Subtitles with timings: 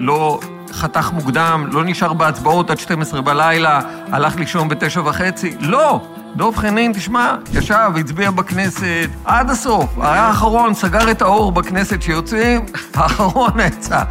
[0.00, 0.40] לא
[0.72, 3.80] חתך מוקדם, לא נשאר בהצבעות עד 12 בלילה,
[4.12, 5.54] הלך לישון בתשע וחצי.
[5.60, 6.00] לא!
[6.36, 9.98] דב חנין, תשמע, ישב, הצביע בכנסת עד הסוף.
[9.98, 12.60] היה האחרון, סגר את האור בכנסת שיוצאים,
[12.94, 14.02] האחרון יצא.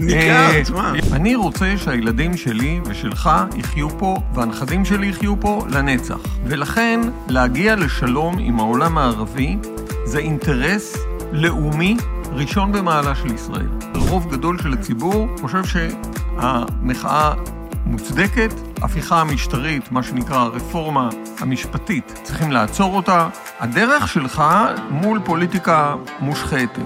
[0.00, 0.92] ניכר, אה, תשמע.
[1.12, 6.18] אני רוצה שהילדים שלי ושלך יחיו פה, והנכדים שלי יחיו פה לנצח.
[6.44, 9.56] ולכן, להגיע לשלום עם העולם הערבי
[10.04, 10.96] זה אינטרס
[11.32, 11.96] לאומי
[12.32, 13.77] ראשון במעלה של ישראל.
[13.98, 17.34] רוב גדול של הציבור חושב שהמחאה
[17.84, 18.50] מוצדקת,
[18.82, 21.08] הפיכה המשטרית, מה שנקרא הרפורמה
[21.38, 23.28] המשפטית, צריכים לעצור אותה.
[23.58, 24.42] הדרך שלך
[24.90, 26.80] מול פוליטיקה מושחתת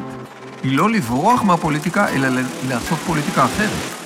[0.62, 2.28] היא לא לברוח מהפוליטיקה, אלא
[2.68, 4.02] לעשות פוליטיקה אחרת.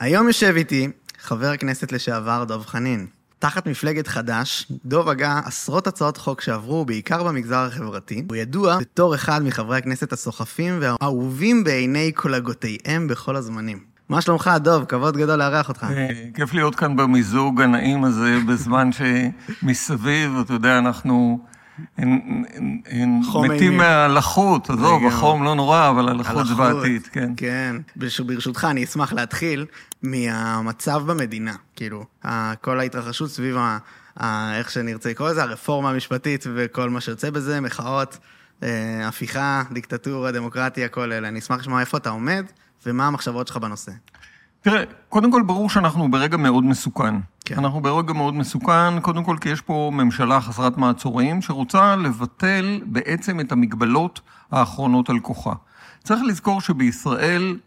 [0.00, 3.19] היום יושב איתי חבר הכנסת לשעבר דב חנין.
[3.40, 8.24] תחת מפלגת חד"ש, דב הגה עשרות הצעות חוק שעברו, בעיקר במגזר החברתי.
[8.28, 13.78] הוא ידוע בתור אחד מחברי הכנסת הסוחפים והאהובים בעיני קולגותיהם בכל הזמנים.
[14.08, 14.84] מה שלומך, דב?
[14.88, 15.86] כבוד גדול לארח אותך.
[15.90, 21.40] אה, כיף להיות כאן במיזוג הנעים הזה, בזמן שמסביב, אתה יודע, אנחנו
[21.98, 22.20] הם-
[22.54, 23.76] הם- הם מתים.
[23.76, 25.06] מהלחות, עזוב.
[25.06, 26.46] החום לא נורא, אבל הלחות הלחות.
[26.46, 27.32] זוועתית, כן.
[27.36, 27.76] כן.
[27.96, 29.66] ברש- ברשותך, אני אשמח להתחיל
[30.02, 31.54] מהמצב במדינה.
[31.76, 32.04] כאילו,
[32.60, 33.78] כל ההתרחשות סביב ה...
[34.20, 38.18] ה- איך שנרצה לקרוא לזה, הרפורמה המשפטית וכל מה שיוצא בזה, מחאות,
[38.62, 38.68] אה,
[39.08, 41.28] הפיכה, דיקטטורה, דמוקרטיה, כל אלה.
[41.28, 42.44] אני אשמח לשמוע איפה אתה עומד
[42.86, 43.92] ומה המחשבות שלך בנושא.
[44.62, 47.14] תראה, קודם כל ברור שאנחנו ברגע מאוד מסוכן.
[47.44, 47.58] כן.
[47.58, 53.40] אנחנו ברגע מאוד מסוכן, קודם כל כי יש פה ממשלה חסרת מעצורים, שרוצה לבטל בעצם
[53.40, 54.20] את המגבלות
[54.52, 55.52] האחרונות על כוחה.
[56.04, 57.58] צריך לזכור שבישראל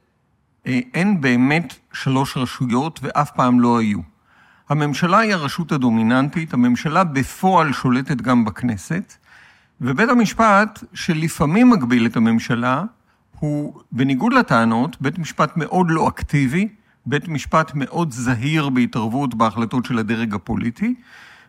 [0.67, 4.00] אה, אין באמת שלוש רשויות ואף פעם לא היו.
[4.69, 9.13] הממשלה היא הרשות הדומיננטית, הממשלה בפועל שולטת גם בכנסת,
[9.81, 12.83] ובית המשפט, שלפעמים מגביל את הממשלה,
[13.39, 16.67] הוא, בניגוד לטענות, בית משפט מאוד לא אקטיבי,
[17.06, 20.96] בית משפט מאוד זהיר בהתערבות בהחלטות של הדרג הפוליטי,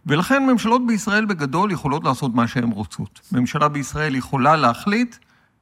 [0.07, 3.21] ולכן ממשלות בישראל בגדול יכולות לעשות מה שהן רוצות.
[3.33, 5.17] ממשלה בישראל יכולה להחליט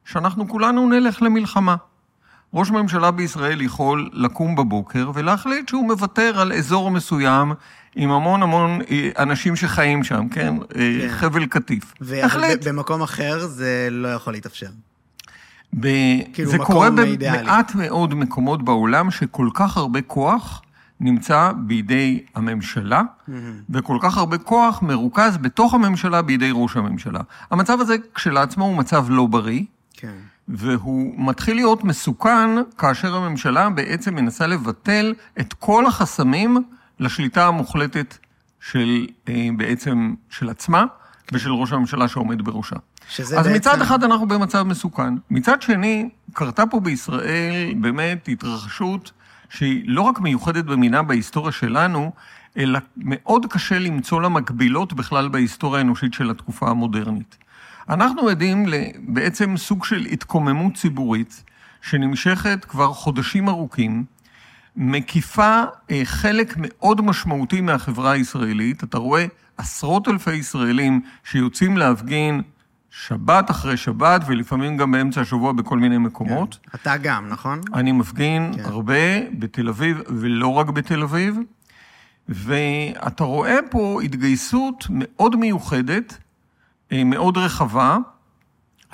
[0.04, 1.76] שאנחנו כולנו נלך למלחמה.
[2.54, 7.52] ראש ממשלה בישראל יכול לקום בבוקר ולהחליט שהוא מוותר על אזור מסוים
[7.94, 10.54] עם המון המון אה, אנשים שחיים שם, כן?
[10.56, 11.08] אה, כן.
[11.08, 11.94] חבל קטיף.
[12.22, 12.60] החליט.
[12.62, 14.66] ובמקום אחר זה לא יכול להתאפשר.
[15.80, 15.88] ב...
[16.32, 16.88] כאילו, זה קורה.
[16.90, 20.62] במעט מאוד מקומות בעולם שכל כך הרבה כוח
[21.00, 23.02] נמצא בידי הממשלה,
[23.70, 27.20] וכל כך הרבה כוח מרוכז בתוך הממשלה בידי ראש הממשלה.
[27.50, 29.62] המצב הזה כשלעצמו הוא מצב לא בריא,
[29.92, 30.12] כן.
[30.48, 36.56] והוא מתחיל להיות מסוכן כאשר הממשלה בעצם מנסה לבטל את כל החסמים
[37.00, 38.18] לשליטה המוחלטת
[38.60, 40.84] של אה, בעצם של עצמה
[41.32, 42.76] ושל ראש הממשלה שעומד בראשה.
[43.08, 43.56] שזה אז בעצם...
[43.56, 45.14] מצד אחד אנחנו במצב מסוכן.
[45.30, 49.12] מצד שני, קרתה פה בישראל באמת התרחשות
[49.50, 52.12] שהיא לא רק מיוחדת במינה בהיסטוריה שלנו,
[52.56, 57.36] אלא מאוד קשה למצוא לה מקבילות בכלל בהיסטוריה האנושית של התקופה המודרנית.
[57.88, 61.44] אנחנו עדים לבעצם סוג של התקוממות ציבורית
[61.82, 64.04] שנמשכת כבר חודשים ארוכים,
[64.76, 68.84] מקיפה אה, חלק מאוד משמעותי מהחברה הישראלית.
[68.84, 69.26] אתה רואה
[69.56, 72.42] עשרות אלפי ישראלים שיוצאים להפגין
[72.94, 76.58] שבת אחרי שבת, ולפעמים גם באמצע השבוע בכל מיני מקומות.
[76.74, 77.60] אתה גם, נכון?
[77.74, 78.64] אני מפגין כן.
[78.64, 81.36] הרבה בתל אביב, ולא רק בתל אביב,
[82.28, 86.18] ואתה רואה פה התגייסות מאוד מיוחדת,
[86.92, 87.98] אה, מאוד רחבה,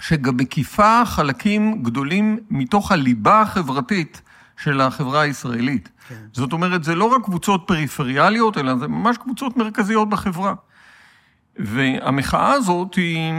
[0.01, 4.23] שגם מקיפה חלקים גדולים מתוך הליבה החברתית
[4.57, 5.89] של החברה הישראלית.
[6.09, 6.15] כן.
[6.33, 10.55] זאת אומרת, זה לא רק קבוצות פריפריאליות, אלא זה ממש קבוצות מרכזיות בחברה.
[11.57, 13.33] והמחאה הזאת היא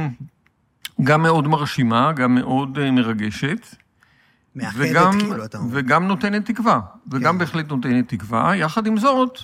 [1.04, 3.76] גם מאוד מרשימה, גם מאוד אה, מרגשת.
[4.56, 5.70] מאחדת וגם, כאילו, אתה אומר.
[5.72, 6.80] וגם נותנת תקווה,
[7.12, 7.40] וגם כן.
[7.40, 8.56] בהחלט נותנת תקווה.
[8.56, 9.40] יחד עם זאת,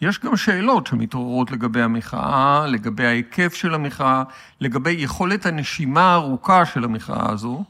[0.00, 4.22] יש גם שאלות שמתעוררות לגבי המחאה, לגבי ההיקף של המחאה,
[4.60, 7.64] לגבי יכולת הנשימה הארוכה של המחאה הזו.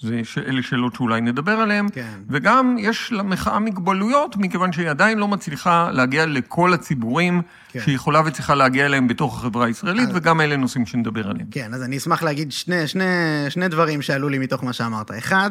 [0.00, 1.86] זה, אלה שאלות שאולי נדבר עליהן.
[1.92, 2.18] כן.
[2.30, 7.80] וגם יש למחאה מגבלויות, מכיוון שהיא עדיין לא מצליחה להגיע לכל הציבורים כן.
[7.80, 11.46] שהיא יכולה וצריכה להגיע אליהם בתוך החברה הישראלית, אז- וגם אלה נושאים שנדבר עליהם.
[11.50, 13.04] כן, אז אני אשמח להגיד שני, שני,
[13.48, 15.10] שני דברים שעלו לי מתוך מה שאמרת.
[15.18, 15.50] אחד,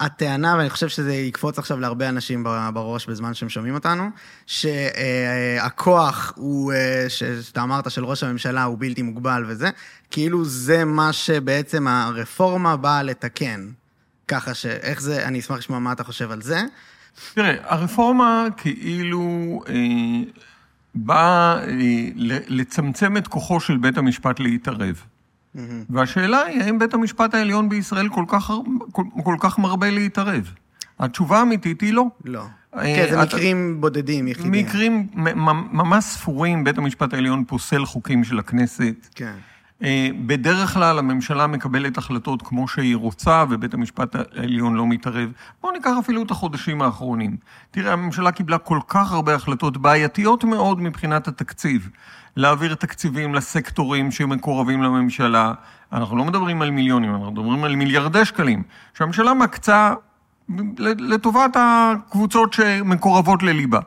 [0.00, 2.44] הטענה, ואני חושב שזה יקפוץ עכשיו להרבה אנשים
[2.74, 4.10] בראש בזמן שהם שומעים אותנו,
[4.46, 9.70] שהכוח הוא, אה, שאתה אמרת, של ראש הממשלה הוא בלתי מוגבל וזה,
[10.10, 13.68] כאילו זה מה שבעצם הרפורמה באה לתקן.
[14.28, 14.66] ככה ש...
[14.66, 16.60] איך זה, אני אשמח לשמוע מה אתה חושב על זה.
[17.34, 19.74] תראה, הרפורמה כאילו אה,
[20.94, 22.08] באה אה,
[22.48, 25.02] לצמצם את כוחו של בית המשפט להתערב.
[25.90, 28.52] והשאלה היא, האם בית המשפט העליון בישראל כל כך,
[28.92, 30.50] כל, כל כך מרבה להתערב?
[30.98, 32.06] התשובה האמיתית היא לא.
[32.24, 32.42] לא.
[32.76, 34.52] אה, כן, זה מקרים בודדים, יחידים.
[34.52, 35.06] מקרים
[35.72, 39.08] ממש ספורים, בית המשפט העליון פוסל חוקים של הכנסת.
[39.14, 39.34] כן.
[39.82, 45.32] אה, בדרך כלל הממשלה מקבלת החלטות כמו שהיא רוצה, ובית המשפט העליון לא מתערב.
[45.60, 47.36] בואו ניקח אפילו את החודשים האחרונים.
[47.70, 51.90] תראה, הממשלה קיבלה כל כך הרבה החלטות בעייתיות מאוד מבחינת התקציב.
[52.36, 55.52] להעביר תקציבים לסקטורים שמקורבים לממשלה.
[55.92, 58.62] אנחנו לא מדברים על מיליונים, אנחנו מדברים על מיליארדי שקלים,
[58.94, 59.94] שהממשלה מקצה
[60.78, 63.80] לטובת הקבוצות שמקורבות לליבה.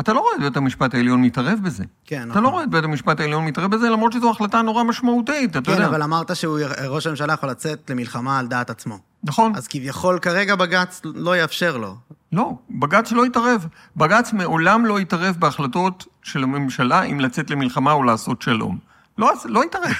[0.00, 1.84] אתה לא רואה את בית המשפט העליון מתערב בזה.
[2.04, 2.42] כן, אתה נכון.
[2.42, 5.72] לא רואה את בית המשפט העליון מתערב בזה, למרות שזו החלטה נורא משמעותית, אתה כן,
[5.72, 5.86] יודע.
[5.86, 8.98] אבל אמרת שראש הממשלה יכול לצאת למלחמה על דעת עצמו.
[9.24, 9.52] נכון.
[9.56, 11.96] אז כביכול כרגע בג"ץ לא יאפשר לו.
[12.32, 13.66] לא, בג"ץ לא התערב.
[13.96, 18.78] בג"ץ מעולם לא התערב בהחלטות של הממשלה אם לצאת למלחמה או לעשות שלום.
[19.18, 19.94] לא, לא התערב.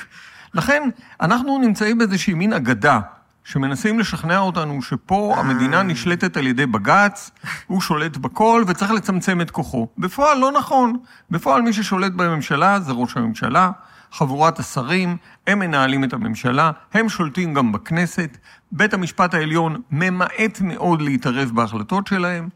[0.54, 0.88] לכן,
[1.20, 3.00] אנחנו נמצאים באיזושהי מין אגדה,
[3.48, 7.30] שמנסים לשכנע אותנו שפה המדינה נשלטת על ידי בג"ץ,
[7.66, 9.88] הוא שולט בכל וצריך לצמצם את כוחו.
[9.98, 10.96] בפועל לא נכון.
[11.30, 13.70] בפועל מי ששולט בממשלה זה ראש הממשלה,
[14.12, 15.16] חבורת השרים,
[15.46, 18.38] הם מנהלים את הממשלה, הם שולטים גם בכנסת.
[18.72, 22.48] בית המשפט העליון ממעט מאוד להתערב בהחלטות שלהם,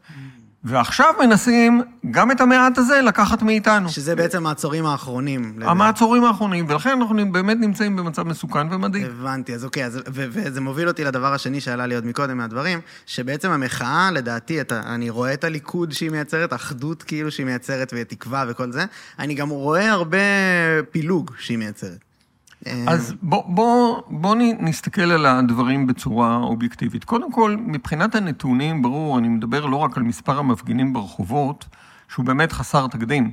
[0.63, 1.81] ועכשיו מנסים
[2.11, 3.89] גם את המעט הזה לקחת מאיתנו.
[3.89, 5.59] שזה בעצם העצורים האחרונים.
[5.61, 9.03] המעצורים האחרונים, ולכן אנחנו באמת נמצאים במצב מסוכן ומדאיג.
[9.05, 13.51] הבנתי, אז אוקיי, אז, וזה מוביל אותי לדבר השני שעלה לי עוד מקודם מהדברים, שבעצם
[13.51, 18.71] המחאה, לדעתי, אתה, אני רואה את הליכוד שהיא מייצרת, אחדות כאילו שהיא מייצרת, ותקווה וכל
[18.71, 18.85] זה,
[19.19, 20.17] אני גם רואה הרבה
[20.91, 22.02] פילוג שהיא מייצרת.
[22.87, 27.03] אז בוא, בוא, בוא נסתכל על הדברים בצורה אובייקטיבית.
[27.03, 31.65] קודם כל, מבחינת הנתונים, ברור, אני מדבר לא רק על מספר המפגינים ברחובות,
[32.09, 33.31] שהוא באמת חסר תקדים.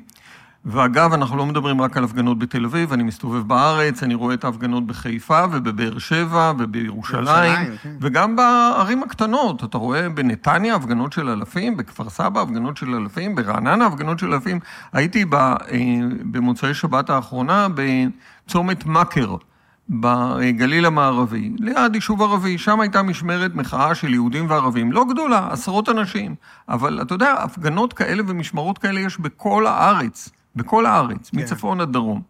[0.64, 4.44] ואגב, אנחנו לא מדברים רק על הפגנות בתל אביב, אני מסתובב בארץ, אני רואה את
[4.44, 7.96] ההפגנות בחיפה ובבאר שבע ובירושלים, בירושלים, כן.
[8.00, 9.64] וגם בערים הקטנות.
[9.64, 14.60] אתה רואה בנתניה הפגנות של אלפים, בכפר סבא הפגנות של אלפים, ברעננה הפגנות של אלפים.
[14.92, 15.56] הייתי ב, אה,
[16.22, 17.68] במוצאי שבת האחרונה
[18.50, 19.36] בצומת מכר.
[19.90, 25.88] בגליל המערבי, ליד יישוב ערבי, שם הייתה משמרת מחאה של יהודים וערבים, לא גדולה, עשרות
[25.88, 26.34] אנשים,
[26.68, 31.38] אבל אתה יודע, הפגנות כאלה ומשמרות כאלה יש בכל הארץ, בכל הארץ, כן.
[31.38, 32.22] מצפון עד דרום.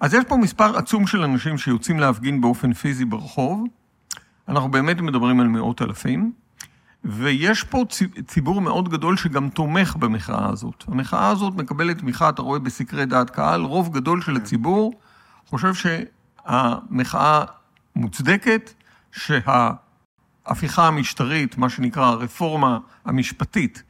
[0.00, 3.64] אז יש פה מספר עצום של אנשים שיוצאים להפגין באופן פיזי ברחוב,
[4.48, 6.32] אנחנו באמת מדברים על מאות אלפים,
[7.04, 10.84] ויש פה צי- ציבור מאוד גדול שגם תומך במחאה הזאת.
[10.88, 14.92] המחאה הזאת מקבלת תמיכה, אתה רואה בסקרי דעת קהל, רוב גדול של הציבור
[15.48, 17.44] חושב שהמחאה
[17.96, 18.72] מוצדקת,
[19.12, 23.82] שההפיכה המשטרית, מה שנקרא הרפורמה המשפטית,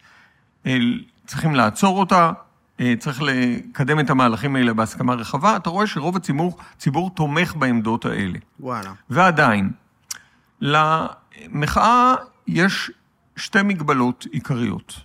[0.66, 2.32] אל- צריכים לעצור אותה,
[2.80, 5.56] אה, צריך לקדם את המהלכים האלה בהסכמה רחבה.
[5.56, 8.38] אתה רואה שרוב הציבור ציבור תומך בעמדות האלה.
[8.60, 8.92] וואלה.
[9.10, 9.70] ועדיין,
[10.60, 12.14] למחאה
[12.46, 12.90] יש
[13.36, 15.00] שתי מגבלות עיקריות.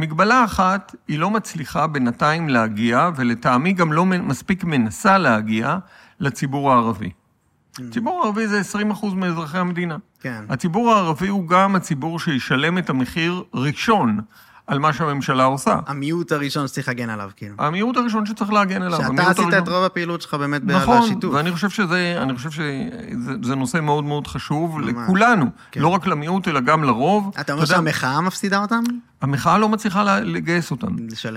[0.00, 5.78] מגבלה אחת, היא לא מצליחה בינתיים להגיע, ולטעמי גם לא מספיק מנסה להגיע,
[6.20, 7.10] לציבור הערבי.
[7.88, 8.60] הציבור הערבי זה
[9.02, 9.96] 20% מאזרחי המדינה.
[10.20, 10.44] כן.
[10.48, 14.20] הציבור הערבי הוא גם הציבור שישלם את המחיר ראשון
[14.70, 15.76] על מה שהממשלה עושה.
[15.86, 17.54] המיעוט הראשון שצריך להגן עליו, כאילו.
[17.58, 18.98] המיעוט הראשון שצריך להגן עליו.
[19.00, 21.34] שאתה עשית הראשון- את רוב הפעילות שלך באמת נכון, בשיתוף.
[21.34, 24.94] ואני חושב שזה, אני חושב שזה זה נושא מאוד מאוד חשוב ממש.
[25.04, 25.80] לכולנו, כן.
[25.80, 27.30] לא רק למיעוט אלא גם לרוב.
[27.40, 28.82] אתה אומר שהמחאה מפסידה אותם?
[29.22, 30.86] המחאה לא מצליחה לגייס אותם.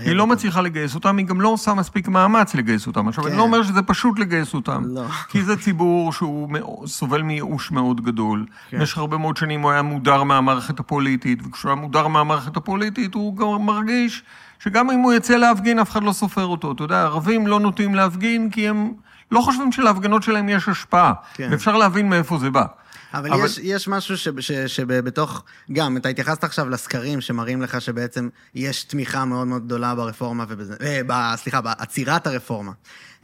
[0.06, 0.28] היא לא.
[0.28, 3.08] מצליחה לגייס אותם, היא גם לא עושה מספיק מאמץ לגייס אותם.
[3.08, 3.38] עכשיו, אני כן.
[3.38, 4.84] לא אומר שזה פשוט לגייס אותם.
[4.86, 5.04] לא.
[5.30, 6.50] כי זה ציבור שהוא
[6.88, 8.46] סובל מייאוש מאוד גדול.
[8.70, 8.80] כן.
[8.80, 13.38] במשך הרבה מאוד שנים הוא היה מודר מהמערכת הפוליטית, וכשהוא היה מודר מהמערכת הפוליטית, הוא
[13.38, 14.24] גם מרגיש
[14.60, 16.72] שגם אם הוא יצא להפגין, אף אחד לא סופר אותו.
[16.72, 18.92] אתה יודע, ערבים לא נוטים להפגין כי הם
[19.32, 21.14] לא חושבים שלהפגנות שלהם יש השפעה.
[21.34, 21.48] כן.
[21.52, 22.66] ואפשר להבין מאיפה זה בא.
[23.14, 27.82] אבל, אבל- יש, יש משהו ש- ש- שבתוך, גם, אתה התייחסת עכשיו לסקרים שמראים לך
[27.82, 32.72] שבעצם יש תמיכה מאוד מאוד גדולה ברפורמה, ובזה, אה, ב, סליחה, בעצירת הרפורמה.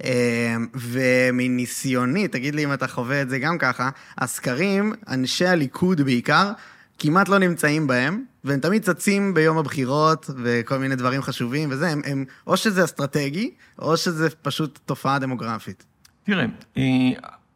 [0.04, 6.52] אה, ומניסיוני, תגיד לי אם אתה חווה את זה גם ככה, הסקרים, אנשי הליכוד בעיקר,
[7.00, 12.02] כמעט לא נמצאים בהם, והם תמיד צצים ביום הבחירות וכל מיני דברים חשובים וזה, הם,
[12.06, 15.86] הם או שזה אסטרטגי, או שזה פשוט תופעה דמוגרפית.
[16.24, 16.46] תראה,
[16.78, 16.84] אה,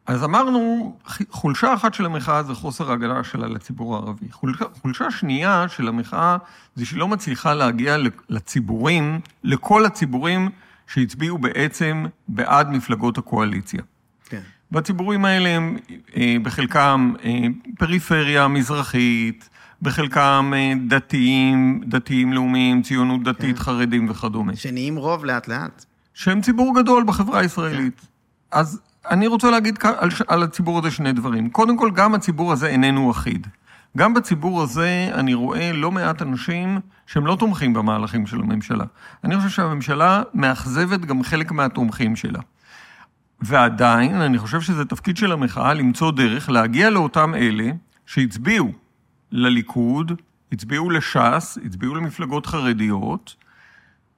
[0.06, 0.96] אז אמרנו,
[1.30, 4.26] חולשה אחת של המחאה זה חוסר ההגנה שלה לציבור הערבי.
[4.32, 6.36] חולשה, חולשה שנייה של המחאה
[6.74, 7.96] זה שהיא לא מצליחה להגיע
[8.28, 10.50] לציבורים, לכל הציבורים
[10.86, 13.82] שהצביעו בעצם בעד מפלגות הקואליציה.
[14.74, 14.78] כן.
[14.78, 15.76] והציבורים האלה הם
[16.16, 17.46] אה, בחלקם אה,
[17.78, 19.48] פריפריה מזרחית,
[19.82, 23.62] בחלקם אה, דתיים, דתיים לאומיים, ציונות דתית, כן.
[23.62, 24.56] חרדים וכדומה.
[24.56, 25.84] שנהיים רוב לאט לאט.
[26.14, 28.00] שהם ציבור גדול בחברה הישראלית.
[28.52, 31.50] אז אני רוצה להגיד על, על הציבור הזה שני דברים.
[31.50, 33.46] קודם כל, גם הציבור הזה איננו אחיד.
[33.96, 38.84] גם בציבור הזה אני רואה לא מעט אנשים שהם לא תומכים במהלכים של הממשלה.
[39.24, 42.40] אני חושב שהממשלה מאכזבת גם חלק מהתומכים שלה.
[43.44, 47.70] ועדיין, אני חושב שזה תפקיד של המחאה למצוא דרך להגיע לאותם אלה
[48.06, 48.72] שהצביעו
[49.32, 50.12] לליכוד,
[50.52, 53.34] הצביעו לש"ס, הצביעו למפלגות חרדיות,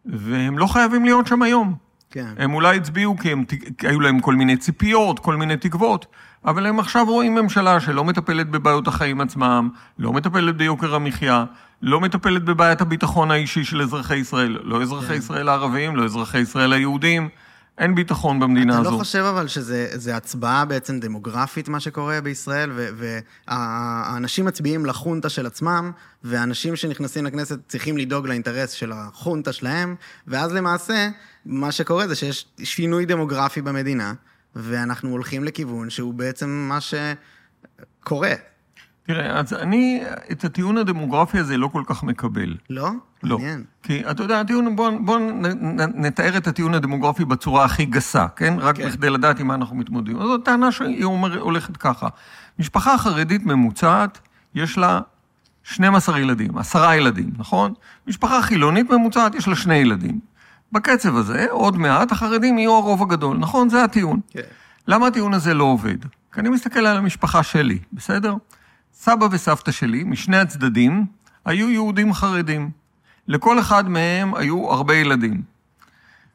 [0.05, 1.75] והם לא חייבים להיות שם היום.
[2.11, 2.35] כן.
[2.39, 3.45] הם אולי הצביעו כי הם,
[3.83, 6.07] היו להם כל מיני ציפיות, כל מיני תקוות,
[6.45, 9.69] אבל הם עכשיו רואים ממשלה שלא מטפלת בבעיות החיים עצמם,
[9.99, 11.45] לא מטפלת ביוקר המחיה,
[11.83, 15.15] לא מטפלת בבעיית הביטחון האישי של אזרחי ישראל, לא אזרחי כן.
[15.15, 17.29] ישראל הערבים, לא אזרחי ישראל היהודים.
[17.79, 18.89] אין ביטחון במדינה אתה הזו.
[18.89, 22.71] אתה לא חושב אבל שזה הצבעה בעצם דמוגרפית, מה שקורה בישראל,
[23.49, 25.93] והאנשים מצביעים לחונטה של עצמם,
[26.25, 29.95] והאנשים שנכנסים לכנסת צריכים לדאוג לאינטרס של החונטה שלהם,
[30.27, 31.09] ואז למעשה,
[31.47, 34.13] מה שקורה זה שיש שינוי דמוגרפי במדינה,
[34.57, 38.33] ואנחנו הולכים לכיוון שהוא בעצם מה שקורה.
[39.07, 42.57] תראה, אז אני את הטיעון הדמוגרפי הזה לא כל כך מקבל.
[42.71, 42.91] לא?
[43.23, 43.39] לא.
[43.39, 43.65] מעניין.
[43.83, 45.19] כי אתה יודע, הטיעון, בוא, בוא
[45.95, 48.55] נתאר את הטיעון הדמוגרפי בצורה הכי גסה, כן?
[48.59, 48.89] רק כן.
[48.89, 50.19] בכדי לדעת עם מה אנחנו מתמודדים.
[50.19, 52.09] אז הטענה שהיא אומר, הולכת ככה.
[52.59, 54.19] משפחה חרדית ממוצעת,
[54.55, 55.01] יש לה
[55.63, 57.75] 12 ילדים, 10 ילדים, נכון?
[58.07, 60.19] משפחה חילונית ממוצעת, יש לה שני ילדים.
[60.73, 63.69] בקצב הזה, עוד מעט החרדים יהיו הרוב הגדול, נכון?
[63.69, 64.21] זה הטיעון.
[64.31, 64.41] כן.
[64.89, 65.97] למה הטיעון הזה לא עובד?
[66.33, 68.35] כי אני מסתכל על המשפחה שלי, בסדר?
[68.99, 71.07] סבא וסבתא שלי, משני הצדדים,
[71.45, 72.71] היו יהודים חרדים.
[73.29, 75.43] לכל אחד מהם היו הרבה ילדים.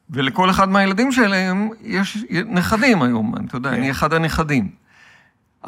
[0.10, 3.90] ולכל אחד מהילדים שלהם יש נכדים היום, אתה יודע, אני כן.
[3.90, 4.70] אחד הנכדים.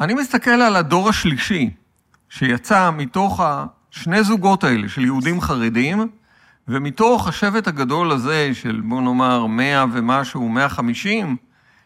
[0.00, 1.70] אני מסתכל על הדור השלישי,
[2.28, 6.08] שיצא מתוך השני זוגות האלה של יהודים חרדים,
[6.68, 11.36] ומתוך השבט הגדול הזה של בוא נאמר 100 ומשהו, 150,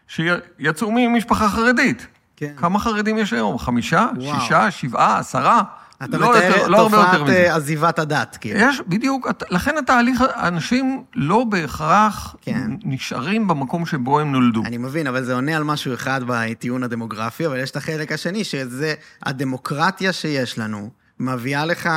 [0.08, 2.06] שיצאו ממשפחה חרדית.
[2.38, 2.52] כן.
[2.56, 3.58] כמה חרדים יש היום?
[3.58, 4.08] חמישה?
[4.16, 4.40] וואו.
[4.40, 4.70] שישה?
[4.70, 5.18] שבעה?
[5.18, 5.62] עשרה?
[6.04, 8.60] אתה לא מתאר את לא תופעת אה, עזיבת הדת, כאילו.
[8.60, 12.70] יש, בדיוק, לכן התהליך, אנשים לא בהכרח כן.
[12.84, 14.62] נשארים במקום שבו הם נולדו.
[14.64, 18.44] אני מבין, אבל זה עונה על משהו אחד בטיעון הדמוגרפי, אבל יש את החלק השני,
[18.44, 20.90] שזה הדמוקרטיה שיש לנו,
[21.20, 21.88] מביאה לך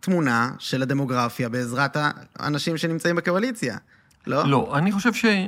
[0.00, 1.96] תמונה של הדמוגרפיה בעזרת
[2.38, 3.76] האנשים שנמצאים בקואליציה,
[4.26, 4.48] לא?
[4.48, 5.46] לא, אני חושב שה...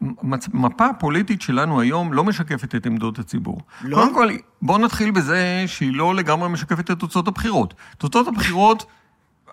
[0.00, 3.60] המפה הפוליטית שלנו היום לא משקפת את עמדות הציבור.
[3.82, 3.96] לא?
[3.96, 4.28] קודם כל,
[4.62, 7.74] בואו נתחיל בזה שהיא לא לגמרי משקפת את תוצאות הבחירות.
[7.98, 8.86] תוצאות הבחירות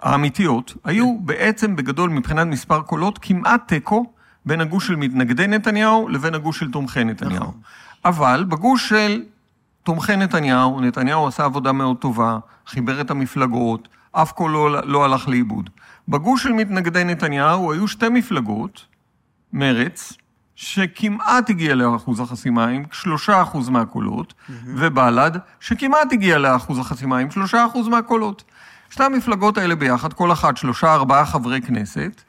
[0.01, 4.05] האמיתיות היו בעצם בגדול מבחינת מספר קולות כמעט תיקו
[4.45, 7.43] בין הגוש של מתנגדי נתניהו לבין הגוש של תומכי נתניהו.
[7.43, 7.53] נכון.
[8.05, 9.23] אבל בגוש של
[9.83, 15.27] תומכי נתניהו, נתניהו עשה עבודה מאוד טובה, חיבר את המפלגות, אף קול לא, לא הלך
[15.27, 15.69] לאיבוד.
[16.07, 18.85] בגוש של מתנגדי נתניהו היו שתי מפלגות,
[19.53, 20.13] מרץ,
[20.55, 24.51] שכמעט הגיע לאחוז החסימה עם שלושה אחוז מהקולות, mm-hmm.
[24.67, 28.43] ובל"ד, שכמעט הגיע לאחוז החסימה עם שלושה אחוז מהקולות.
[28.89, 32.21] שתי המפלגות האלה ביחד, כל אחת שלושה ארבעה חברי כנסת,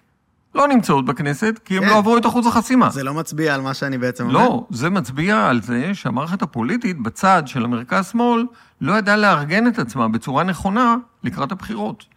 [0.54, 1.88] לא נמצאות בכנסת, כי הם כן.
[1.88, 2.90] לא עברו את אחוז החסימה.
[2.90, 4.48] זה לא מצביע על מה שאני בעצם לא, אומר?
[4.48, 8.46] לא, זה מצביע על זה שהמערכת הפוליטית בצד של המרכז-שמאל
[8.80, 12.15] לא ידעה לארגן את עצמה בצורה נכונה לקראת הבחירות.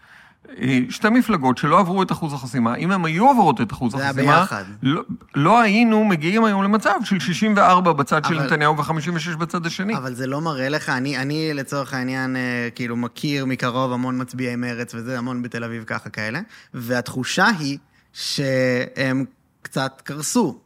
[0.89, 4.45] שתי מפלגות שלא עברו את אחוז החסימה, אם הן היו עוברות את אחוז החסימה,
[4.83, 5.01] לא,
[5.35, 9.97] לא היינו מגיעים היום למצב של 64 בצד אבל, של נתניהו ו-56 בצד השני.
[9.97, 14.55] אבל זה לא מראה לך, אני, אני לצורך העניין אה, כאילו מכיר מקרוב המון מצביעי
[14.55, 16.39] מרץ וזה, המון בתל אביב ככה כאלה,
[16.73, 17.77] והתחושה היא
[18.13, 19.25] שהם
[19.61, 20.59] קצת קרסו.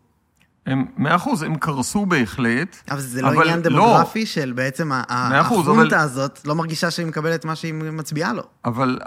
[0.66, 2.78] הם, מאה אחוז, הם קרסו בהחלט.
[2.92, 3.70] אבל זה לא אבל עניין לא.
[3.70, 6.06] דמוגרפי לא, של בעצם החונטה אבל...
[6.06, 8.44] הזאת לא מרגישה שהיא מקבלת מה שהיא מצביעה לו.
[8.66, 9.00] אבל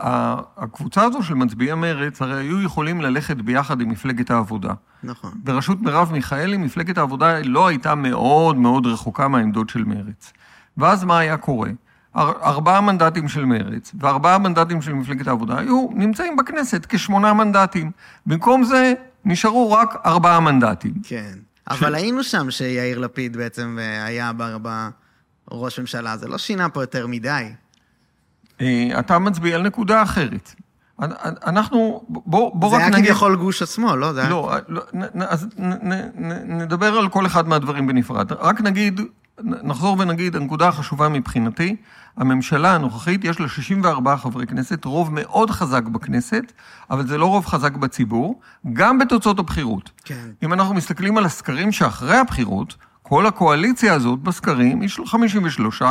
[0.56, 4.72] הקבוצה הזו של מצביעי מרץ הרי היו יכולים ללכת ביחד עם מפלגת העבודה.
[5.02, 5.30] נכון.
[5.44, 10.32] בראשות מרב מיכאלי, מפלגת העבודה לא הייתה מאוד מאוד רחוקה מהעמדות של מרץ.
[10.76, 11.70] ואז מה היה קורה?
[12.16, 17.90] ארבעה מנדטים של מרץ וארבעה מנדטים של מפלגת העבודה היו נמצאים בכנסת כשמונה מנדטים.
[18.26, 18.94] במקום זה
[19.24, 20.92] נשארו רק ארבעה מנדטים.
[21.02, 21.38] כן.
[21.70, 24.32] אבל היינו שם שיאיר לפיד בעצם אה, היה
[25.48, 27.52] בראש ממשלה, זה לא שינה פה יותר מדי.
[28.60, 30.54] אה, אתה מצביע על נקודה אחרת.
[31.46, 32.92] אנחנו, בוא, בוא רק נגיד...
[32.92, 34.12] זה היה כביכול גוש השמאל, לא?
[34.28, 34.82] לא, לא
[35.28, 35.46] אז
[36.46, 38.32] נדבר על כל אחד מהדברים בנפרד.
[38.32, 39.00] רק נגיד,
[39.42, 41.76] נחזור ונגיד, הנקודה החשובה מבחינתי,
[42.16, 46.52] הממשלה הנוכחית, יש לה 64 חברי כנסת, רוב מאוד חזק בכנסת,
[46.90, 48.40] אבל זה לא רוב חזק בציבור,
[48.72, 49.90] גם בתוצאות הבחירות.
[50.04, 50.28] כן.
[50.42, 55.82] אם אנחנו מסתכלים על הסקרים שאחרי הבחירות, כל הקואליציה הזאת בסקרים היא של 53,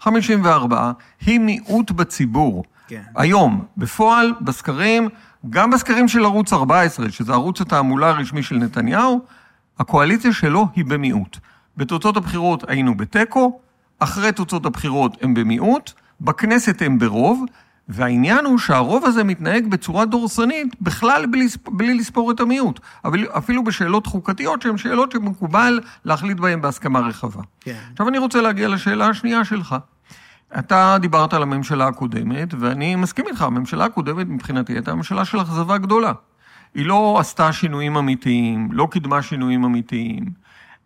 [0.00, 0.92] 54,
[1.26, 2.64] היא מיעוט בציבור.
[2.88, 3.02] כן.
[3.16, 5.08] היום, בפועל, בסקרים,
[5.50, 9.20] גם בסקרים של ערוץ 14, שזה ערוץ התעמולה הרשמי של נתניהו,
[9.78, 11.38] הקואליציה שלו היא במיעוט.
[11.76, 13.60] בתוצאות הבחירות היינו בתיקו,
[13.98, 17.44] אחרי תוצאות הבחירות הם במיעוט, בכנסת הם ברוב,
[17.88, 23.64] והעניין הוא שהרוב הזה מתנהג בצורה דורסנית בכלל בלי, בלי לספור את המיעוט, אבל אפילו
[23.64, 27.42] בשאלות חוקתיות שהן שאלות שמקובל להחליט בהן בהסכמה רחבה.
[27.60, 27.78] כן.
[27.92, 29.76] עכשיו אני רוצה להגיע לשאלה השנייה שלך.
[30.58, 35.78] אתה דיברת על הממשלה הקודמת, ואני מסכים איתך, הממשלה הקודמת מבחינתי הייתה ממשלה של אכזבה
[35.78, 36.12] גדולה.
[36.74, 40.24] היא לא עשתה שינויים אמיתיים, לא קידמה שינויים אמיתיים.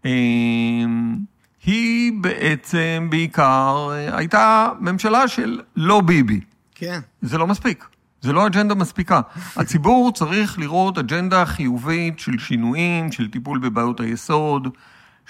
[0.05, 1.17] אמ,
[1.65, 6.41] היא בעצם בעיקר הייתה ממשלה של לא ביבי.
[6.75, 7.01] כן.
[7.23, 7.85] זה לא מספיק.
[8.21, 9.21] זה לא אג'נדה מספיקה.
[9.57, 14.69] הציבור צריך לראות אג'נדה חיובית של שינויים, של טיפול בבעיות היסוד,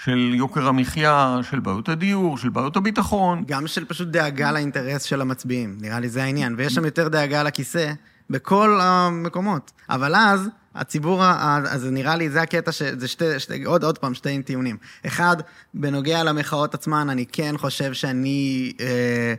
[0.03, 3.43] של יוקר המחיה, של בעיות הדיור, של בעיות הביטחון.
[3.47, 6.55] גם של פשוט דאגה לאינטרס של המצביעים, נראה לי זה העניין.
[6.57, 7.93] ויש שם יותר דאגה לכיסא
[8.29, 9.71] בכל המקומות.
[9.89, 11.23] אבל אז, הציבור,
[11.69, 14.77] אז נראה לי, זה הקטע, ש- זה שתי, שתי, עוד, עוד פעם, שתי טיעונים.
[15.05, 15.37] אחד,
[15.73, 19.33] בנוגע למחאות עצמן, אני כן חושב שאני אה,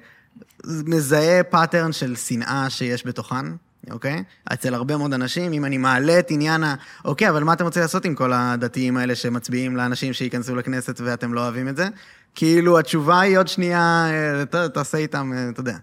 [0.67, 3.47] מזהה pattern של שנאה שיש בתוכן.
[3.91, 4.23] אוקיי?
[4.53, 6.75] אצל הרבה מאוד אנשים, אם אני מעלה את עניין ה...
[7.05, 11.35] אוקיי, אבל מה אתם רוצים לעשות עם כל הדתיים האלה שמצביעים לאנשים שייכנסו לכנסת ואתם
[11.35, 11.89] לא אוהבים את זה?
[12.35, 14.07] כאילו, התשובה היא עוד שנייה,
[14.55, 15.77] אה, תעשה איתם, אה, אתה יודע.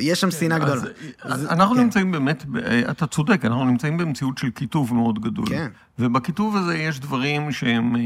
[0.00, 0.80] יש שם שנאה גדולה.
[0.80, 0.88] אז
[1.22, 1.80] אז- אנחנו כן.
[1.80, 2.56] נמצאים באמת, ב-
[2.90, 5.46] אתה צודק, אנחנו נמצאים במציאות של קיטוב מאוד גדול.
[5.48, 5.68] כן.
[5.98, 8.02] ובקיטוב הזה יש דברים שהם אה,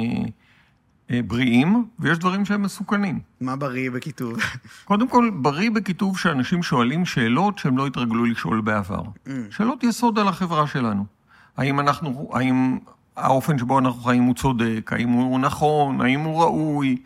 [1.10, 3.20] אה, בריאים, ויש דברים שהם מסוכנים.
[3.40, 4.38] מה בריא בכיתוב?
[4.84, 9.02] קודם כל, בריא בקיטוב שאנשים שואלים שאלות שהם לא התרגלו לשאול בעבר.
[9.02, 9.30] Mm.
[9.50, 11.04] שאלות יסוד על החברה שלנו.
[11.56, 12.78] האם אנחנו, האם
[13.16, 16.96] האופן שבו אנחנו חיים הוא צודק, האם הוא נכון, האם הוא ראוי,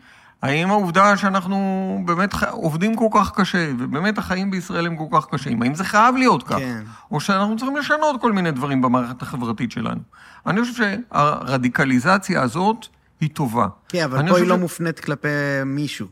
[0.41, 1.57] האם העובדה שאנחנו
[2.05, 2.33] באמת.
[2.51, 6.43] עובדים כל כך קשה, ובאמת החיים בישראל הם כל כך קשים, האם זה חייב להיות
[6.43, 6.55] כך?
[6.57, 6.81] כן.
[7.11, 9.99] או שאנחנו צריכים לשנות כל מיני דברים במערכת החברתית שלנו.
[10.47, 10.73] אני חושב
[11.11, 12.85] שהרדיקליזציה הזאת
[13.21, 13.67] היא טובה.
[13.89, 15.27] כן, אבל פה היא לא ש- מופנית כלפי
[15.65, 16.07] מישהו.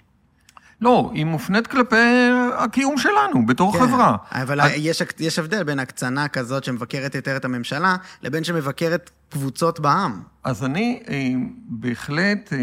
[0.82, 4.16] לא, היא מופנית כלפי הקיום שלנו בתור כן, חברה.
[4.31, 9.79] אבל אז- יש, יש הבדל בין הקצנה כזאת שמבקרת יותר את הממשלה, לבין שמבקרת קבוצות
[9.79, 10.22] בעם.
[10.44, 11.29] אז אני אה,
[11.70, 12.57] בהחלט, אה,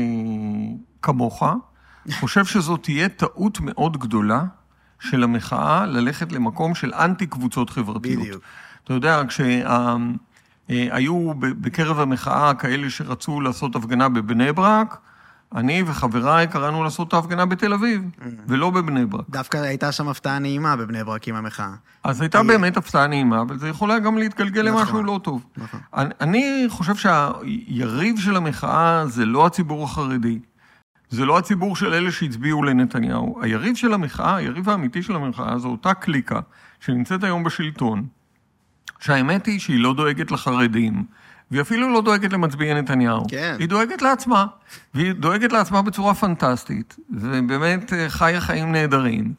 [1.03, 1.43] כמוך,
[2.13, 4.45] חושב שזאת תהיה טעות מאוד גדולה
[5.01, 8.23] של המחאה ללכת למקום של אנטי קבוצות חברתיות.
[8.23, 8.43] בדיוק.
[8.85, 14.99] אתה יודע, כשהיו בקרב המחאה כאלה שרצו לעשות הפגנה בבני ברק,
[15.55, 18.03] אני וחבריי קראנו לעשות את ההפגנה בתל אביב,
[18.47, 19.25] ולא בבני ברק.
[19.31, 21.73] דווקא הייתה שם הפתעה נעימה בבני ברק עם המחאה.
[22.05, 25.45] אז הייתה באמת הפתעה נעימה, אבל זה יכול היה גם להתגלגל נכון, למשהו לא טוב.
[25.57, 25.81] נכון.
[25.95, 30.39] אני, אני חושב שהיריב של המחאה זה לא הציבור החרדי,
[31.13, 33.39] זה לא הציבור של אלה שהצביעו לנתניהו.
[33.43, 36.41] היריב של המחאה, היריב האמיתי של המחאה, זו אותה קליקה
[36.81, 38.07] שנמצאת היום בשלטון,
[39.01, 41.05] שהאמת היא שהיא לא דואגת לחרדים,
[41.51, 43.25] והיא אפילו לא דואגת למצביעי נתניהו.
[43.29, 43.57] כן.
[43.59, 44.47] היא דואגת לעצמה,
[44.95, 49.35] והיא דואגת לעצמה בצורה פנטסטית, ובאמת אה, חיה חיים נהדרים,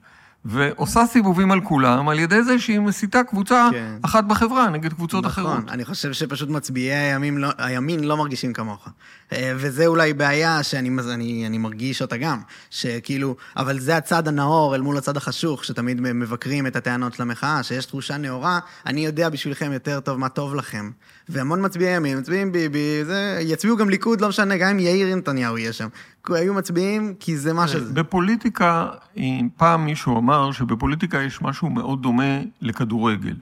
[0.45, 3.95] ועושה סיבובים על כולם על ידי זה שהיא מסיתה קבוצה כן.
[4.01, 5.69] אחת בחברה נגד קבוצות נכון, אחרות.
[5.69, 8.89] אני חושב שפשוט מצביעי הימין לא, הימין לא מרגישים כמוך.
[9.33, 14.75] אה, וזה אולי בעיה שאני אני, אני מרגיש אותה גם, שכאילו, אבל זה הצד הנאור
[14.75, 19.29] אל מול הצד החשוך, שתמיד מבקרים את הטענות של המחאה, שיש תחושה נאורה, אני יודע
[19.29, 20.91] בשבילכם יותר טוב מה טוב לכם.
[21.29, 25.57] והמון מצביעי ימין, מצביעים ביבי, זה, יצביעו גם ליכוד, לא משנה, גם אם יאיר נתניהו
[25.57, 25.87] יהיה שם.
[26.29, 27.93] היו מצביעים כי זה מה שזה.
[27.93, 29.23] בפוליטיקה, אה,
[29.57, 33.35] פעם מישהו אמר שבפוליטיקה יש משהו מאוד דומה לכדורגל.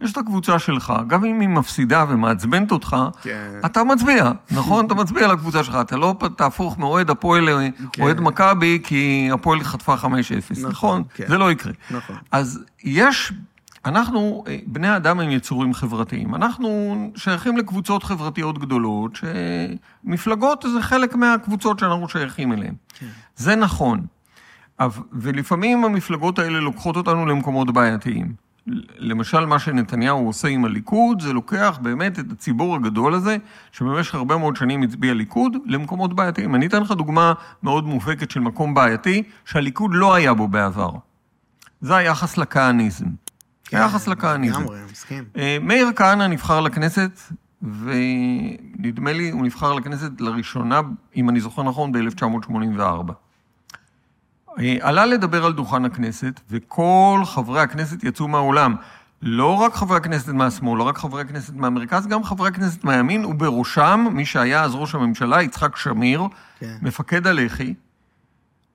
[0.00, 3.50] יש את הקבוצה שלך, גם אם היא מפסידה ומעצבנת אותך, כן.
[3.66, 4.86] אתה מצביע, נכון?
[4.86, 7.48] אתה מצביע לקבוצה שלך, אתה לא תהפוך מאוהד הפועל
[7.92, 8.02] כן.
[8.02, 11.02] לאוהד מכבי כי הפועל חטפה 5-0, נכון, נכון?
[11.14, 11.24] כן.
[11.28, 11.72] זה לא יקרה.
[11.90, 12.16] נכון.
[12.32, 13.32] אז יש,
[13.88, 16.34] אנחנו, אה, בני אדם הם יצורים חברתיים.
[16.34, 19.18] אנחנו שייכים לקבוצות חברתיות גדולות,
[20.04, 22.74] שמפלגות זה חלק מהקבוצות שאנחנו שייכים אליהן.
[23.36, 24.06] זה נכון.
[25.12, 28.32] ולפעמים המפלגות האלה לוקחות אותנו למקומות בעייתיים.
[28.98, 33.36] למשל, מה שנתניהו עושה עם הליכוד, זה לוקח באמת את הציבור הגדול הזה,
[33.72, 36.54] שבמשך הרבה מאוד שנים הצביע ליכוד, למקומות בעייתיים.
[36.54, 40.90] אני אתן לך דוגמה מאוד מובהקת של מקום בעייתי, שהליכוד לא היה בו בעבר.
[41.80, 43.06] זה היחס לכהניזם.
[43.72, 44.60] היחס לכהניזם.
[44.60, 45.24] לגמרי, מסכים.
[45.36, 47.20] אה, מאיר כהנא נבחר לכנסת,
[47.62, 50.80] ונדמה לי הוא נבחר לכנסת לראשונה,
[51.16, 53.12] אם אני זוכר נכון, ב-1984.
[54.58, 58.74] אה, עלה לדבר על דוכן הכנסת, וכל חברי הכנסת יצאו מהאולם.
[59.22, 64.06] לא רק חברי הכנסת מהשמאל, לא רק חברי הכנסת מהמרכז, גם חברי הכנסת מהימין, ובראשם
[64.12, 66.22] מי שהיה אז ראש הממשלה, יצחק שמיר,
[66.58, 66.76] כן.
[66.82, 67.74] מפקד הלח"י,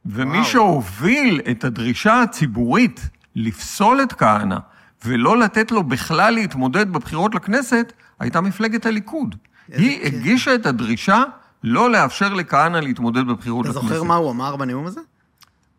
[0.05, 0.45] ומי וואו.
[0.49, 4.57] שהוביל את הדרישה הציבורית לפסול את כהנא
[5.05, 9.35] ולא לתת לו בכלל להתמודד בבחירות לכנסת, הייתה מפלגת הליכוד.
[9.67, 10.13] היא כיף.
[10.13, 11.23] הגישה את הדרישה
[11.63, 13.87] לא לאפשר לכהנא להתמודד בבחירות אתה לכנסת.
[13.87, 15.01] זוכר מה הוא אמר בנאום הזה?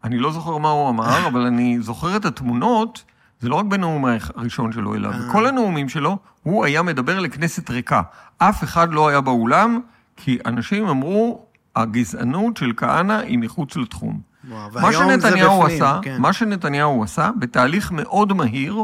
[0.05, 3.05] אני לא זוכר מה הוא אמר, אבל אני זוכר את התמונות,
[3.41, 5.19] זה לא רק בנאום הראשון שלו, אלא אה.
[5.19, 8.03] בכל הנאומים שלו, הוא היה מדבר לכנסת ריקה.
[8.39, 9.81] אף אחד לא היה באולם,
[10.17, 14.21] כי אנשים אמרו, הגזענות של כהנא היא מחוץ לתחום.
[14.49, 16.17] וואו, מה שנתניהו בפנים, עשה, כן.
[16.21, 18.83] מה שנתניהו עשה, בתהליך מאוד מהיר,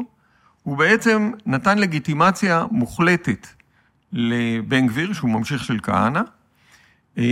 [0.63, 3.47] הוא בעצם נתן לגיטימציה מוחלטת
[4.13, 6.21] לבן גביר, שהוא ממשיך של כהנא,
[7.19, 7.25] אה,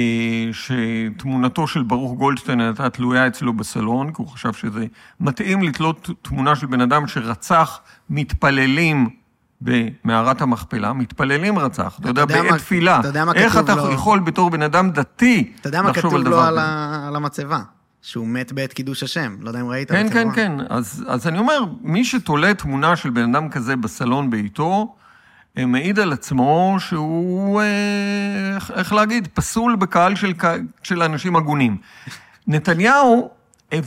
[0.52, 4.86] שתמונתו של ברוך גולדשטיין הייתה תלויה אצלו בסלון, כי הוא חשב שזה
[5.20, 9.08] מתאים לתלות תמונה של בן אדם שרצח מתפללים
[9.60, 13.00] במערת המכפלה, מתפללים רצח, אתה יודע, יודע בעת מה- תפילה.
[13.00, 13.92] אתה יודע מה איך כתוב אתה לו?
[13.92, 16.60] יכול בתור בן אדם דתי אתה יודע מה לחשוב כתוב על לו דבר על כזה?
[16.62, 17.60] ה- על המצבה?
[18.02, 19.36] שהוא מת בעת קידוש השם.
[19.40, 19.90] לא יודע אם ראית.
[19.90, 20.28] כן, כן.
[20.34, 20.52] כן.
[20.68, 24.94] אז, אז אני אומר, מי שתולה תמונה של בן אדם כזה בסלון ביתו,
[25.58, 30.32] אה, מעיד על עצמו שהוא, אה, איך, איך להגיד, פסול בקהל של,
[30.82, 31.76] של אנשים הגונים.
[32.46, 33.30] נתניהו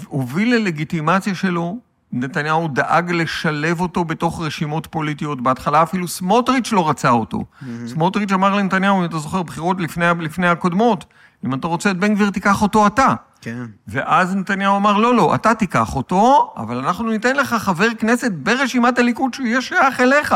[0.08, 1.80] הוביל ללגיטימציה שלו,
[2.12, 5.42] נתניהו דאג לשלב אותו בתוך רשימות פוליטיות.
[5.42, 7.46] בהתחלה אפילו סמוטריץ' לא רצה אותו.
[7.86, 11.06] סמוטריץ' אמר לנתניהו, אם אתה זוכר, בחירות לפני, לפני הקודמות,
[11.46, 13.14] אם אתה רוצה את בן גביר, תיקח אותו אתה.
[13.42, 13.66] כן.
[13.88, 19.00] ואז נתניהו אמר, לא, לא, אתה תיקח אותו, אבל אנחנו ניתן לך חבר כנסת ברשימת
[19.00, 20.36] הליכוד שיהיה שייך אליך.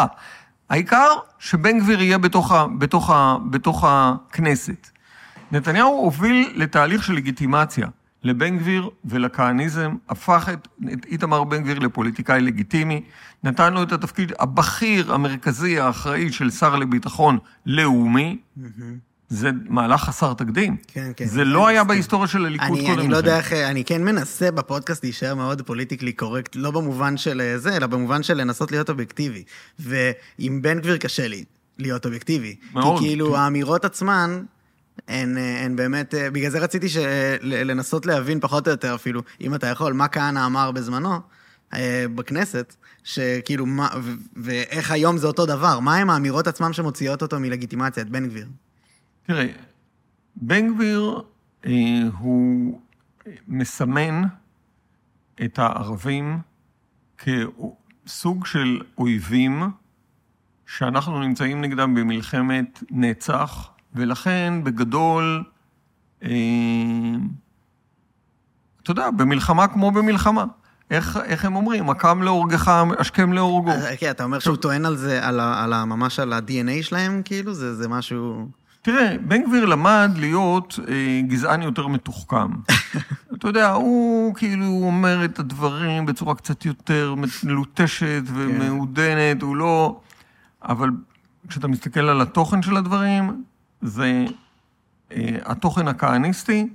[0.69, 1.07] העיקר
[1.39, 4.89] שבן גביר יהיה בתוך, ה, בתוך, ה, בתוך הכנסת.
[5.51, 7.87] נתניהו הוביל לתהליך של לגיטימציה
[8.23, 13.01] לבן גביר ולכהניזם, הפך את, את איתמר בן גביר לפוליטיקאי לגיטימי,
[13.43, 18.37] נתן לו את התפקיד הבכיר, המרכזי, האחראי של שר לביטחון לאומי.
[19.29, 20.77] זה מהלך חסר תקדים.
[20.88, 21.25] כן, כן.
[21.25, 23.13] זה לא היה בהיסטוריה של הליכוד קודם אני לא לכן.
[23.13, 27.77] יודע איך, אני כן מנסה בפודקאסט להישאר מאוד פוליטיקלי קורקט, לא במובן של אה, זה,
[27.77, 29.43] אלא במובן של לנסות להיות אובייקטיבי.
[29.79, 31.43] ועם בן גביר קשה לי
[31.77, 32.55] להיות אובייקטיבי.
[32.73, 33.39] מאוד, כי כאילו כן.
[33.39, 34.43] האמירות עצמן,
[35.07, 37.05] הן, אה, הן באמת, אה, בגלל זה רציתי של,
[37.41, 41.19] לנסות להבין פחות או יותר אפילו, אם אתה יכול, מה כהנא אמר בזמנו
[42.15, 43.89] בכנסת, שכאילו, מה,
[44.35, 48.45] ואיך היום זה אותו דבר, מה הם האמירות עצמם שמוציאות אותו מלגיטימציה, את בן גביר?
[49.27, 49.47] תראה,
[50.35, 51.21] בן גביר
[51.65, 52.79] אה, הוא
[53.47, 54.21] מסמן
[55.45, 56.39] את הערבים
[57.17, 59.63] כסוג של אויבים
[60.65, 65.43] שאנחנו נמצאים נגדם במלחמת נצח, ולכן בגדול,
[66.23, 66.29] אה,
[68.83, 70.45] אתה יודע, במלחמה כמו במלחמה.
[70.91, 71.89] איך, איך הם אומרים?
[71.89, 73.71] הקם להורגך, השכם להורגו.
[73.71, 76.83] אז, כן, אתה אומר שהוא טוען על זה, על ה, על ה, ממש על ה-DNA
[76.83, 77.53] שלהם, כאילו?
[77.53, 78.47] זה, זה משהו...
[78.86, 82.48] תראה, בן גביר למד להיות אה, גזען יותר מתוחכם.
[83.34, 90.00] אתה יודע, הוא כאילו אומר את הדברים בצורה קצת יותר מלוטשת ומעודנת, הוא לא...
[90.63, 90.89] אבל
[91.48, 93.43] כשאתה מסתכל על התוכן של הדברים,
[93.82, 94.26] זה
[95.12, 96.67] אה, התוכן הכהניסטי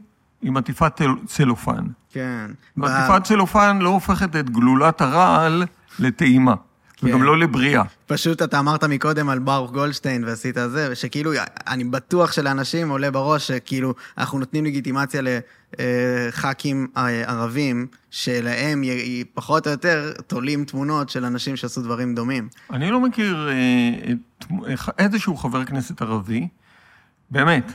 [0.42, 1.84] עם עטיפת צל- צלופן.
[2.12, 2.46] כן.
[2.76, 5.64] ועטיפת צלופן לא הופכת את גלולת הרעל
[5.98, 6.54] לטעימה,
[7.02, 7.82] וגם לא לבריאה.
[8.06, 11.32] פשוט אתה אמרת מקודם על ברוך גולדשטיין ועשית זה, שכאילו,
[11.68, 16.86] אני בטוח שלאנשים עולה בראש שכאילו, אנחנו נותנים לגיטימציה לח"כים
[17.26, 18.82] ערבים, שלהם
[19.34, 22.48] פחות או יותר תולים תמונות של אנשים שעשו דברים דומים.
[22.72, 24.54] אני לא מכיר אה, את,
[24.98, 26.48] איזשהו חבר כנסת ערבי,
[27.30, 27.72] באמת,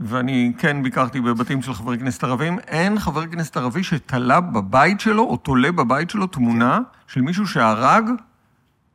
[0.00, 5.22] ואני כן ביקרתי בבתים של חברי כנסת ערבים, אין חבר כנסת ערבי שתלה בבית שלו,
[5.22, 8.04] או תולה בבית שלו תמונה של מישהו שהרג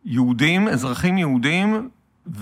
[0.05, 1.89] יהודים, אזרחים יהודים,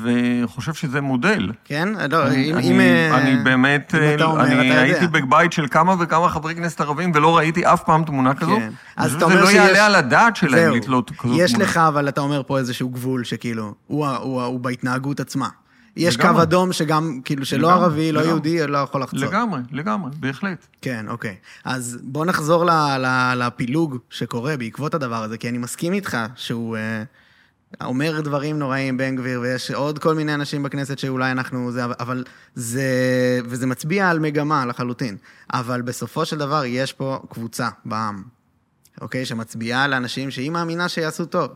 [0.02, 1.52] וחושב שזה מודל.
[1.66, 1.90] כן?
[2.12, 2.58] לא, אני, אם...
[2.58, 4.80] אני, אם, אה, אני באמת, אם אתה אומר, אני אתה יודע.
[4.82, 8.56] הייתי בבית של כמה וכמה חברי כנסת ערבים ולא ראיתי אף פעם תמונה כזו.
[8.56, 8.62] כן.
[8.62, 8.72] אני
[9.06, 9.56] אז אתה אומר לא שיש...
[9.56, 10.76] יעלה על הדעת שלהם זהו.
[10.76, 11.66] לתלות כזו יש תמונה.
[11.66, 15.48] לך, אבל אתה אומר פה איזשהו גבול שכאילו, הוא, ה- הוא, ה- הוא בהתנהגות עצמה.
[15.98, 16.34] יש לגמרי.
[16.36, 18.28] קו אדום שגם, כאילו, שלא לגמרי, ערבי, לא לגמרי.
[18.34, 19.20] יהודי, לא יכול לחצות.
[19.22, 20.66] לגמרי, לגמרי, בהחלט.
[20.82, 21.36] כן, אוקיי.
[21.66, 26.78] אז בוא נחזור ל, ל, לפילוג שקורה בעקבות הדבר הזה, כי אני מסכים איתך שהוא
[26.78, 27.04] אה,
[27.84, 31.72] אומר דברים נוראים, בן גביר, ויש עוד כל מיני אנשים בכנסת שאולי אנחנו...
[31.72, 32.24] זה, אבל
[32.56, 32.84] זה...
[33.46, 35.18] וזה מצביע על מגמה לחלוטין.
[35.54, 38.24] אבל בסופו של דבר יש פה קבוצה בעם,
[39.02, 39.26] אוקיי?
[39.26, 41.52] שמצביעה לאנשים שהיא מאמינה שיעשו טוב.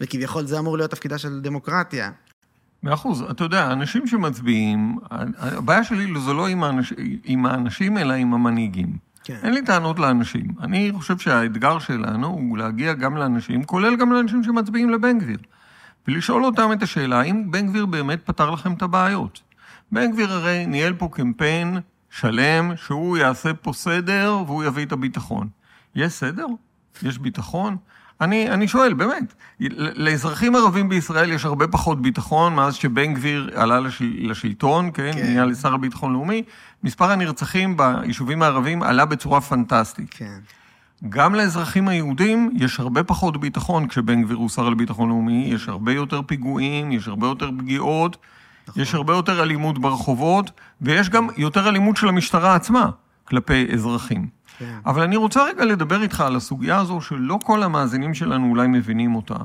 [0.00, 2.10] וכביכול זה אמור להיות תפקידה של דמוקרטיה.
[2.82, 3.22] מאה אחוז.
[3.30, 4.98] אתה יודע, אנשים שמצביעים,
[5.38, 6.92] הבעיה שלי זה לא עם, האנש,
[7.24, 8.96] עם האנשים, אלא עם המנהיגים.
[9.24, 9.36] כן.
[9.42, 10.46] אין לי טענות לאנשים.
[10.60, 15.38] אני חושב שהאתגר שלנו הוא להגיע גם לאנשים, כולל גם לאנשים שמצביעים לבן גביר,
[16.08, 19.40] ולשאול אותם את השאלה, האם בן גביר באמת פתר לכם את הבעיות?
[19.92, 21.78] בן גביר הרי ניהל פה קמפיין
[22.10, 25.48] שלם, שהוא יעשה פה סדר והוא יביא את הביטחון.
[25.94, 26.46] יש סדר?
[27.02, 27.76] יש ביטחון?
[28.20, 29.34] אני, אני שואל, באמת,
[29.94, 35.26] לאזרחים ערבים בישראל יש הרבה פחות ביטחון מאז שבן גביר עלה לשל, לשלטון, כן, כן,
[35.26, 36.42] נהיה לשר לביטחון לאומי,
[36.82, 40.08] מספר הנרצחים ביישובים הערביים עלה בצורה פנטסטית.
[40.10, 40.38] כן.
[41.08, 45.92] גם לאזרחים היהודים יש הרבה פחות ביטחון כשבן גביר הוא שר לביטחון לאומי, יש הרבה
[45.92, 48.16] יותר פיגועים, יש הרבה יותר פגיעות,
[48.68, 48.82] נכון.
[48.82, 52.90] יש הרבה יותר אלימות ברחובות, ויש גם יותר אלימות של המשטרה עצמה
[53.24, 54.28] כלפי אזרחים.
[54.58, 54.78] כן.
[54.86, 59.14] אבל אני רוצה רגע לדבר איתך על הסוגיה הזו שלא כל המאזינים שלנו אולי מבינים
[59.14, 59.36] אותה,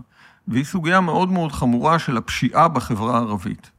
[0.48, 3.72] והיא סוגיה מאוד מאוד חמורה של הפשיעה בחברה הערבית.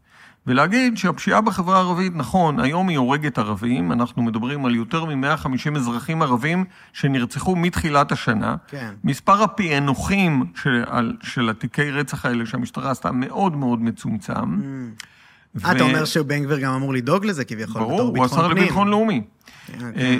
[0.46, 6.22] ולהגיד שהפשיעה בחברה הערבית, נכון, היום היא הורגת ערבים, אנחנו מדברים על יותר מ-150 אזרחים
[6.22, 8.56] ערבים שנרצחו מתחילת השנה.
[8.68, 8.94] כן.
[9.04, 10.84] מספר הפענוחים של,
[11.22, 14.32] של התיקי רצח האלה שהמשטרה עשתה מאוד מאוד מצומצם.
[14.34, 15.04] Mm.
[15.54, 15.70] ו...
[15.70, 19.22] אתה אומר שבן גביר גם אמור לדאוג לזה כביכול, ברור, הוא השר לביטחון לאומי.
[19.66, 20.18] כן, אה,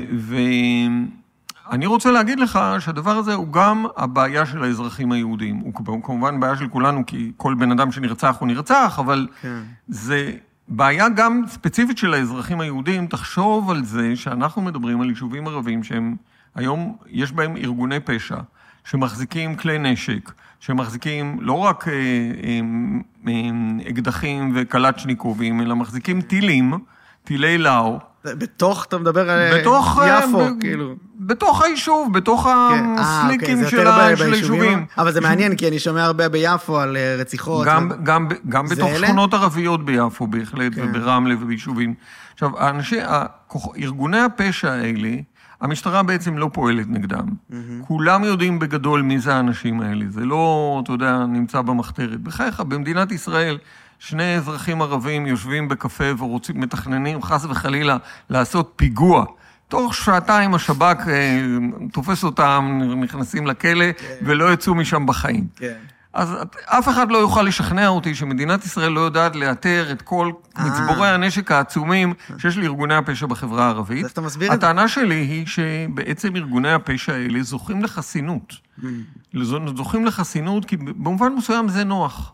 [1.70, 5.56] ואני רוצה להגיד לך שהדבר הזה הוא גם הבעיה של האזרחים היהודים.
[5.56, 9.60] הוא כמובן בעיה של כולנו, כי כל בן אדם שנרצח הוא נרצח, אבל כן.
[9.88, 10.32] זה
[10.68, 13.06] בעיה גם ספציפית של האזרחים היהודים.
[13.06, 16.16] תחשוב על זה שאנחנו מדברים על יישובים ערבים שהם,
[16.54, 18.36] היום יש בהם ארגוני פשע,
[18.84, 22.60] שמחזיקים כלי נשק, שמחזיקים לא רק אה, אה,
[23.28, 26.72] אה, אקדחים וקלצ'ניקובים, אלא מחזיקים טילים,
[27.24, 28.11] טילי לאו.
[28.24, 30.94] בתוך, אתה מדבר על בתוך, יפו, ב, כאילו.
[31.20, 32.84] בתוך היישוב, בתוך כן.
[32.98, 34.86] הסליקים אה, אוקיי, של, ה, של היישובים.
[34.98, 37.66] אבל זה מעניין, כי אני שומע הרבה ביפו על רציחות.
[37.66, 38.04] גם, ו...
[38.04, 39.06] גם, גם בתוך אלה?
[39.06, 40.82] שכונות ערביות ביפו בהחלט, כן.
[40.84, 41.94] וברמלה וביישובים.
[42.32, 43.00] עכשיו, האנשים,
[43.78, 45.10] ארגוני הפשע האלה,
[45.60, 47.26] המשטרה בעצם לא פועלת נגדם.
[47.26, 47.54] Mm-hmm.
[47.86, 50.04] כולם יודעים בגדול מי זה האנשים האלה.
[50.08, 52.20] זה לא, אתה יודע, נמצא במחתרת.
[52.20, 53.58] בחייך, במדינת ישראל,
[54.04, 57.96] שני אזרחים ערבים יושבים בקפה ורוצים, מתכננים חס וחלילה
[58.30, 59.24] לעשות פיגוע.
[59.68, 61.40] תוך שעתיים השב"כ אה,
[61.92, 64.14] תופס אותם, נכנסים לכלא, כן.
[64.22, 65.46] ולא יצאו משם בחיים.
[65.56, 65.74] כן.
[66.12, 70.66] אז אף אחד לא יוכל לשכנע אותי שמדינת ישראל לא יודעת לאתר את כל אה.
[70.66, 74.04] מצבורי הנשק העצומים שיש לארגוני הפשע בחברה הערבית.
[74.04, 74.66] איך אתה מסביר את זה?
[74.66, 78.52] הטענה שלי היא שבעצם ארגוני הפשע האלה זוכים לחסינות.
[78.80, 78.84] Mm.
[79.76, 82.32] זוכים לחסינות כי במובן מסוים זה נוח.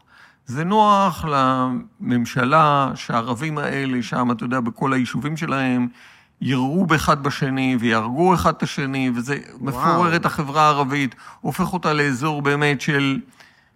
[0.48, 5.88] זה נוח לממשלה שהערבים האלה שם, אתה יודע, בכל היישובים שלהם,
[6.40, 9.64] יראו באחד בשני ויהרגו אחד את השני, וזה וואו.
[9.64, 13.20] מפורר את החברה הערבית, הופך אותה לאזור באמת של...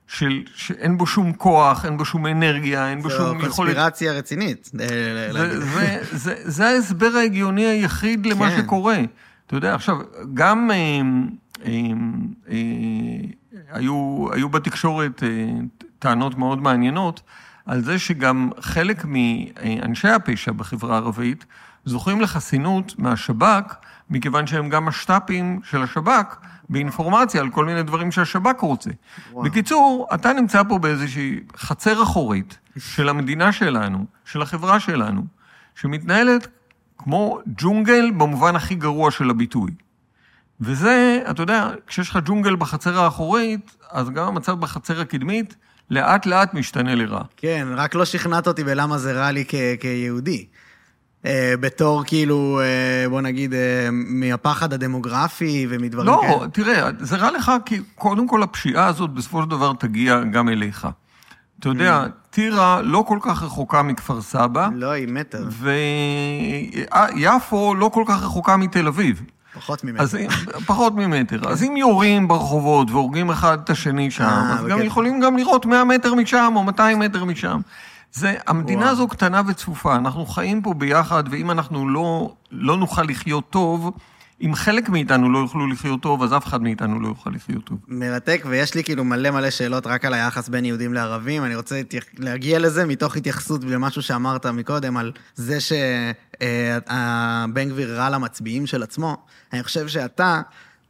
[0.06, 3.50] של, שאין בו שום כוח, אין בו שום אנרגיה, אין בו שום יכולת...
[3.50, 4.70] זו קונספירציה רצינית.
[4.80, 4.86] אה,
[5.32, 8.62] זה, זה, זה, זה ההסבר ההגיוני היחיד למה כן.
[8.62, 8.98] שקורה.
[9.46, 9.96] אתה יודע, עכשיו,
[10.34, 10.76] גם אה,
[11.64, 11.72] אה,
[12.50, 12.56] אה,
[13.72, 15.28] היו, היו בתקשורת אה,
[16.02, 17.22] טענות מאוד מעניינות
[17.66, 21.44] על זה שגם חלק מאנשי הפשע בחברה הערבית
[21.84, 23.74] זוכים לחסינות מהשב"כ,
[24.10, 26.36] מכיוון שהם גם משת"פים של השב"כ,
[26.68, 28.90] באינפורמציה על כל מיני דברים שהשב"כ רוצה.
[29.32, 29.44] וואו.
[29.44, 35.22] בקיצור, אתה נמצא פה באיזושהי חצר אחורית של המדינה שלנו, של החברה שלנו,
[35.74, 36.48] שמתנהלת
[36.98, 39.70] כמו ג'ונגל במובן הכי גרוע של הביטוי.
[40.60, 45.56] וזה, אתה יודע, כשיש לך ג'ונגל בחצר האחורית, אז גם המצב בחצר הקדמית
[45.92, 47.22] לאט לאט משתנה לרע.
[47.36, 50.46] כן, רק לא שכנעת אותי בלמה זה רע לי כ- כיהודי.
[51.26, 56.32] אה, בתור כאילו, אה, בוא נגיד, אה, מהפחד הדמוגרפי ומדברים לא, כאלה.
[56.32, 60.48] לא, תראה, זה רע לך כי קודם כל הפשיעה הזאת בסופו של דבר תגיע גם
[60.48, 60.88] אליך.
[61.60, 62.10] אתה יודע, mm.
[62.30, 64.68] טירה לא כל כך רחוקה מכפר סבא.
[64.74, 65.48] לא, היא מטר.
[67.14, 69.22] ויפו לא כל כך רחוקה מתל אביב.
[69.54, 70.02] פחות ממטר.
[70.02, 70.16] אז,
[70.66, 71.40] פחות ממטר.
[71.48, 74.82] אז אם יורים ברחובות והורגים אחד את השני שם, אז גם.
[74.82, 77.60] יכולים גם לראות 100 מטר משם או 200 מטר משם.
[78.12, 78.92] זה, המדינה וואו.
[78.92, 83.90] הזו קטנה וצפופה, אנחנו חיים פה ביחד, ואם אנחנו לא, לא נוכל לחיות טוב,
[84.42, 87.78] אם חלק מאיתנו לא יוכלו לחיות טוב, אז אף אחד מאיתנו לא יוכל לחיות טוב.
[87.88, 91.44] מרתק, ויש לי כאילו מלא מלא שאלות רק על היחס בין יהודים לערבים.
[91.44, 91.80] אני רוצה
[92.18, 98.82] להגיע לזה מתוך התייחסות למשהו שאמרת מקודם, על זה שבן אה, גביר רע למצביעים של
[98.82, 99.16] עצמו.
[99.52, 100.40] אני חושב שאתה...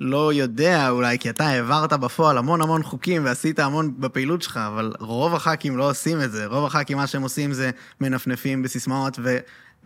[0.04, 4.92] לא יודע אולי, כי אתה העברת בפועל המון המון חוקים ועשית המון בפעילות שלך, אבל
[5.00, 6.46] רוב הח"כים לא עושים את זה.
[6.46, 9.18] רוב הח"כים, מה שהם עושים זה מנפנפים בסיסמאות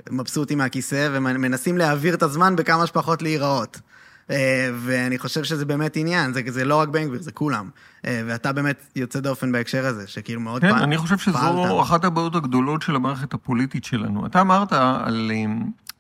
[0.09, 3.81] ומבסוטים מהכיסא ומנסים להעביר את הזמן בכמה שפחות להיראות.
[4.31, 7.71] אה, ואני חושב שזה באמת עניין, זה, זה לא רק בן גביר, זה כולם.
[8.07, 11.83] אה, ואתה באמת יוצא דופן בהקשר הזה, שכאילו מאוד כן, פעל, אני חושב שזו פעלת.
[11.83, 14.27] אחת הבעיות הגדולות של המערכת הפוליטית שלנו.
[14.27, 15.33] אתה אמרת על...
[15.35, 15.45] אה,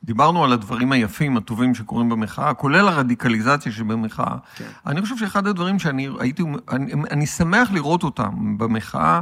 [0.05, 4.37] דיברנו על הדברים היפים, הטובים שקורים במחאה, כולל הרדיקליזציה שבמחאה.
[4.57, 4.65] כן.
[4.87, 9.21] אני חושב שאחד הדברים שאני הייתי, אני, אני שמח לראות אותם במחאה,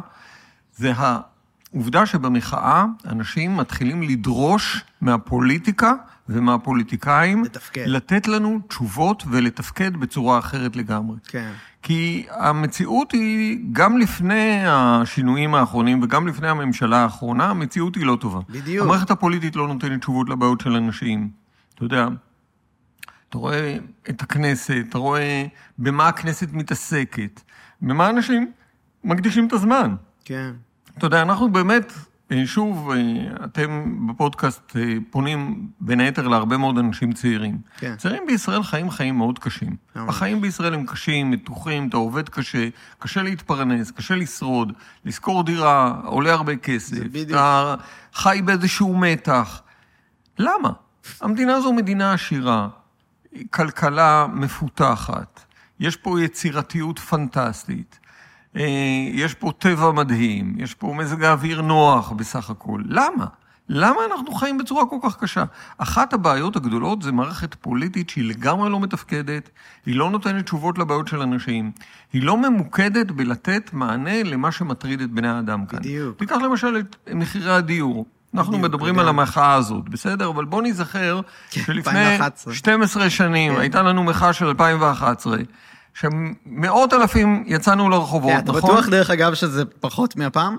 [0.77, 1.21] זה, ה,
[1.75, 5.93] עובדה שבמחאה אנשים מתחילים לדרוש מהפוליטיקה
[6.29, 7.85] ומהפוליטיקאים לתפקד.
[7.87, 11.17] לתת לנו תשובות ולתפקד בצורה אחרת לגמרי.
[11.29, 11.53] כן.
[11.83, 18.41] כי המציאות היא, גם לפני השינויים האחרונים וגם לפני הממשלה האחרונה, המציאות היא לא טובה.
[18.49, 18.87] בדיוק.
[18.87, 21.31] המערכת הפוליטית לא נותנת תשובות לבעיות של אנשים.
[21.75, 22.09] אתה יודע,
[23.29, 23.77] אתה רואה
[24.11, 25.47] את הכנסת, אתה רואה
[25.79, 27.41] במה הכנסת מתעסקת,
[27.83, 28.53] במה אנשים
[29.05, 29.95] מקדישים את הזמן.
[30.25, 30.53] כן.
[30.98, 31.92] אתה יודע, אנחנו באמת,
[32.33, 37.59] אה, שוב, אה, אתם בפודקאסט אה, פונים בין היתר להרבה מאוד אנשים צעירים.
[37.76, 37.96] כן.
[37.96, 39.76] צעירים בישראל חיים חיים מאוד קשים.
[39.96, 40.09] ממש.
[40.09, 44.72] החיים בישראל הם קשים, מתוחים, אתה עובד קשה, קשה להתפרנס, קשה לשרוד,
[45.04, 46.96] לשכור דירה עולה הרבה כסף.
[46.96, 47.30] זה בדיוק.
[47.30, 47.74] אתה
[48.14, 49.62] חי באיזשהו מתח.
[50.38, 50.70] למה?
[51.20, 52.68] המדינה הזו מדינה עשירה,
[53.50, 55.40] כלכלה מפותחת,
[55.80, 57.98] יש פה יצירתיות פנטסטית.
[58.57, 62.83] אה, יש פה טבע מדהים, יש פה מזג האוויר נוח בסך הכל.
[62.88, 63.27] למה?
[63.69, 65.45] למה אנחנו חיים בצורה כל כך קשה?
[65.79, 69.51] אחת הבעיות הגדולות זה מערכת פוליטית שהיא לגמרי לא מתפקדת,
[69.87, 71.71] היא לא נותנת תשובות לבעיות של אנשים,
[72.12, 75.79] היא לא ממוקדת בלתת מענה למה שמטריד את בני האדם כאן.
[75.79, 76.19] בדיוק.
[76.19, 78.07] תיקח למשל את מחירי הדיור.
[78.35, 79.03] אנחנו בדיוק, מדברים לגמרי.
[79.03, 80.29] על המחאה הזאת, בסדר?
[80.29, 82.55] אבל בוא ניזכר כן, שלפני 2011.
[82.55, 83.61] 12 שנים כן.
[83.61, 85.37] הייתה לנו מחאה של 2011,
[85.94, 88.70] שמאות אלפים יצאנו לרחובות, כן, אתה נכון?
[88.70, 90.57] בטוח, דרך אגב, שזה פחות מהפעם?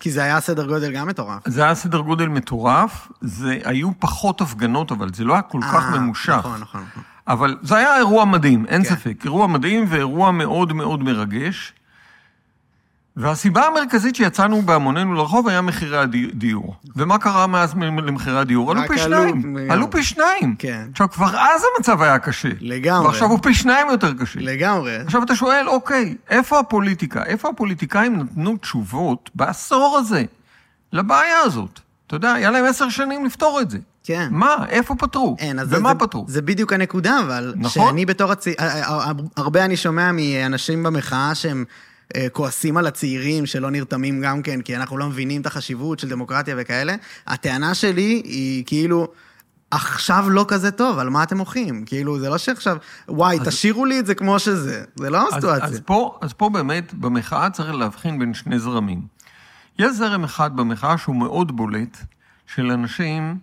[0.00, 1.42] כי זה היה סדר גודל גם מטורף.
[1.46, 5.92] זה היה סדר גודל מטורף, זה היו פחות הפגנות, אבל זה לא היה כל כך
[5.94, 6.28] אה, ממושך.
[6.28, 6.84] נכון, נכון.
[6.90, 7.02] נכון.
[7.28, 8.88] אבל זה היה אירוע מדהים, אין כן.
[8.88, 9.24] ספק.
[9.24, 11.72] אירוע מדהים ואירוע מאוד מאוד מרגש.
[13.18, 16.76] והסיבה המרכזית שיצאנו בהמוננו לרחוב היה מחירי הדיור.
[16.96, 18.70] ומה קרה מאז למחירי הדיור?
[18.70, 19.56] עלו פי שניים.
[19.70, 20.54] עלו פי שניים.
[20.58, 20.88] כן.
[20.92, 22.48] עכשיו, כבר אז המצב היה קשה.
[22.60, 23.06] לגמרי.
[23.06, 24.40] ועכשיו הוא פי שניים יותר קשה.
[24.40, 24.96] לגמרי.
[24.96, 27.24] עכשיו אתה שואל, אוקיי, איפה הפוליטיקה?
[27.24, 30.24] איפה הפוליטיקאים נתנו תשובות בעשור הזה
[30.92, 31.80] לבעיה הזאת?
[32.06, 33.78] אתה יודע, היה להם עשר שנים לפתור את זה.
[34.04, 34.28] כן.
[34.30, 34.56] מה?
[34.68, 35.36] איפה פתרו?
[35.38, 36.24] אין, אז ומה זה, פתרו?
[36.28, 37.54] זה בדיוק הנקודה, אבל...
[37.56, 37.88] נכון.
[37.88, 38.54] שאני בתור הצי...
[39.36, 41.64] הרבה אני שומע מאנשים במחאה שהם
[42.32, 46.54] כועסים על הצעירים שלא נרתמים גם כן, כי אנחנו לא מבינים את החשיבות של דמוקרטיה
[46.58, 46.94] וכאלה.
[47.26, 49.08] הטענה שלי היא כאילו...
[49.70, 51.84] עכשיו לא כזה טוב, על מה אתם מוחים?
[51.86, 52.76] כאילו, זה לא שעכשיו,
[53.08, 54.84] וואי, תשאירו לי את זה כמו שזה.
[54.96, 55.66] זה לא אז, הסיטואציה.
[55.66, 59.02] אז, פה, אז פה באמת, במחאה צריך להבחין בין שני זרמים.
[59.78, 61.98] יש זרם אחד במחאה שהוא מאוד בולט,
[62.46, 63.38] של אנשים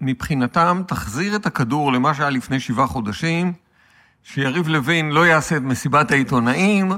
[0.00, 3.52] שמבחינתם תחזיר את הכדור למה שהיה לפני שבעה חודשים,
[4.22, 6.92] שיריב לוין לא יעשה את מסיבת העיתונאים,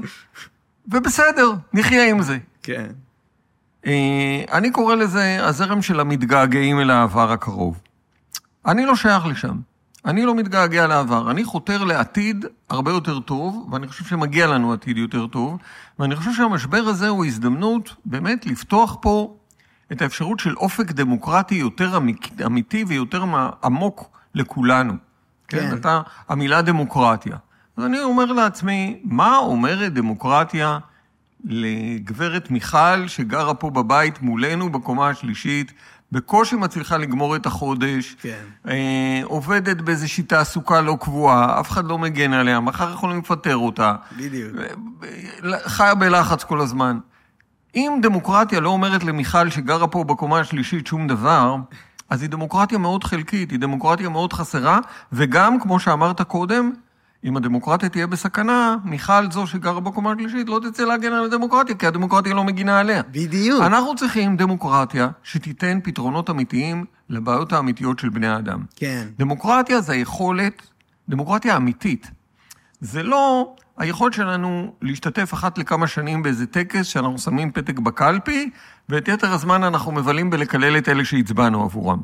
[0.87, 2.37] ובסדר, נחיה עם זה.
[2.63, 2.85] כן.
[3.85, 7.81] אה, אני קורא לזה הזרם של המתגעגעים אל העבר הקרוב.
[8.65, 9.57] אני לא שייך לשם.
[10.05, 11.31] אני לא מתגעגע לעבר.
[11.31, 15.57] אני חותר לעתיד הרבה יותר טוב, ואני חושב שמגיע לנו עתיד יותר טוב,
[15.99, 19.37] ואני חושב שהמשבר הזה הוא הזדמנות באמת לפתוח פה
[19.91, 21.97] את האפשרות של אופק דמוקרטי יותר
[22.45, 23.23] אמיתי ויותר
[23.63, 24.93] עמוק לכולנו.
[25.47, 25.69] כן.
[25.69, 25.77] כן.
[25.77, 27.35] אתה, המילה דמוקרטיה.
[27.77, 30.79] אז אני אומר לעצמי, מה אומרת דמוקרטיה
[31.43, 35.73] לגברת מיכל שגרה פה בבית מולנו בקומה השלישית,
[36.11, 38.43] בקושי מצליחה לגמור את החודש, כן.
[38.67, 43.95] אה, עובדת באיזושהי תעסוקה לא קבועה, אף אחד לא מגן עליה, מחר יכולים לפטר אותה,
[44.17, 44.51] בדיוק.
[45.65, 46.99] חיה בלחץ כל הזמן.
[47.75, 51.55] אם דמוקרטיה לא אומרת למיכל שגרה פה בקומה השלישית שום דבר,
[52.09, 54.79] אז היא דמוקרטיה מאוד חלקית, היא דמוקרטיה מאוד חסרה,
[55.11, 56.71] וגם, כמו שאמרת קודם,
[57.23, 61.87] אם הדמוקרטיה תהיה בסכנה, מיכל זו שגרה בקומה השלישית לא תצא להגן על הדמוקרטיה, כי
[61.87, 63.01] הדמוקרטיה לא מגינה עליה.
[63.11, 63.61] בדיוק.
[63.61, 68.63] אנחנו צריכים דמוקרטיה שתיתן פתרונות אמיתיים לבעיות האמיתיות של בני האדם.
[68.75, 69.07] כן.
[69.17, 70.61] דמוקרטיה זה היכולת,
[71.09, 72.11] דמוקרטיה אמיתית.
[72.81, 78.49] זה לא היכולת שלנו להשתתף אחת לכמה שנים באיזה טקס שאנחנו שמים פתק בקלפי,
[78.89, 81.99] ואת יתר הזמן אנחנו מבלים בלקלל את אלה שהצבענו עבורם.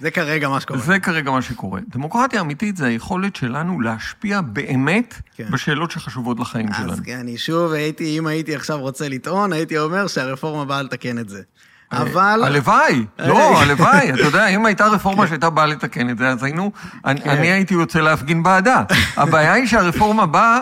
[0.00, 0.80] זה כרגע מה שקורה.
[0.80, 1.80] זה כרגע מה שקורה.
[1.88, 5.50] דמוקרטיה אמיתית זה היכולת שלנו להשפיע באמת כן.
[5.50, 6.96] בשאלות שחשובות לחיים אז שלנו.
[7.04, 11.28] כן, אני שוב הייתי, אם הייתי עכשיו רוצה לטעון, הייתי אומר שהרפורמה באה לתקן את
[11.28, 11.42] זה.
[11.92, 12.40] אבל...
[12.44, 16.72] הלוואי, לא, הלוואי, אתה יודע, אם הייתה רפורמה שהייתה באה לתקן את זה, אז היינו,
[17.04, 17.30] אני כן.
[17.30, 18.82] אני הייתי יוצא להפגין בעדה.
[19.16, 20.60] הבעיה היא שהרפורמה באה...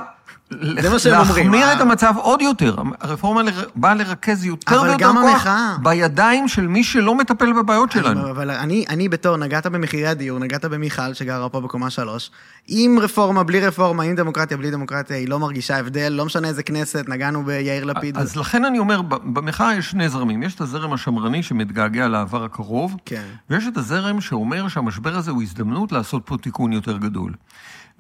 [0.50, 1.72] זה מה שהם אומרים, להחמיר?
[1.72, 2.76] את המצב עוד יותר.
[3.00, 3.42] הרפורמה
[3.76, 5.46] באה לרכז יותר ויותר כוח.
[5.82, 8.30] בידיים של מי שלא מטפל בבעיות שלנו.
[8.30, 12.30] אבל אני, אני בתור, נגעת במחירי הדיור, נגעת במיכל שגרה פה בקומה שלוש.
[12.66, 16.62] עם רפורמה, בלי רפורמה, עם דמוקרטיה, בלי דמוקרטיה, היא לא מרגישה הבדל, לא משנה איזה
[16.62, 18.16] כנסת, נגענו ביאיר לפיד.
[18.16, 20.42] אז לכן אני אומר, במחאה יש שני זרמים.
[20.42, 23.24] יש את הזרם השמרני שמתגעגע לעבר הקרוב, כן.
[23.50, 27.32] ויש את הזרם שאומר שהמשבר הזה הוא הזדמנות לעשות פה תיקון יותר גדול.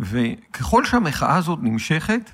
[0.00, 2.30] וככל שהמחאה הזאת נמשכת,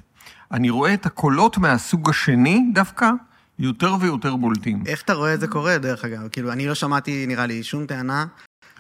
[0.55, 3.11] אני רואה את הקולות מהסוג השני דווקא
[3.59, 4.83] יותר ויותר בולטים.
[4.87, 6.29] איך אתה רואה את זה קורה, דרך אגב?
[6.29, 8.27] כאילו, אני לא שמעתי, נראה לי, שום טענה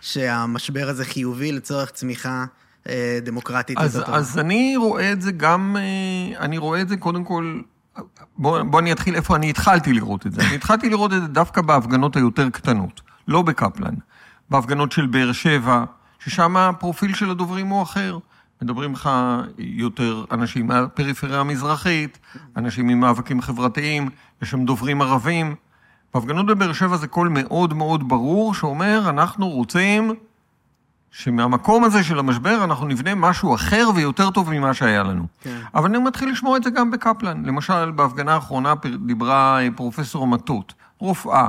[0.00, 2.44] שהמשבר הזה חיובי לצורך צמיחה
[2.88, 4.02] אה, דמוקרטית אז.
[4.06, 7.60] אז אני רואה את זה גם, אה, אני רואה את זה קודם כל,
[8.38, 10.42] בוא, בוא אני אתחיל איפה אני התחלתי לראות את זה.
[10.42, 13.94] אני התחלתי לראות את זה דווקא בהפגנות היותר קטנות, לא בקפלן.
[14.50, 15.84] בהפגנות של באר שבע,
[16.18, 18.18] ששם הפרופיל של הדוברים הוא אחר.
[18.62, 19.10] מדברים לך
[19.58, 22.18] יותר אנשים מהפריפריה המזרחית,
[22.56, 24.10] אנשים ממאבקים חברתיים,
[24.42, 25.54] יש שם דוברים ערבים.
[26.14, 30.14] בהפגנות בבאר שבע זה קול מאוד מאוד ברור שאומר, אנחנו רוצים
[31.10, 35.26] שמהמקום הזה של המשבר אנחנו נבנה משהו אחר ויותר טוב ממה שהיה לנו.
[35.40, 35.60] כן.
[35.74, 37.44] אבל אני מתחיל לשמוע את זה גם בקפלן.
[37.44, 38.74] למשל, בהפגנה האחרונה
[39.06, 41.48] דיברה אה, פרופסור מטות, רופאה,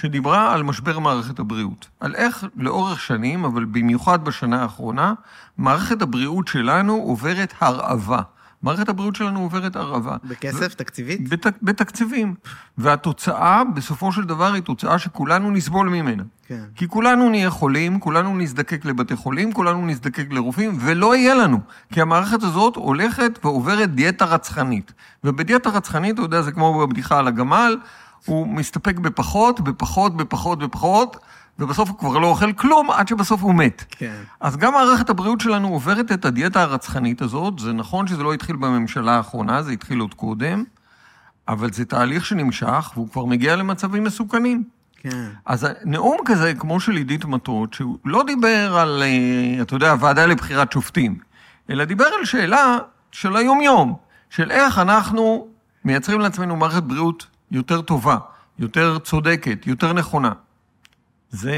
[0.00, 1.88] שדיברה על משבר מערכת הבריאות.
[2.00, 5.14] על איך לאורך שנים, אבל במיוחד בשנה האחרונה,
[5.58, 8.20] מערכת הבריאות שלנו עוברת הרעבה.
[8.62, 10.16] מערכת הבריאות שלנו עוברת הרעבה.
[10.24, 11.28] בכסף, תקציבית?
[11.28, 12.34] בת, בתקציבים.
[12.78, 16.22] והתוצאה, בסופו של דבר, היא תוצאה שכולנו נסבול ממנה.
[16.46, 16.64] כן.
[16.74, 21.60] כי כולנו נהיה חולים, כולנו נזדקק לבתי חולים, כולנו נזדקק לרופאים, ולא יהיה לנו.
[21.92, 24.92] כי המערכת הזאת הולכת ועוברת דיאטה רצחנית.
[25.24, 27.76] ובדיאטה רצחנית, אתה יודע, זה כמו בבדיחה על הגמל,
[28.24, 31.16] הוא מסתפק בפחות, בפחות, בפחות, בפחות,
[31.58, 33.84] ובסוף הוא כבר לא אוכל כלום, עד שבסוף הוא מת.
[33.90, 34.16] כן.
[34.40, 37.58] אז גם מערכת הבריאות שלנו עוברת את הדיאטה הרצחנית הזאת.
[37.58, 40.64] זה נכון שזה לא התחיל בממשלה האחרונה, זה התחיל עוד קודם,
[41.48, 44.64] אבל זה תהליך שנמשך, והוא כבר מגיע למצבים מסוכנים.
[44.96, 45.28] כן.
[45.46, 50.26] אז נאום כזה, כמו של עידית מטות, שהוא לא דיבר על, אה, אתה יודע, ועדה
[50.26, 51.18] לבחירת שופטים,
[51.70, 52.78] אלא דיבר על שאלה
[53.12, 53.96] של היום-יום,
[54.30, 55.48] של איך אנחנו
[55.84, 58.18] מייצרים לעצמנו מערכת בריאות יותר טובה,
[58.58, 60.32] יותר צודקת, יותר נכונה.
[61.30, 61.56] זה,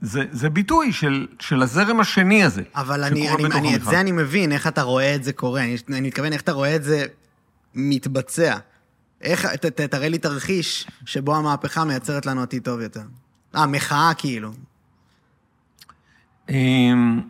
[0.00, 2.62] זה, זה ביטוי של, של הזרם השני הזה.
[2.74, 3.82] אבל אני, אני, אני, את.
[3.82, 5.64] זה אני מבין, איך אתה רואה את זה קורה.
[5.64, 7.04] אני, אני מתכוון איך אתה רואה את זה
[7.74, 8.56] מתבצע.
[9.20, 13.02] איך, ת, ת, תראה לי תרחיש שבו המהפכה מייצרת לנו עתיד טוב יותר.
[13.54, 14.52] אה, מחאה כאילו.
[16.48, 17.20] אמ,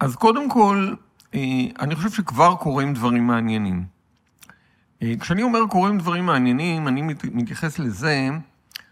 [0.00, 0.94] אז קודם כל,
[1.34, 1.40] אה,
[1.80, 3.93] אני חושב שכבר קורים דברים מעניינים.
[5.04, 8.28] אה, כשאני אומר קורים דברים מעניינים, אני מת- מתייחס לזה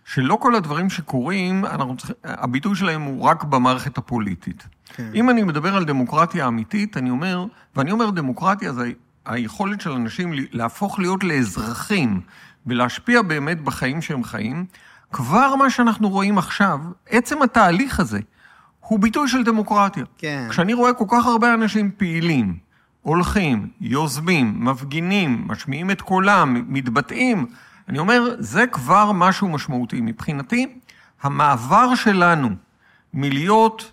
[0.04, 1.64] שלא כל הדברים שקורים,
[1.98, 4.66] צריכים, הביטוי שלהם הוא רק במערכת הפוליטית.
[4.94, 5.10] כן.
[5.14, 7.46] אם אני מדבר על דמוקרטיה אמיתית, אני אומר,
[7.76, 8.92] ואני אומר דמוקרטיה זה
[9.26, 12.20] היכולת של אנשים להפוך להיות לאזרחים
[12.66, 14.66] ולהשפיע באמת בחיים שהם חיים,
[15.12, 18.20] כבר מה שאנחנו רואים עכשיו, עצם התהליך הזה,
[18.80, 20.04] הוא ביטוי של דמוקרטיה.
[20.18, 20.46] כן.
[20.50, 22.56] כשאני רואה כל כך הרבה אנשים פעילים,
[23.02, 27.46] הולכים, יוזמים, מפגינים, משמיעים את קולם, מתבטאים,
[27.88, 30.00] אני אומר, זה כבר משהו משמעותי.
[30.00, 30.78] מבחינתי,
[31.22, 32.48] המעבר שלנו
[33.14, 33.92] מלהיות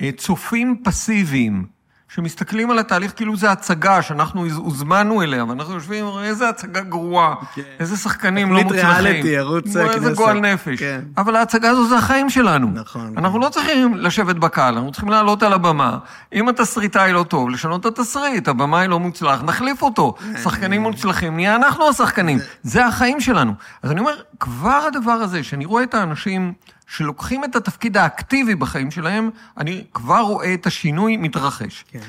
[0.00, 1.66] אה, צופים פסיביים,
[2.14, 7.34] שמסתכלים על התהליך כאילו זה הצגה שאנחנו הוז- הוזמנו אליה, ואנחנו יושבים, איזה הצגה גרועה,
[7.54, 7.62] כן.
[7.80, 9.04] איזה שחקנים לא תוכנית מוצלחים.
[9.04, 10.16] ריאליטי, ערוץ כמו איזה הכנסת.
[10.16, 10.78] גועל נפש.
[10.78, 11.00] כן.
[11.16, 12.70] אבל ההצגה הזו זה החיים שלנו.
[12.74, 13.14] נכון.
[13.16, 15.98] אנחנו לא צריכים לשבת בקהל, אנחנו צריכים לעלות על הבמה.
[16.32, 20.14] אם התסריטאי לא טוב, לשנות את התסריט, הבמאי לא מוצלח, נחליף אותו.
[20.42, 22.38] שחקנים מוצלחים, נהיה אנחנו השחקנים.
[22.62, 23.52] זה החיים שלנו.
[23.82, 26.52] אז אני אומר, כבר הדבר הזה, שאני רואה את האנשים
[26.86, 31.84] שלוקחים את התפקיד האקטיבי בחיים שלהם, אני כבר רואה את השינוי מתרחש.
[31.88, 32.00] כן.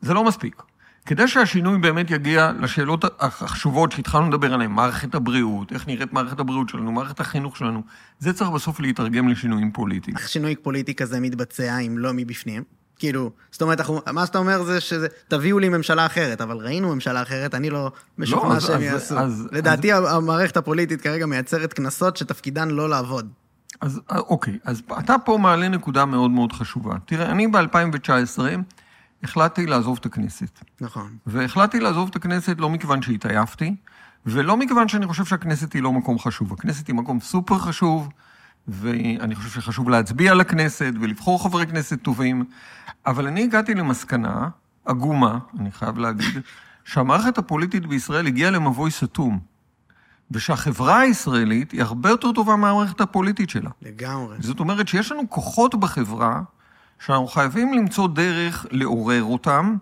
[0.00, 0.62] זה לא מספיק.
[1.06, 6.68] כדי שהשינוי באמת יגיע לשאלות החשובות שהתחלנו לדבר עליהן, מערכת הבריאות, איך נראית מערכת הבריאות
[6.68, 7.82] שלנו, מערכת החינוך שלנו,
[8.18, 10.16] זה צריך בסוף להתרגם לשינויים פוליטיים.
[10.16, 12.62] איך שינוי פוליטי כזה מתבצע אם לא מבפנים?
[12.98, 16.94] כאילו, זאת אומרת, אנחנו, מה שאתה אומר זה שזה, תביאו לי ממשלה אחרת, אבל ראינו
[16.94, 19.18] ממשלה אחרת, אני לא משוכנע אז- שהם אז- יעשו.
[19.18, 23.28] אז- לדעתי המערכת הפוליטית כרגע מייצרת קנסות שתפקידן לא לעבוד.
[23.80, 26.94] אז אה, אוקיי, אז אתה פה מעלה נקודה מאוד מאוד חשובה.
[27.06, 28.40] תראה, אני ב-2019
[29.22, 30.60] החלטתי לעזוב את הכנסת.
[30.80, 31.16] נכון.
[31.26, 33.74] והחלטתי לעזוב את הכנסת לא מכיוון שהתעייפתי,
[34.26, 36.52] ולא מכיוון שאני חושב שהכנסת היא לא מקום חשוב.
[36.52, 38.08] הכנסת היא מקום סופר חשוב,
[38.68, 42.44] ואני חושב שחשוב להצביע לכנסת ולבחור חברי כנסת טובים,
[43.06, 44.48] אבל אני הגעתי למסקנה
[44.84, 46.42] עגומה, אני חייב להגיד,
[46.84, 49.40] שהמערכת הפוליטית בישראל הגיעה למבוי סתום,
[50.32, 53.70] ושהחברה הישראלית היא הרבה יותר טובה מהמערכת הפוליטית שלה.
[53.82, 54.36] לגמרי.
[54.40, 56.40] זאת אומרת שיש לנו כוחות בחברה
[57.06, 59.76] שאנחנו חייבים למצוא דרך לעורר אותם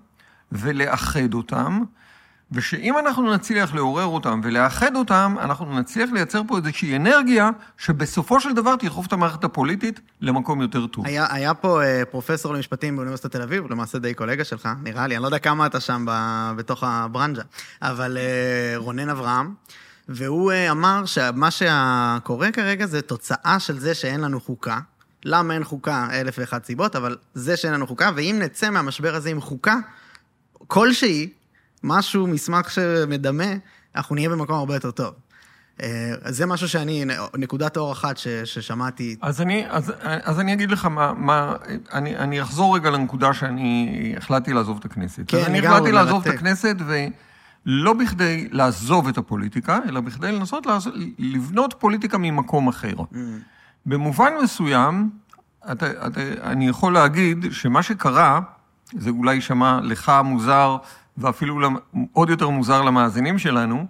[0.52, 1.82] ולאחד אותם,
[2.52, 8.52] ושאם אנחנו נצליח לעורר אותם ולאחד אותם, אנחנו נצליח לייצר פה איזושהי אנרגיה שבסופו של
[8.52, 11.06] דבר תדחוף את המערכת הפוליטית למקום יותר טוב.
[11.06, 15.16] היה, היה פה אה, פרופסור למשפטים באוניברסיטת תל אביב, למעשה די קולגה שלך, נראה לי,
[15.16, 16.12] אני לא יודע כמה אתה שם ב,
[16.56, 17.42] בתוך הברנז'ה,
[17.82, 19.54] אבל אה, רונן אברהם,
[20.10, 24.78] והוא אה, אמר שמה שקורה כרגע זה תוצאה של זה שאין לנו חוקה.
[25.24, 26.08] למה אין חוקה?
[26.12, 29.76] אלף ואחת סיבות, אבל זה שאין לנו חוקה, ואם נצא מהמשבר הזה עם חוקה
[30.66, 31.30] כלשהי,
[31.84, 33.44] משהו, מסמך שמדמה,
[33.96, 35.14] אנחנו נהיה במקום הרבה יותר טוב.
[35.82, 37.04] אה, זה משהו שאני,
[37.36, 39.16] נקודת אור אחת ש, ששמעתי.
[39.22, 41.54] אז אני, אז, אז אני אגיד לך מה, מה
[41.92, 45.22] אני, אני אחזור רגע לנקודה שאני החלטתי לעזוב את הכנסת.
[45.26, 46.38] כן, אני לגמרי, החלטתי לעזוב את מרתק.
[46.38, 46.76] הכנסת,
[47.66, 52.94] ולא בכדי לעזוב את הפוליטיקה, אלא בכדי לנסות לעזוב, לבנות פוליטיקה ממקום אחר.
[52.98, 53.16] Mm.
[53.86, 55.10] במובן מסוים,
[55.72, 58.40] אתה, אתה, אני יכול להגיד שמה שקרה,
[58.92, 60.76] זה אולי יישמע לך מוזר,
[61.18, 61.68] ואפילו
[62.12, 63.86] עוד יותר מוזר למאזינים שלנו,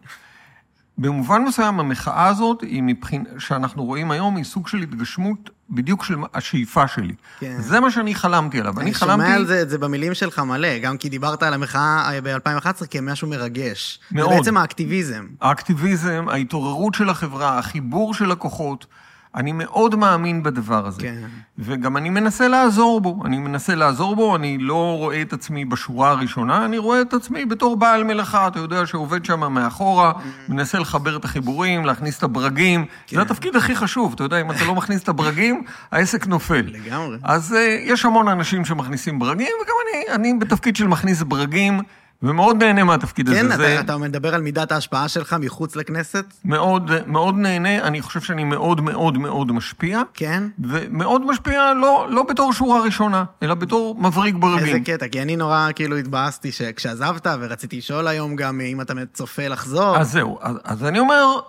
[0.98, 6.16] במובן מסוים המחאה הזאת, היא מבחין, שאנחנו רואים היום, היא סוג של התגשמות בדיוק של
[6.34, 7.14] השאיפה שלי.
[7.40, 7.56] כן.
[7.60, 8.80] זה מה שאני חלמתי עליו.
[8.80, 12.86] אני שומע על זה, את זה במילים שלך מלא, גם כי דיברת על המחאה ב-2011
[12.90, 14.00] כמשהו מרגש.
[14.12, 14.30] מאוד.
[14.30, 15.26] זה בעצם האקטיביזם.
[15.40, 18.86] האקטיביזם, ההתעוררות של החברה, החיבור של הכוחות.
[19.34, 21.02] אני מאוד מאמין בדבר הזה.
[21.02, 21.22] כן.
[21.58, 23.22] וגם אני מנסה לעזור בו.
[23.24, 27.44] אני מנסה לעזור בו, אני לא רואה את עצמי בשורה הראשונה, אני רואה את עצמי
[27.44, 30.12] בתור בעל מלאכה, אתה יודע, שעובד שם מאחורה,
[30.48, 32.84] מנסה לחבר את החיבורים, להכניס את הברגים.
[33.06, 33.16] כן.
[33.16, 35.62] זה התפקיד הכי חשוב, אתה יודע, אם אתה לא מכניס את הברגים,
[35.92, 36.64] העסק נופל.
[36.66, 37.18] לגמרי.
[37.22, 41.80] אז uh, יש המון אנשים שמכניסים ברגים, וגם אני, אני בתפקיד של מכניס ברגים,
[42.22, 43.40] ומאוד נהנה מהתפקיד הזה.
[43.40, 43.74] כן, זה...
[43.74, 46.24] אתה, אתה מדבר על מידת ההשפעה שלך מחוץ לכנסת?
[46.44, 50.42] מאוד, מאוד נהנה, אני חושב שאני מאוד מאוד מאוד משפיע, כן?
[50.58, 54.66] ומאוד משפיע לא, לא בתור שורה ראשונה, אלא בתור מבריג ברגים.
[54.66, 59.48] איזה קטע, כי אני נורא כאילו התבאסתי שכשעזבת, ורציתי לשאול היום גם אם אתה צופה
[59.48, 59.96] לחזור.
[59.96, 61.40] אז זהו, אז, אז אני אומר,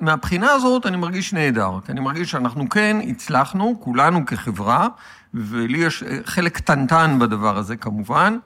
[0.00, 4.88] מהבחינה הזאת אני מרגיש נהדר, כי אני מרגיש שאנחנו כן הצלחנו, כולנו כחברה,
[5.34, 8.36] ולי יש אה, חלק קטנטן בדבר הזה כמובן,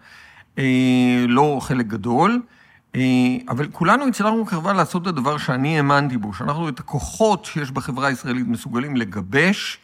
[1.28, 2.42] לא חלק גדול,
[2.96, 3.00] אה,
[3.48, 8.08] אבל כולנו הצלחנו כחברה לעשות את הדבר שאני האמנתי בו, שאנחנו את הכוחות שיש בחברה
[8.08, 9.78] הישראלית מסוגלים לגבש,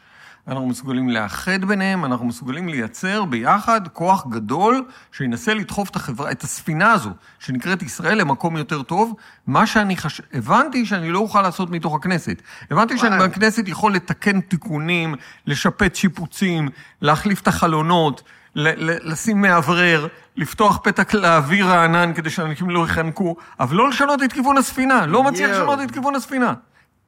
[0.48, 6.42] אנחנו מסוגלים לאחד ביניהם, אנחנו מסוגלים לייצר ביחד כוח גדול שינסה לדחוף את החברה, את
[6.42, 9.14] הספינה הזו, שנקראת ישראל, למקום יותר טוב.
[9.46, 10.20] מה שאני חש...
[10.32, 12.42] הבנתי שאני לא אוכל לעשות מתוך הכנסת.
[12.70, 13.28] הבנתי שאני.
[13.28, 15.14] בכנסת יכול לתקן תיקונים,
[15.46, 16.68] לשפץ שיפוצים,
[17.02, 18.22] להחליף את החלונות,
[18.54, 20.06] לשים מאוורר,
[20.41, 25.22] לפתוח פתק לאוויר הענן כדי שאנשים לא יחנקו, אבל לא לשנות את כיוון הספינה, לא
[25.22, 25.51] מצליח.
[25.51, 26.53] לשנות את כיוון הספינה.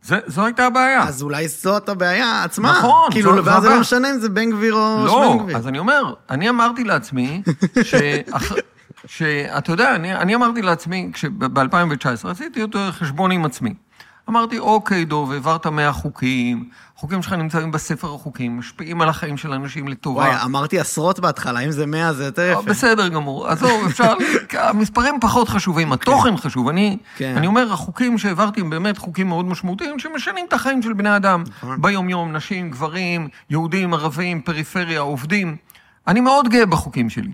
[0.03, 1.03] זה, זו הייתה הבעיה.
[1.03, 2.73] אז אולי זאת הבעיה עצמה.
[2.79, 3.75] נכון, כאילו, זו זה הבעיה.
[3.75, 5.57] לא משנה אם זה בן גביר או לא, שמן גביר.
[5.57, 7.43] אז אני אומר, אני אמרתי לעצמי,
[7.83, 8.53] שאח-
[9.07, 13.75] שאתה יודע, אני, אני אמרתי לעצמי, ב-2019 עשיתי יותר חשבון עם עצמי.
[14.29, 19.53] אמרתי, אוקיי, דוב, העברת 100 חוקים, החוקים שלך נמצאים בספר החוקים, משפיעים על החיים של
[19.53, 20.23] אנשים לטובה.
[20.23, 22.63] וואי, אמרתי עשרות בהתחלה, אם זה 100 זה יותר אה, יפה.
[22.63, 24.15] בסדר גמור, עזוב, אפשר,
[24.69, 26.69] המספרים פחות חשובים, התוכן חשוב.
[26.69, 27.35] אני, כן.
[27.37, 31.45] אני אומר, החוקים שהעברתי הם באמת חוקים מאוד משמעותיים, שמשנים את החיים של בני אדם.
[31.47, 31.83] נכון.
[31.83, 35.57] ביום-יום, נשים, גברים, יהודים, ערבים, פריפריה, עובדים.
[36.09, 37.33] אני מאוד גאה בחוקים שלי.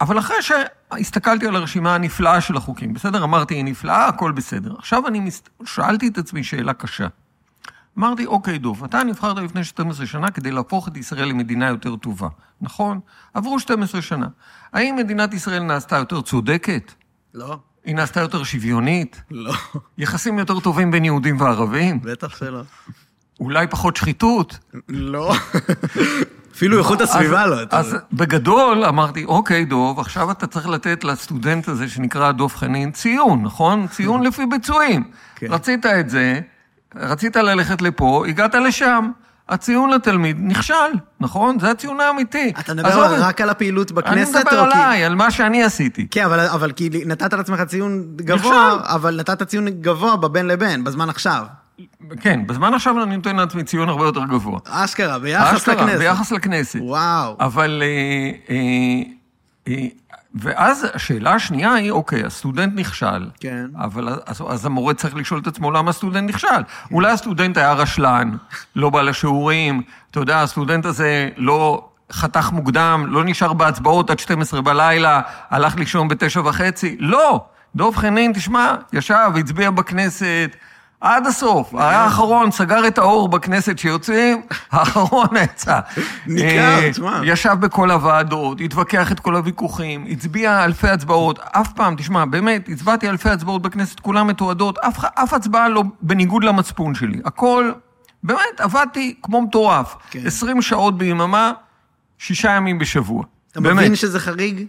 [0.00, 3.24] אבל אחרי שהסתכלתי על הרשימה הנפלאה של החוקים, בסדר?
[3.24, 4.74] אמרתי, היא נפלאה, הכל בסדר.
[4.78, 5.42] עכשיו אני מס...
[5.64, 7.06] שאלתי את עצמי שאלה קשה.
[7.98, 12.28] אמרתי, אוקיי, דוב, אתה נבחרת לפני 12 שנה כדי להפוך את ישראל למדינה יותר טובה,
[12.60, 13.00] נכון?
[13.34, 14.26] עברו 12 שנה.
[14.72, 16.92] האם מדינת ישראל נעשתה יותר צודקת?
[17.34, 19.22] לא, היא נעשתה יותר שוויונית?
[19.30, 19.52] לא,
[19.98, 22.00] יחסים יותר טובים בין יהודים וערבים?
[22.02, 22.62] בטח שלא.
[23.40, 24.58] אולי פחות שחיתות?
[24.88, 25.34] לא.
[26.58, 27.56] אפילו איכות הסביבה לא.
[27.70, 27.96] אז.
[28.12, 33.86] בגדול אמרתי, אוקיי, דוב, עכשיו אתה צריך לתת לסטודנט הזה שנקרא דב חנין ציון, נכון?
[33.86, 35.04] ציון לפי ביצועים.
[35.36, 35.46] כן.
[35.50, 36.40] רצית את זה,
[36.96, 39.10] רצית ללכת לפה, הגעת לשם.
[39.48, 40.74] הציון לתלמיד נכשל,
[41.20, 41.58] נכון?
[41.60, 42.52] זה הציון האמיתי.
[42.60, 44.36] אתה מדבר על- רק על הפעילות אני בכנסת?
[44.36, 46.06] מדבר או כי- עליי, על מה שאני עשיתי.
[46.10, 48.36] כן, אבל, אבל כי נתת לעצמך ציון גבוה,
[48.76, 48.94] נכשל.
[48.94, 51.44] אבל נתת ציון גבוה בבין לבין, בזמן עכשיו.
[52.20, 54.58] כן, בזמן עכשיו אני נותן לעצמי ציון הרבה יותר גבוה.
[54.64, 55.98] אשכרה, ביחס אשכרה, לכנסת.
[55.98, 56.78] ביחס לכנסת.
[56.82, 57.36] וואו.
[57.40, 57.82] אבל...
[57.84, 59.02] אה, אה,
[59.68, 59.86] אה,
[60.34, 63.30] ואז השאלה השנייה היא, אוקיי, הסטודנט נכשל.
[63.40, 63.66] כן.
[63.76, 66.62] אבל אז, אז המורה צריך לשאול את עצמו למה הסטודנט נכשל.
[66.92, 68.36] אולי הסטודנט היה רשלן,
[68.76, 74.62] לא בא לשיעורים, אתה יודע, הסטודנט הזה לא חתך מוקדם, לא נשאר בהצבעות עד 12
[74.62, 75.20] בלילה,
[75.50, 76.96] הלך לישון בתשע וחצי.
[77.00, 77.44] לא!
[77.76, 80.56] דב חנין, תשמע, ישב, הצביע בכנסת.
[81.00, 84.42] עד הסוף, היה האחרון, סגר את האור בכנסת שיוצאים,
[84.72, 85.80] האחרון יצא.
[86.26, 87.20] ניכר, אה, תשמע.
[87.24, 93.08] ישב בכל הוועדות, התווכח את כל הוויכוחים, הצביע אלפי הצבעות, אף פעם, תשמע, באמת, הצבעתי
[93.08, 97.20] אלפי הצבעות בכנסת, כולן מתועדות, אף, אף הצבעה לא בניגוד למצפון שלי.
[97.24, 97.72] הכל,
[98.22, 99.96] באמת, עבדתי כמו מטורף.
[100.10, 100.26] כן.
[100.26, 101.52] 20 שעות ביממה,
[102.18, 103.24] שישה ימים בשבוע.
[103.52, 103.76] אתה באמת.
[103.76, 104.66] מבין שזה חריג?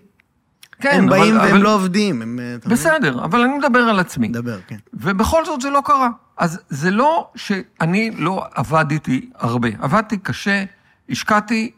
[0.79, 2.21] כן, הם אבל- באים והם אבל- לא עובדים.
[2.21, 2.55] הם, אה?
[2.69, 4.27] בסדר, אבל אני מדבר על עצמי.
[4.27, 4.77] דבר, כן.
[4.93, 6.09] ובכל זאת זה לא קרה.
[6.37, 9.69] אז זה לא שאני לא עבדתי הרבה.
[9.79, 10.63] עבדתי קשה,
[11.09, 11.71] השקעתי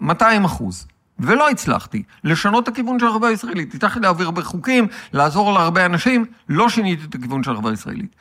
[0.00, 0.86] 200 אחוז,
[1.18, 3.74] ולא הצלחתי לשנות את הכיוון של החברה הישראלית.
[3.74, 8.16] הצלחתי להעביר הרבה חוקים, לעזור להרבה אנשים, לא שיניתי את הכיוון של החברה הישראלית.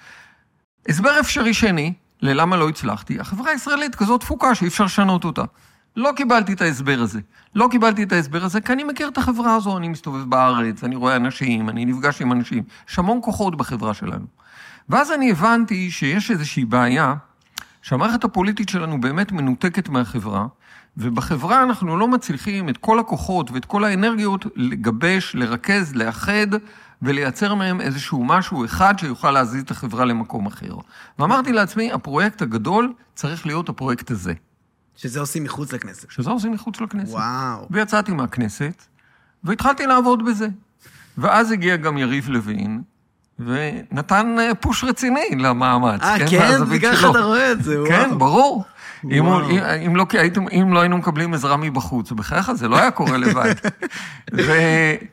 [0.90, 5.44] הסבר אפשרי שני, ללמה לא הצלחתי, החברה הישראלית כזאת תפוקה שאי אפשר לשנות אותה.
[5.98, 7.20] לא קיבלתי את ההסבר הזה.
[7.56, 10.96] לא קיבלתי את ההסבר הזה כי אני מכיר את החברה הזו, אני מסתובב בארץ, אני
[10.96, 12.64] רואה אנשים, אני נפגש עם אנשים.
[12.90, 14.26] יש המון כוחות בחברה שלנו.
[14.90, 17.16] ואז אני הבנתי שיש איזושהי בעיה,
[17.82, 20.48] שהמערכת הפוליטית שלנו באמת מנותקת מהחברה,
[20.98, 26.48] ובחברה אנחנו לא מצליחים את כל הכוחות ואת כל האנרגיות לגבש, לרכז, לאחד
[27.02, 30.76] ולייצר מהם איזשהו משהו אחד שיוכל להזיז את החברה למקום אחר.
[31.20, 34.34] ואמרתי לעצמי, הפרויקט הגדול צריך להיות הפרויקט הזה.
[34.98, 36.12] שזה עושים מחוץ לכנסת.
[36.12, 37.14] שזה עושים מחוץ לכנסת.
[37.14, 37.68] וואו.
[37.70, 38.84] ויצאתי מהכנסת,
[39.44, 40.48] והתחלתי לעבוד בזה.
[41.18, 42.82] ואז הגיע גם יריב לוין,
[43.40, 46.02] ונתן אה, פוש רציני למאמץ.
[46.02, 46.40] אה, כן?
[46.40, 47.12] מהזווית בגלל שלו.
[47.12, 47.90] אתה רואה את זה, וואו.
[47.90, 48.64] כן, ברור.
[49.12, 49.42] אם, הוא.
[49.42, 53.18] אם, אם, לא, הייתם, אם לא היינו מקבלים עזרה מבחוץ, בחייך, זה לא היה קורה
[53.18, 53.54] לבד.
[54.46, 54.52] ו,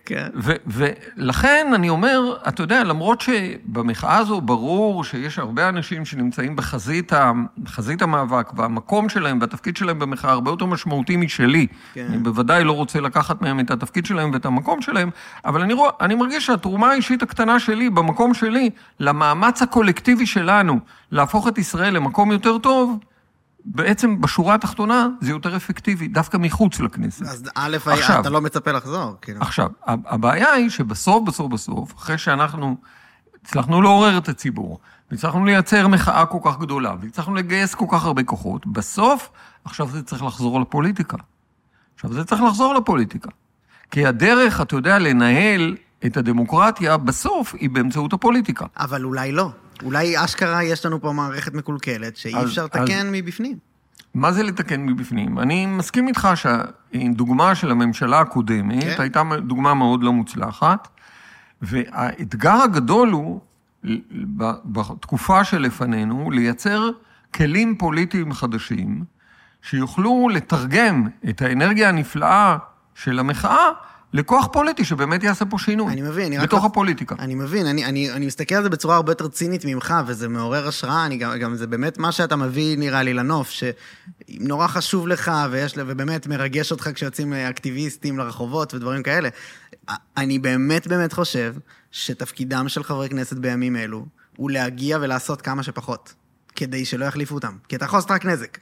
[0.05, 0.29] כן.
[0.37, 7.13] ו, ולכן אני אומר, אתה יודע, למרות שבמחאה הזו ברור שיש הרבה אנשים שנמצאים בחזית,
[7.13, 11.67] ה, בחזית המאבק, והמקום שלהם והתפקיד שלהם במחאה הרבה יותר משמעותי משלי.
[11.95, 12.07] כן.
[12.09, 15.11] אני בוודאי לא רוצה לקחת מהם את התפקיד שלהם ואת המקום שלהם,
[15.45, 18.71] אבל אני, רוא, אני מרגיש שהתרומה האישית הקטנה שלי, במקום שלי,
[19.01, 20.81] למאמץ הקולקטיבי שלנו
[21.13, 22.99] להפוך את ישראל למקום יותר טוב,
[23.65, 27.23] בעצם בשורה התחתונה זה יותר אפקטיבי, דווקא מחוץ לכנסת.
[27.23, 28.21] אז א', עכשיו.
[28.21, 29.41] אתה לא מצפה לחזור, כאילו.
[29.41, 32.77] עכשיו, הבעיה היא שבסוף, בסוף, בסוף, אחרי שאנחנו
[33.43, 34.79] הצלחנו לעורר את הציבור,
[35.11, 39.31] והצלחנו לייצר מחאה כל כך גדולה, והצלחנו לגייס כל כך הרבה כוחות, בסוף,
[39.65, 41.17] עכשיו זה צריך לחזור לפוליטיקה.
[41.95, 43.31] עכשיו זה צריך לחזור לפוליטיקה.
[43.91, 48.67] כי הדרך, אתה יודע, לנהל את הדמוקרטיה, בסוף היא באמצעות הפוליטיקה.
[48.77, 49.51] אבל אולי לא.
[49.83, 53.57] אולי אשכרה יש לנו פה מערכת מקולקלת שאי אז- אפשר אז- לתקן מבפנים.
[54.15, 55.39] מה זה לתקן מבפנים?
[55.39, 58.95] אני מסכים איתך שהדוגמה של הממשלה הקודמת כן.
[59.03, 60.89] הייתה דוגמה מאוד לא מוצלחת,
[61.63, 63.41] והאתגר הגדול הוא,
[64.65, 66.91] בתקופה שלפנינו, לייצר
[67.35, 69.05] כלים פוליטיים חדשים,
[69.63, 72.57] שיוכלו לתרגם את האנרגיה הנפלאה
[72.95, 73.69] של המחאה
[74.15, 75.93] לכוח פוליטי שבאמת יעשה פה שינוי.
[75.93, 76.49] אני מבין, אני רק...
[76.49, 77.15] בתוך הפוליטיקה.
[77.19, 80.69] אני מבין, אני, אני, אני מסתכל על זה בצורה הרבה יותר צינית ממך, וזה מעורר
[80.69, 85.33] השראה, אני גם, גם זה באמת מה שאתה מביא, נראה לי, לנוף, שנורא חשוב לך,
[85.51, 89.29] ויש, ובאמת מרגש אותך כשיוצאים אקטיביסטים לרחובות ודברים כאלה.
[90.17, 91.55] אני באמת באמת חושב
[91.91, 94.07] שתפקידם של חברי כנסת בימים אלו,
[94.37, 96.15] הוא להגיע ולעשות כמה שפחות,
[96.57, 98.59] כדי שלא יחליפו אותם, כי אתה יכול לעשות רק נזק.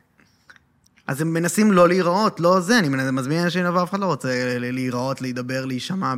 [1.07, 4.59] אז הם מנסים לא להיראות, לא זה, אני מזמין אנשים לבוא, אף אחד לא רוצה
[4.59, 6.15] להיראות, להידבר, להישמע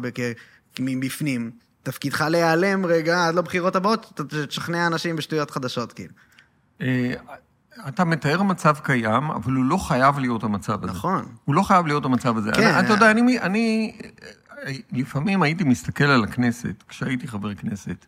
[0.80, 1.50] מבפנים.
[1.82, 6.12] תפקידך להיעלם רגע עד לבחירות הבאות, תשכנע אנשים בשטויות חדשות, כאילו.
[6.82, 7.14] אה,
[7.88, 10.92] אתה מתאר מצב קיים, אבל הוא לא חייב להיות המצב הזה.
[10.92, 11.24] נכון.
[11.44, 12.52] הוא לא חייב להיות המצב הזה.
[12.52, 12.84] כן.
[12.84, 13.96] אתה יודע, אני, אני
[14.66, 18.06] אה, לפעמים הייתי מסתכל על הכנסת, כשהייתי חבר כנסת,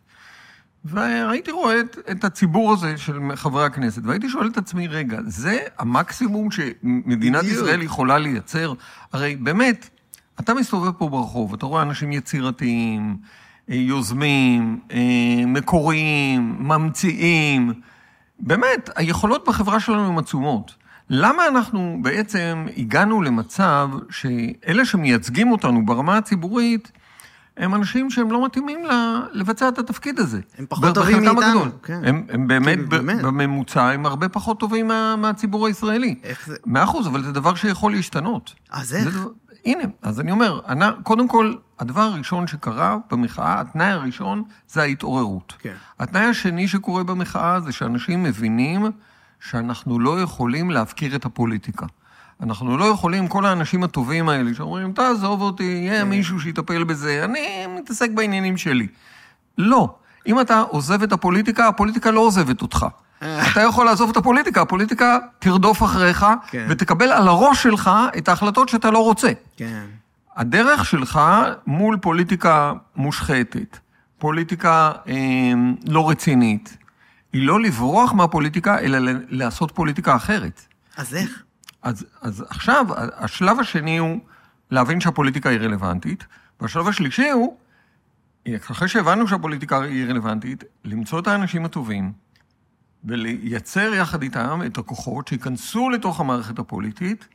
[0.85, 5.59] והייתי רואה את, את הציבור הזה של חברי הכנסת, והייתי שואל את עצמי, רגע, זה
[5.79, 7.57] המקסימום שמדינת בדיוק.
[7.57, 8.73] ישראל יכולה לייצר?
[9.13, 9.89] הרי באמת,
[10.39, 13.17] אתה מסתובב פה ברחוב, אתה רואה אנשים יצירתיים,
[13.69, 17.73] אה, יוזמים, אה, מקוריים, ממציאים.
[18.39, 20.75] באמת, היכולות בחברה שלנו הן עצומות.
[21.09, 26.91] למה אנחנו בעצם הגענו למצב שאלה שמייצגים אותנו ברמה הציבורית,
[27.57, 28.79] הם אנשים שהם לא מתאימים
[29.31, 30.39] לבצע את התפקיד הזה.
[30.57, 31.69] הם פחות טובים מאיתנו, הגדול.
[31.83, 32.01] כן.
[32.05, 33.21] הם, הם באמת, ב- באמת.
[33.21, 36.15] בממוצע, הם הרבה פחות טובים מה, מהציבור הישראלי.
[36.23, 36.55] איך זה?
[36.65, 38.53] מאה אחוז, אבל זה דבר שיכול להשתנות.
[38.71, 39.07] אז איך?
[39.15, 39.29] דבר-
[39.65, 45.53] הנה, אז אני אומר, אני, קודם כל, הדבר הראשון שקרה במחאה, התנאי הראשון זה ההתעוררות.
[45.59, 45.73] כן.
[45.99, 48.85] התנאי השני שקורה במחאה זה שאנשים מבינים
[49.39, 51.85] שאנחנו לא יכולים להפקיר את הפוליטיקה.
[52.43, 56.09] אנחנו לא יכולים, כל האנשים הטובים האלה שאומרים, תעזוב אותי, יהיה כן.
[56.09, 58.87] מישהו שיטפל בזה, אני מתעסק בעניינים שלי.
[59.57, 59.95] לא.
[60.27, 62.85] אם אתה עוזב את הפוליטיקה, הפוליטיקה לא עוזבת אותך.
[63.51, 66.65] אתה יכול לעזוב את הפוליטיקה, הפוליטיקה תרדוף אחריך, כן.
[66.69, 69.31] ותקבל על הראש שלך את ההחלטות שאתה לא רוצה.
[69.57, 69.85] כן.
[70.35, 71.19] הדרך שלך
[71.67, 73.77] מול פוליטיקה מושחתת,
[74.17, 75.13] פוליטיקה אה,
[75.87, 76.77] לא רצינית,
[77.33, 80.61] היא לא לברוח מהפוליטיקה, אלא לעשות פוליטיקה אחרת.
[80.97, 81.43] אז איך?
[81.81, 84.19] אז, אז עכשיו, השלב השני הוא
[84.71, 86.23] להבין שהפוליטיקה היא רלוונטית,
[86.61, 87.57] והשלב השלישי הוא,
[88.55, 92.11] אחרי שהבנו שהפוליטיקה היא רלוונטית, למצוא את האנשים הטובים,
[93.03, 97.27] ולייצר יחד איתם את הכוחות שייכנסו לתוך המערכת הפוליטית,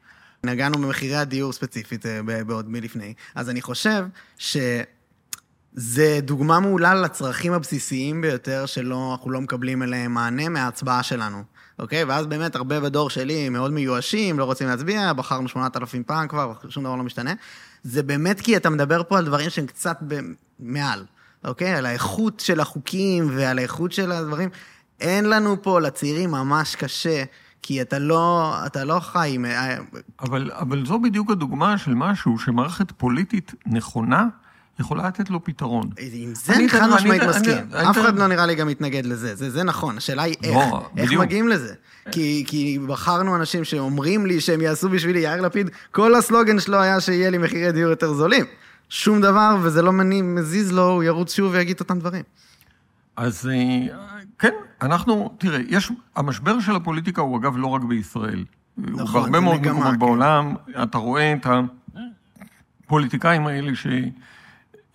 [0.46, 4.06] נגענו במחירי הדיור ספציפית אה, בעוד מלפני, אז אני חושב
[4.38, 4.84] שזה
[6.22, 11.42] דוגמה מעולה לצרכים הבסיסיים ביותר שלא, אנחנו לא מקבלים אליהם מענה מההצבעה שלנו,
[11.78, 12.04] אוקיי?
[12.04, 16.84] ואז באמת הרבה בדור שלי מאוד מיואשים, לא רוצים להצביע, בחרנו 8,000 פעם כבר, שום
[16.84, 17.32] דבר לא משתנה.
[17.82, 19.98] זה באמת כי אתה מדבר פה על דברים שהם קצת
[20.60, 21.04] מעל,
[21.44, 21.74] אוקיי?
[21.74, 24.48] על האיכות של החוקים ועל האיכות של הדברים.
[25.00, 27.24] אין לנו פה לצעירים ממש קשה,
[27.62, 29.44] כי אתה לא, אתה לא חי עם...
[30.20, 34.26] אבל, אבל זו בדיוק הדוגמה של משהו שמערכת פוליטית נכונה
[34.80, 35.90] יכולה לתת לו פתרון.
[36.12, 37.52] עם זה אני חד משמעית מסכים.
[37.72, 39.96] אני- אף אני- אחד לא נראה לי גם מתנגד לזה, זה, זה נכון.
[39.96, 41.22] השאלה היא איך, לא, איך בדיוק.
[41.22, 41.74] מגיעים לזה.
[42.10, 47.00] כי, כי בחרנו אנשים שאומרים לי שהם יעשו בשבילי, יאיר לפיד, כל הסלוגן שלו היה
[47.00, 48.44] שיהיה לי מחירי דיור יותר זולים.
[48.88, 52.22] שום דבר, וזה לא מני- מזיז לו, הוא ירוץ שוב ויגיד את אותם דברים.
[53.16, 53.86] אז אה,
[54.38, 54.50] כן,
[54.82, 58.44] אנחנו, תראה, יש, המשבר של הפוליטיקה הוא אגב לא רק בישראל.
[58.76, 59.98] הוא נכון, בהרבה זה מאוד מקומות כן.
[59.98, 61.46] בעולם, אתה רואה את
[62.86, 63.74] הפוליטיקאים האלה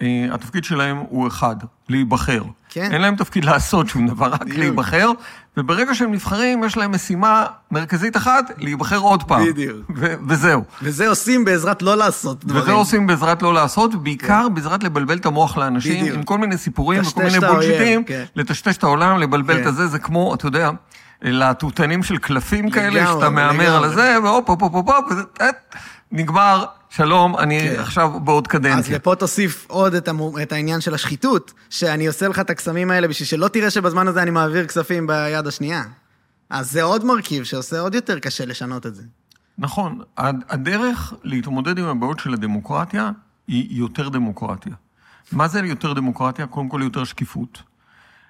[0.04, 1.56] שהתפקיד שלהם הוא אחד,
[1.90, 2.42] להיבחר.
[2.70, 2.90] כן.
[2.92, 4.58] אין להם תפקיד לעשות שום דבר, רק בדיוק.
[4.58, 5.12] להיבחר,
[5.58, 9.46] וברגע שהם נבחרים, יש להם משימה מרכזית אחת, להיבחר עוד פעם.
[9.46, 9.92] בדיוק.
[9.96, 10.64] ו- וזהו.
[10.82, 12.64] וזה עושים בעזרת לא לעשות דברים.
[12.64, 16.18] וזה עושים בעזרת לא לעשות, ובעיקר בעזרת לבלבל את המוח לאנשים, בדיוק.
[16.18, 18.24] עם כל מיני סיפורים וכל מיני בולשיטים, כן.
[18.36, 19.62] לטשטש את העולם, לבלבל כן.
[19.62, 20.72] את הזה, זה כמו, אתה יודע,
[21.22, 23.84] להטוטנים של קלפים כאלה, שאתה מהמר על.
[23.84, 25.48] הזה, והופ, הופ, הופ, הופ, אה,
[26.12, 27.80] נגמר, שלום, אני כן.
[27.80, 28.96] עכשיו בעוד אז קדנציה.
[28.96, 33.08] לפה תוסיף עוד את, המו, את העניין של השחיתות, שאני עושה לך את הקסמים האלה
[33.08, 35.84] בשביל שלא תראה שבזמן הזה אני מעביר כספים ביד השנייה.
[36.50, 39.04] אז זה עוד מרכיב שעושה עוד יותר קשה לשנות את זה.
[39.58, 43.12] נכון, הד- הדרך להתמודד עם הבעיות של הדמוקרטיה
[43.48, 44.74] היא יותר דמוקרטיה.
[45.32, 46.48] מה זה יותר דמוקרטיה?
[46.48, 47.62] קודם כל יותר שקיפות.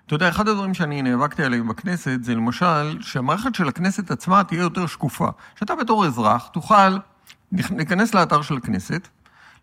[0.06, 4.62] אתה יודע, אחד הדברים שאני נאבקתי עליהם בכנסת זה למשל שהמערכת של הכנסת עצמה תהיה
[4.62, 5.28] יותר שקופה.
[5.60, 6.98] שאתה בתור אזרח תוכל
[7.52, 9.08] להיכנס לאתר של הכנסת,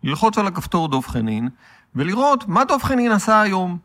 [0.02, 1.48] ללחוץ על הכפתור דב חנין,
[1.94, 3.78] ולראות מה דב חנין עשה היום,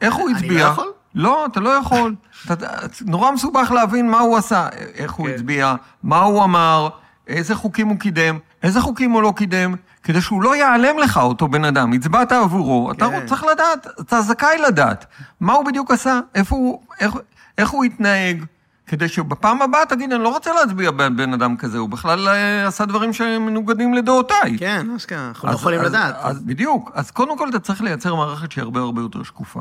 [0.00, 0.64] איך הוא אני הצביע.
[0.64, 0.92] לא יכול?
[1.14, 2.14] לא, אתה לא יכול.
[2.52, 2.66] אתה,
[3.06, 5.34] נורא מסובך להבין מה הוא עשה, איך הוא כן.
[5.34, 6.88] הצביע, מה הוא אמר,
[7.26, 11.48] איזה חוקים הוא קידם, איזה חוקים הוא לא קידם, כדי שהוא לא ייעלם לך, אותו
[11.48, 11.92] בן אדם.
[11.92, 13.26] הצבעת עבורו, אתה כן.
[13.26, 15.06] צריך לדעת, אתה זכאי לדעת.
[15.40, 17.14] מה הוא בדיוק עשה, איפה הוא, איך,
[17.58, 18.44] איך הוא התנהג,
[18.86, 22.84] כדי שבפעם הבאה תגיד, אני לא רוצה להצביע בבן אדם כזה, הוא בכלל אה, עשה
[22.84, 24.56] דברים שמנוגדים לדעותיי.
[24.58, 26.14] כן, אשכרה, אנחנו לא אז- יכולים אז- לדעת.
[26.18, 26.90] אז בדיוק.
[26.94, 29.60] אז קודם כל אתה צריך לייצר מערכת שהיא הרבה הרבה יותר שקופה.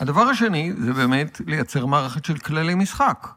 [0.00, 3.28] הדבר השני זה באמת לייצר מערכת של כללי משחק.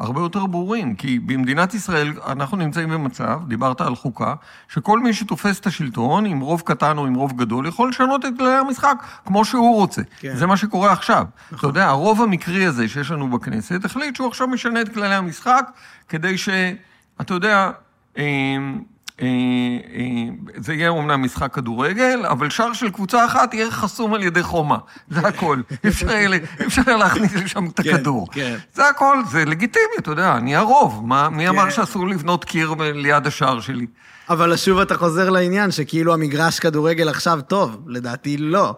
[0.00, 4.34] הרבה יותר ברורים, כי במדינת ישראל אנחנו נמצאים במצב, דיברת על חוקה,
[4.68, 8.32] שכל מי שתופס את השלטון, עם רוב קטן או עם רוב גדול, יכול לשנות את
[8.38, 10.02] כללי המשחק כמו שהוא רוצה.
[10.20, 10.36] כן.
[10.36, 11.24] זה מה שקורה עכשיו.
[11.54, 15.70] אתה יודע, הרוב המקרי הזה שיש לנו בכנסת, החליט שהוא עכשיו משנה את כללי המשחק,
[16.08, 16.48] כדי ש...
[17.20, 17.70] אתה יודע,
[18.18, 18.24] אה,
[20.56, 24.78] זה יהיה אומנם משחק כדורגל, אבל שער של קבוצה אחת יהיה חסום על ידי חומה.
[25.08, 25.60] זה הכל.
[25.84, 25.88] אי
[26.66, 28.28] אפשר להכניס לשם את כן, הכדור.
[28.32, 28.56] כן.
[28.74, 31.06] זה הכל, זה לגיטימי, אתה יודע, אני הרוב.
[31.06, 31.70] מה, מי אמר כן.
[31.70, 33.86] שאסור לבנות קיר ליד השער שלי?
[34.30, 38.74] אבל שוב אתה חוזר לעניין שכאילו המגרש כדורגל עכשיו טוב, לדעתי לא.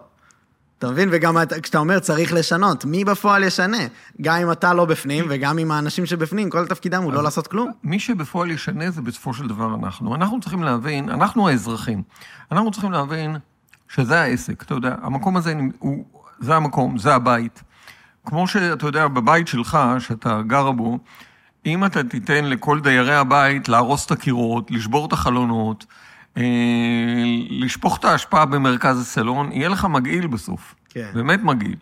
[0.85, 1.09] אתה מבין?
[1.12, 3.76] וגם אתה- כשאתה אומר צריך לשנות, מי בפועל ישנה?
[4.22, 7.70] גם אם אתה לא בפנים וגם אם האנשים שבפנים, כל תפקידם הוא לא לעשות כלום.
[7.85, 10.14] מי שבפועל ישנה זה בסופו של דבר אנחנו.
[10.14, 12.03] אנחנו צריכים להבין, אנחנו האזרחים,
[12.53, 13.37] אנחנו צריכים להבין
[13.89, 16.05] שזה העסק, אתה יודע, המקום הזה הוא,
[16.41, 17.62] זה המקום, זה הבית.
[18.26, 20.99] כמו שאתה יודע, בבית שלך, שאתה גר בו,
[21.66, 25.87] אם אתה תיתן לכל דיירי הבית להרוס את הקירות, לשבור את החלונות,
[27.51, 30.74] לשפוך את האשפה במרכז הסלון, יהיה לך מגעיל בסוף.
[30.89, 31.11] כן.
[31.14, 31.76] באמת מגעיל.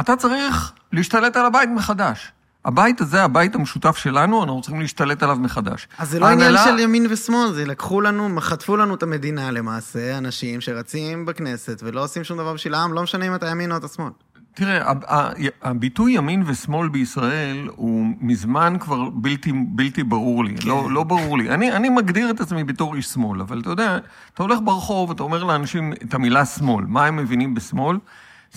[0.00, 2.32] אתה צריך להשתלט על הבית מחדש.
[2.64, 5.88] הבית הזה, הבית המשותף שלנו, אנחנו צריכים להשתלט עליו מחדש.
[5.98, 9.50] אז זה לא עניין ההנהלה- של ימין ושמאל, זה לקחו לנו, חטפו לנו את המדינה
[9.50, 13.72] למעשה, אנשים שרצים בכנסת ולא עושים שום דבר בשביל העם, לא משנה אם אתה ימין
[13.72, 14.10] או אתה שמאל.
[14.54, 14.92] תראה,
[15.62, 20.68] הביטוי ימין ושמאל בישראל הוא מזמן כבר בלתי, בלתי ברור לי, כן.
[20.68, 21.50] לא, לא ברור לי.
[21.50, 23.98] אני, אני מגדיר את עצמי בתור איש שמאל, אבל אתה יודע,
[24.34, 27.96] אתה הולך ברחוב, אתה אומר לאנשים את המילה שמאל, מה הם מבינים בשמאל?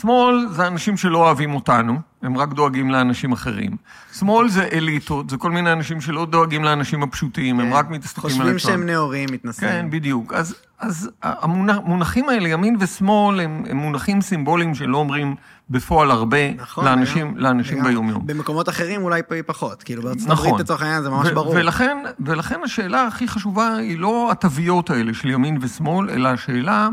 [0.02, 3.72] שמאל זה אנשים שלא אוהבים אותנו, הם רק דואגים לאנשים אחרים.
[4.14, 8.32] שמאל זה אליטות, זה כל מיני אנשים שלא דואגים לאנשים הפשוטים, הם רק מתעסקים על
[8.32, 8.46] עצמם.
[8.46, 8.54] כן.
[8.54, 9.72] חושבים שהם נאורים, מתנשאים.
[9.72, 10.34] כן, בדיוק.
[10.34, 15.36] אז, אז המונחים האלה, ימין ושמאל, הם, הם מונחים סימבוליים שלא אומרים
[15.70, 17.92] בפועל הרבה נכון, לאנשים, לאנשים לגמרי.
[17.92, 18.28] ביום-יום.
[18.28, 20.48] במקומות אחרים אולי פחות, כאילו בארצות נכון.
[20.48, 21.54] הברית לצורך העניין זה ממש ו- ברור.
[21.56, 26.90] ולכן, ולכן השאלה הכי חשובה היא לא התוויות האלה של ימין ושמאל, אלא השאלה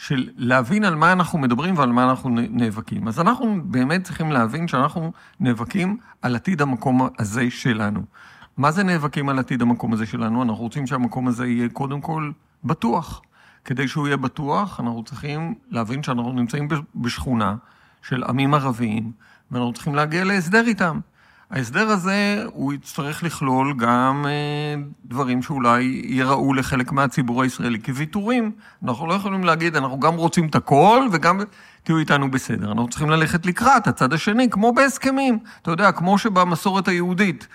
[0.00, 3.08] של להבין על מה אנחנו מדברים ועל מה אנחנו נאבקים.
[3.08, 8.02] אז אנחנו באמת צריכים להבין שאנחנו נאבקים על עתיד המקום הזה שלנו.
[8.56, 10.42] מה זה נאבקים על עתיד המקום הזה שלנו?
[10.42, 12.30] אנחנו רוצים שהמקום הזה יהיה קודם כל
[12.64, 13.22] בטוח.
[13.64, 17.56] כדי שהוא יהיה בטוח, אנחנו צריכים להבין שאנחנו נמצאים בש- בשכונה
[18.02, 19.12] של עמים ערביים,
[19.50, 21.00] ואנחנו צריכים להגיע להסדר איתם.
[21.50, 28.52] ההסדר הזה, הוא יצטרך לכלול גם אה, דברים שאולי ייראו לחלק מהציבור הישראלי כוויתורים.
[28.84, 31.40] אנחנו לא יכולים להגיד, אנחנו גם רוצים את הכל וגם
[31.82, 32.66] תהיו איתנו בסדר.
[32.66, 35.38] אנחנו צריכים ללכת לקראת הצד השני, כמו בהסכמים.
[35.62, 37.46] אתה יודע, כמו שבמסורת היהודית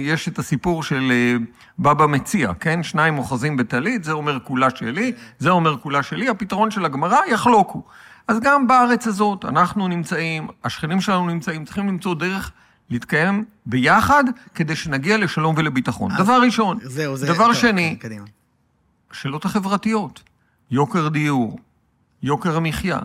[0.00, 1.36] יש את הסיפור של אה,
[1.78, 2.82] בבא מציע, כן?
[2.82, 7.82] שניים אוחזים בטלית, זה אומר כולה שלי, זה אומר כולה שלי, הפתרון של הגמרא, יחלוקו.
[8.28, 12.52] אז גם בארץ הזאת אנחנו נמצאים, השכנים שלנו נמצאים, צריכים למצוא דרך
[12.90, 14.24] להתקיים ביחד
[14.54, 16.10] כדי שנגיע לשלום ולביטחון.
[16.18, 16.78] דבר ראשון.
[16.82, 17.26] זהו, זה...
[17.26, 18.24] דבר טוב, שני, כן, קדימה.
[19.10, 20.22] השאלות החברתיות,
[20.70, 21.58] יוקר דיור,
[22.22, 22.98] יוקר המחיה,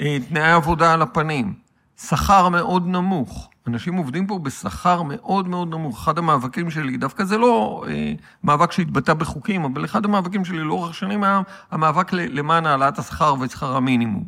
[0.00, 1.54] אה, תנאי עבודה על הפנים,
[1.96, 3.50] שכר מאוד נמוך.
[3.66, 6.02] אנשים עובדים פה בשכר מאוד מאוד נמוך.
[6.02, 8.12] אחד המאבקים שלי, דווקא זה לא אה,
[8.44, 13.76] מאבק שהתבטא בחוקים, אבל אחד המאבקים שלי לאורך שנים היה המאבק למען העלאת השכר ושכר
[13.76, 14.24] המינימום.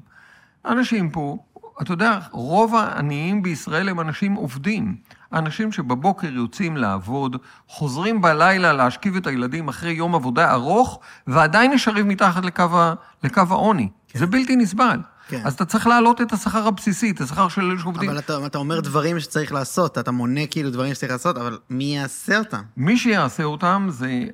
[0.65, 1.39] אנשים פה,
[1.83, 4.97] אתה יודע, רוב העניים בישראל הם אנשים עובדים.
[5.33, 7.37] אנשים שבבוקר יוצאים לעבוד,
[7.69, 12.95] חוזרים בלילה להשכיב את הילדים אחרי יום עבודה ארוך, ועדיין נשארים מתחת לקו, ה-
[13.25, 13.89] לקו העוני.
[14.09, 14.19] כן.
[14.19, 14.99] זה בלתי נסבל.
[15.29, 15.43] כן.
[15.45, 18.11] אז אתה צריך להעלות את השכר הבסיסי, את השכר של אלה שעובדים.
[18.11, 21.85] אבל אתה, אתה אומר דברים שצריך לעשות, אתה מונה כאילו דברים שצריך לעשות, אבל מי
[21.85, 22.63] יעשה אותם?
[22.77, 24.25] מי שיעשה אותם זה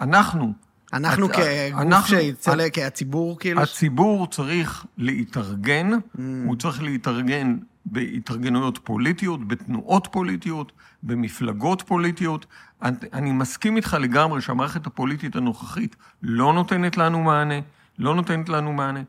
[0.00, 0.52] אנחנו.
[0.92, 3.60] אנחנו הצ- כגוף אנחנו- שיצא, כהציבור כאילו?
[3.60, 6.18] הציבור צריך להתארגן, Mm.
[6.46, 10.72] הוא צריך להתארגן בהתארגנויות פוליטיות, בתנועות פוליטיות,
[11.02, 12.46] במפלגות פוליטיות.
[12.82, 17.54] אני, אני מסכים איתך לגמרי שהמערכת הפוליטית הנוכחית לא נותנת לנו מענה,
[17.98, 19.00] לא נותנת לנו מענה.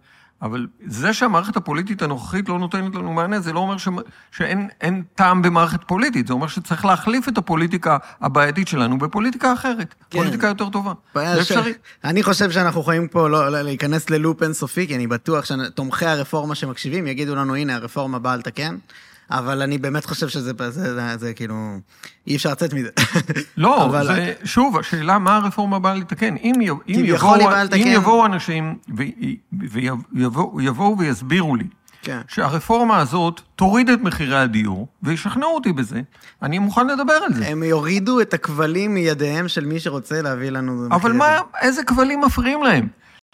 [0.41, 3.87] אבל זה שהמערכת הפוליטית הנוכחית לא נותנת לנו מענה, זה לא אומר ש...
[4.31, 9.95] שאין אין טעם במערכת פוליטית, זה אומר שצריך להחליף את הפוליטיקה הבעייתית שלנו בפוליטיקה אחרת,
[10.09, 10.17] כן.
[10.17, 10.93] פוליטיקה יותר טובה.
[11.15, 11.73] זה ש- אפשרי.
[12.03, 16.55] אני חושב שאנחנו יכולים פה לא, לא, להיכנס ללופ אינסופי, כי אני בטוח שתומכי הרפורמה
[16.55, 18.77] שמקשיבים יגידו לנו, הנה, הרפורמה באה לתקן,
[19.31, 21.55] אבל אני באמת חושב שזה זה, זה, זה, כאילו,
[22.27, 22.89] אי אפשר לצאת מזה.
[23.57, 26.35] לא, אבל- זה, שוב, השאלה מה הרפורמה באה לתקן.
[26.43, 27.87] אם, אם, יבואו, באה אם לתקן.
[27.87, 28.77] יבואו אנשים
[30.13, 31.63] ויבואו יבואו ויסבירו לי
[32.01, 32.19] כן.
[32.27, 36.01] שהרפורמה הזאת תוריד את מחירי הדיור, וישכנעו אותי בזה,
[36.43, 37.47] אני מוכן לדבר על זה.
[37.47, 40.87] הם יורידו את הכבלים מידיהם של מי שרוצה להביא לנו...
[40.91, 41.47] אבל מה, דיור.
[41.61, 42.87] איזה כבלים מפריעים להם?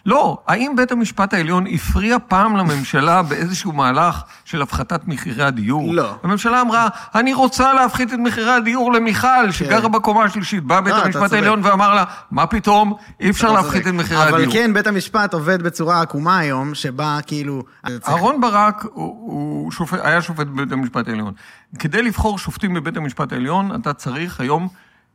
[0.06, 5.94] לא, האם בית המשפט העליון הפריע פעם לממשלה באיזשהו מהלך של הפחתת מחירי הדיור?
[5.94, 6.14] לא.
[6.22, 10.64] הממשלה אמרה, אני רוצה להפחית את מחירי הדיור למיכל, שגרה בקומה השלישית.
[10.64, 10.98] בא בית כן.
[11.00, 11.32] לא, המשפט.
[11.32, 13.94] העליון ואמר לה, מה פתאום, אי אפשר אתה להפחית צודק.
[13.94, 14.38] את מחירי הדיור.
[14.38, 17.62] אבל כן, בית המשפט עובד בצורה עקומה היום, שבה כאילו...
[18.08, 18.92] אהרון ברק הוא,
[19.32, 21.32] הוא שופט, היה שופט בבית המשפט העליון.
[21.78, 24.68] כדי לבחור שופטים בבית המשפט העליון, אתה צריך היום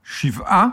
[0.04, 0.68] שבעה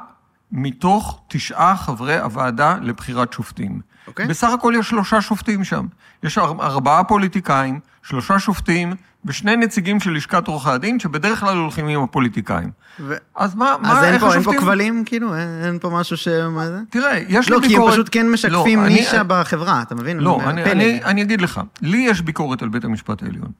[0.52, 3.80] מתוך תשעה חברי הוועדה לבחירת שופטים.
[4.06, 4.26] אוקיי.
[4.26, 5.86] בסך הכל יש שלושה שופטים שם.
[6.22, 8.92] יש אר- ארבעה פוליטיקאים, שלושה שופטים
[9.24, 12.70] ושני נציגים של לשכת עורכי הדין, שבדרך כלל הולכים עם הפוליטיקאים.
[13.00, 13.14] ו...
[13.36, 14.60] אז מה, מה, אז אין איך פה, אין פה השופטים...
[14.60, 15.34] כבלים, כאילו?
[15.36, 16.28] אין, אין פה משהו ש...
[16.28, 16.80] מה זה?
[16.90, 17.88] תראה, יש לא, לי כי ביקורת...
[17.88, 20.18] הם פשוט כן משקפים לא, אני- נישה בחברה, אתה מבין?
[20.18, 20.70] לא, אני, פלג.
[20.72, 23.50] אני, אני אגיד לך, לי יש ביקורת על בית המשפט העליון.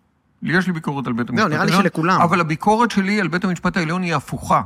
[0.42, 1.82] לי יש לי ביקורת על בית המשפט נראה לי העליון.
[1.82, 2.20] שלכולם.
[2.20, 4.62] אבל הביקורת שלי על בית המשפט העליון היא הפוכה.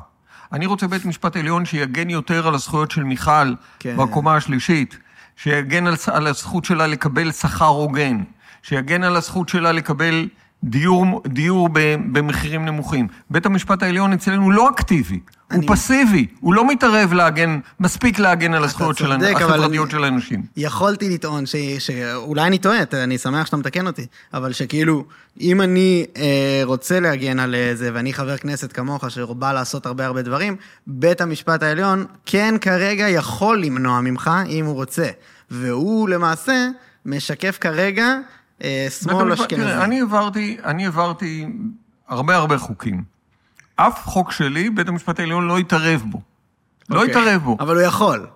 [0.53, 3.97] אני רוצה בית משפט עליון שיגן יותר על הזכויות של מיכל כן.
[3.97, 4.99] בקומה השלישית,
[5.37, 8.23] שיגן על, על הזכות שלה לקבל שכר הוגן,
[8.63, 10.29] שיגן על הזכות שלה לקבל
[10.65, 11.69] דיור, דיור
[12.13, 13.09] במחירים נמוכים.
[13.31, 15.21] בית המשפט העליון אצלנו לא אקטיבי,
[15.55, 20.43] הוא פסיבי, הוא לא מתערב להגן, מספיק להגן על הזכויות של, החברתיות אני- של האנשים.
[20.57, 21.57] יכולתי לטעון ש...
[21.79, 25.05] שאולי אני טועה, אני שמח שאתה מתקן אותי, אבל שכאילו,
[25.41, 30.07] אם אני אה, רוצה להגן על אה, זה, ואני חבר כנסת כמוך, שבא לעשות הרבה
[30.07, 35.07] הרבה דברים, בית המשפט העליון כן כרגע יכול למנוע ממך, אם הוא רוצה.
[35.51, 36.69] והוא למעשה
[37.07, 38.19] משקף כרגע
[38.65, 39.73] אה, שמאל אשכנזי.
[39.73, 40.01] אני
[40.65, 41.47] אני העברתי
[42.09, 43.12] הרבה הרבה חוקים.
[43.87, 46.21] אף חוק שלי, בית המשפט העליון לא התערב בו.
[46.91, 47.11] לא אוקיי.
[47.11, 47.57] התערב בו.
[47.61, 48.27] אבל הוא יכול.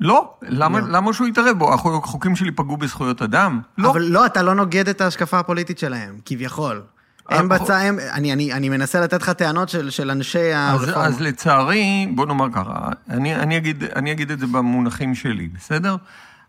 [0.00, 0.88] לא, למה, לא.
[0.88, 1.74] למה שהוא יתערב בו?
[1.74, 3.60] החוק- החוקים שלי פגעו בזכויות אדם?
[3.78, 3.90] לא.
[3.90, 6.82] אבל לא, אתה לא נוגד את ההשקפה הפוליטית שלהם, כביכול.
[7.28, 7.82] הם אה.
[7.82, 7.98] הם...
[8.12, 11.06] אני, אני, אני מנסה לתת לך טענות של, של אנשי הרפורמה.
[11.06, 15.96] אז לצערי, בוא נאמר ככה, אני, אני, אגיד, אני אגיד את זה במונחים שלי, בסדר?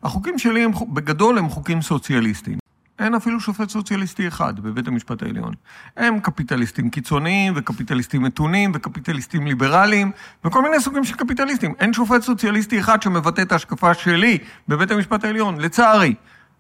[0.04, 2.58] החוקים שלי הם, בגדול הם חוקים סוציאליסטיים.
[3.00, 5.54] אין אפילו שופט סוציאליסטי אחד בבית המשפט העליון.
[5.98, 10.12] הם קפיטליסטים קיצוניים, וקפיטליסטים מתונים, וקפיטליסטים ליברליים,
[10.46, 11.74] וכל מיני סוגים של קפיטליסטים.
[11.80, 14.38] אין שופט סוציאליסטי אחד שמבטא את ההשקפה שלי
[14.68, 16.16] בבית המשפט העליון, לצערי.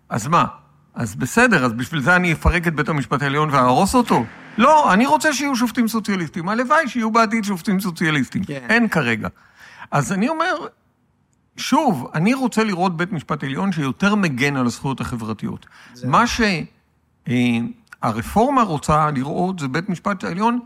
[0.09, 0.45] אז מה?
[0.95, 4.25] אז בסדר, אז בשביל זה אני אפרק את בית המשפט העליון ואהרוס אותו?
[4.57, 6.49] לא, אני רוצה שיהיו שופטים סוציאליסטים.
[6.49, 8.43] הלוואי שיהיו בעתיד שופטים סוציאליסטים.
[8.43, 8.65] כן.
[8.69, 9.27] אין כרגע.
[9.91, 10.67] אז אני אומר,
[11.57, 15.65] שוב, אני רוצה לראות בית משפט עליון שיותר מגן על הזכויות החברתיות.
[15.93, 16.09] זהו.
[16.09, 16.23] מה
[17.27, 20.59] שהרפורמה רוצה לראות זה בית משפט עליון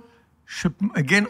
[0.47, 1.23] שמגן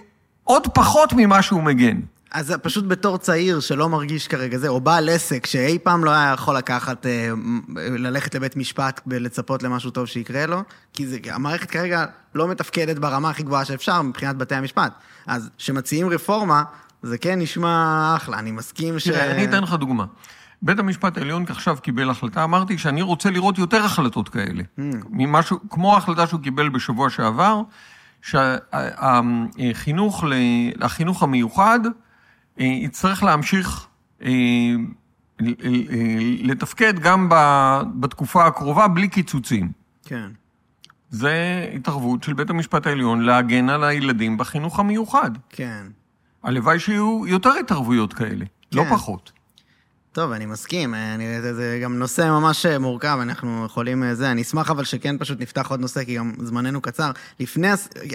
[0.43, 1.99] עוד פחות ממה שהוא מגן.
[2.31, 6.11] אז זה פשוט בתור צעיר שלא מרגיש כרגע זה, או בעל עסק שאי פעם לא
[6.11, 7.29] היה יכול לקחת, אה,
[7.77, 12.05] ללכת לבית משפט ולצפות למשהו טוב שיקרה לו, כי זה, המערכת כרגע
[12.35, 14.93] לא מתפקדת ברמה הכי גבוהה שאפשר מבחינת בתי המשפט.
[15.27, 16.63] אז כשמציעים רפורמה,
[17.01, 19.07] זה כן נשמע אחלה, אני מסכים ש...
[19.07, 20.05] תראה, אני אתן לך דוגמה.
[20.61, 24.63] בית המשפט העליון עכשיו קיבל החלטה, אמרתי שאני רוצה לראות יותר החלטות כאלה.
[24.63, 24.81] Mm.
[25.09, 27.61] ממשהו, כמו ההחלטה שהוא קיבל בשבוע שעבר,
[28.21, 30.23] שהחינוך,
[30.81, 31.79] החינוך המיוחד
[32.59, 33.87] אה, יצטרך להמשיך
[34.23, 34.29] אה,
[36.43, 37.29] לתפקד גם
[37.99, 39.71] בתקופה הקרובה בלי קיצוצים.
[40.05, 40.29] כן.
[41.09, 45.31] זה התערבות של בית המשפט העליון להגן על הילדים בחינוך המיוחד.
[45.49, 45.85] כן.
[46.43, 48.89] הלוואי שיהיו יותר התערבויות כאלה, לא כן.
[48.89, 49.31] פחות.
[50.13, 54.41] טוב, אני מסכים, אני, זה, זה גם נושא ממש מורכב, אנחנו יכולים אה, זה, אני
[54.41, 57.11] אשמח אבל שכן פשוט נפתח עוד נושא, כי גם זמננו קצר.
[57.39, 57.67] לפני,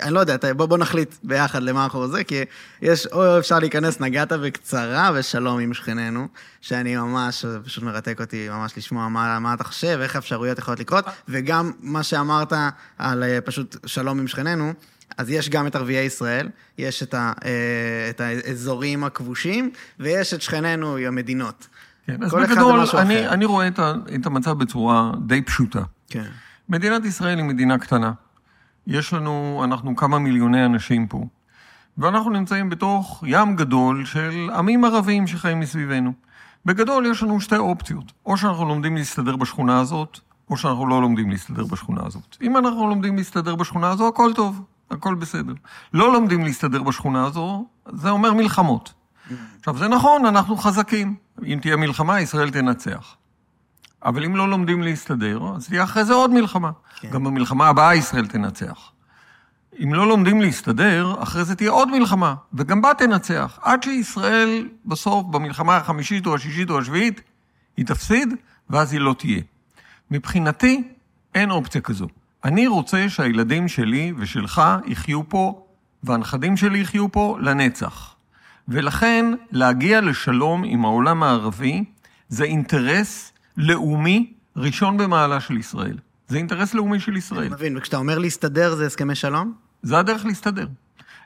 [0.02, 2.44] אני לא יודע, בוא, בוא נחליט ביחד למה אנחנו זה, כי
[2.82, 6.28] יש, או אפשר להיכנס, נגעת בקצרה ושלום עם שכנינו,
[6.60, 10.80] שאני ממש, זה פשוט מרתק אותי ממש לשמוע מה, מה אתה חושב, איך האפשרויות יכולות
[10.80, 12.52] לקרות, וגם מה שאמרת
[12.98, 14.72] על אה, פשוט שלום עם שכנינו,
[15.18, 16.48] אז יש גם את ערביי ישראל,
[16.78, 21.68] יש את, ה, אה, את האזורים הכבושים, ויש את שכנינו, המדינות.
[22.06, 23.28] כן, אז בגדול, אני.
[23.28, 25.82] אני רואה את, ה, את המצב בצורה די פשוטה.
[26.08, 26.24] כן.
[26.68, 28.12] מדינת ישראל היא מדינה קטנה.
[28.86, 31.26] יש לנו, אנחנו כמה מיליוני אנשים פה,
[31.98, 36.12] ואנחנו נמצאים בתוך ים גדול של עמים ערביים שחיים מסביבנו.
[36.64, 40.18] בגדול יש לנו שתי אופציות, או שאנחנו לומדים להסתדר בשכונה הזאת,
[40.50, 42.36] או שאנחנו לא לומדים להסתדר בשכונה הזאת.
[42.42, 45.52] אם אנחנו לומדים להסתדר בשכונה הזו, הכל טוב, הכל בסדר.
[45.92, 48.92] לא לומדים להסתדר בשכונה הזו, זה אומר מלחמות.
[49.58, 51.16] עכשיו, זה נכון, אנחנו חזקים.
[51.46, 53.16] אם תהיה מלחמה, ישראל תנצח.
[54.04, 56.70] אבל אם לא לומדים להסתדר, אז תהיה אחרי זה עוד מלחמה.
[57.00, 57.10] כן.
[57.10, 58.92] גם במלחמה הבאה ישראל תנצח.
[59.84, 63.58] אם לא לומדים להסתדר, אחרי זה תהיה עוד מלחמה, וגם בה תנצח.
[63.62, 67.20] עד שישראל בסוף, במלחמה החמישית או השישית או השביעית,
[67.76, 68.34] היא תפסיד,
[68.70, 69.40] ואז היא לא תהיה.
[70.10, 70.88] מבחינתי,
[71.34, 72.06] אין אופציה כזו.
[72.44, 75.66] אני רוצה שהילדים שלי ושלך יחיו פה,
[76.02, 78.14] והנכדים שלי יחיו פה לנצח.
[78.68, 81.84] ולכן, להגיע לשלום עם העולם הערבי
[82.28, 85.98] זה אינטרס לאומי ראשון במעלה של ישראל.
[86.28, 87.40] זה אינטרס לאומי של ישראל.
[87.40, 89.52] אני מבין, וכשאתה אומר להסתדר זה הסכמי שלום?
[89.82, 90.66] זה הדרך להסתדר.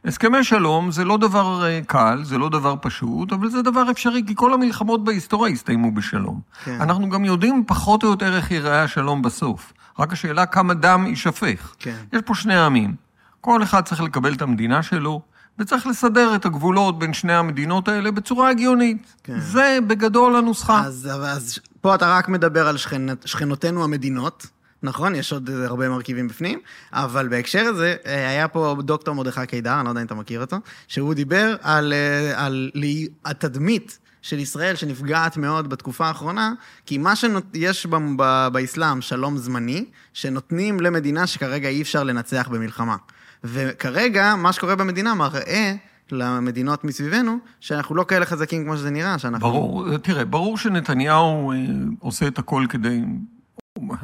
[0.04, 4.22] הסכמי שלום זה לא דבר אה, קל, זה לא דבר פשוט, אבל זה דבר אפשרי,
[4.26, 6.40] כי כל המלחמות בהיסטוריה הסתיימו בשלום.
[6.64, 6.80] כן.
[6.80, 9.72] אנחנו גם יודעים פחות או יותר איך ייראה השלום בסוף.
[9.98, 11.74] רק השאלה כמה דם יישפך.
[11.78, 11.96] כן.
[12.12, 12.94] יש פה שני עמים.
[13.40, 15.22] כל אחד צריך לקבל את המדינה שלו,
[15.58, 19.14] וצריך לסדר את הגבולות בין שני המדינות האלה בצורה הגיונית.
[19.24, 19.40] כן.
[19.40, 20.80] זה בגדול הנוסחה.
[20.84, 23.06] אז, אז פה אתה רק מדבר על שכנ...
[23.24, 24.46] שכנותינו המדינות,
[24.82, 25.14] נכון?
[25.14, 26.58] יש עוד הרבה מרכיבים בפנים,
[26.92, 30.40] אבל בהקשר הזה, אה, היה פה דוקטור מרדכי קידר, אני לא יודע אם אתה מכיר
[30.40, 30.56] אותו,
[30.88, 36.52] שהוא דיבר על, אה, על לי- התדמית של ישראל שנפגעת מאוד בתקופה האחרונה,
[36.86, 42.96] כי מה שיש ב- ב- באסלאם, שלום זמני, שנותנים למדינה שכרגע אי אפשר לנצח במלחמה.
[43.44, 45.74] וכרגע, מה שקורה במדינה מראה
[46.12, 49.48] למדינות מסביבנו, שאנחנו לא כאלה חזקים כמו שזה נראה, שאנחנו...
[49.48, 51.56] ברור, תראה, ברור שנתניהו אה,
[51.98, 53.00] עושה את הכל כדי...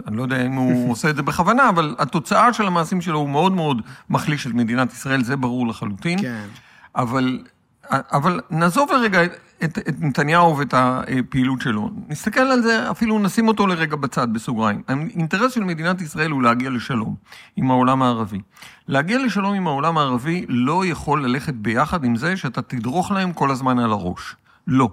[0.07, 3.29] אני לא יודע אם הוא עושה את זה בכוונה, אבל התוצאה של המעשים שלו הוא
[3.29, 6.23] מאוד מאוד מחליש את מדינת ישראל, זה ברור לחלוטין.
[6.23, 6.47] כן.
[6.97, 7.39] אבל,
[7.91, 9.21] אבל נעזוב לרגע
[9.65, 11.91] את, את, נתניהו ואת הפעילות שלו.
[12.09, 14.83] נסתכל על זה, אפילו נשים אותו לרגע בצד, בסוגריים.
[14.89, 17.15] האינטרס של מדינת ישראל הוא להגיע לשלום
[17.57, 18.41] עם העולם הערבי.
[18.89, 23.51] להגיע לשלום עם העולם הערבי לא יכול ללכת ביחד עם זה שאתה תדרוך להם כל
[23.51, 24.37] הזמן על הראש.
[24.67, 24.89] לא.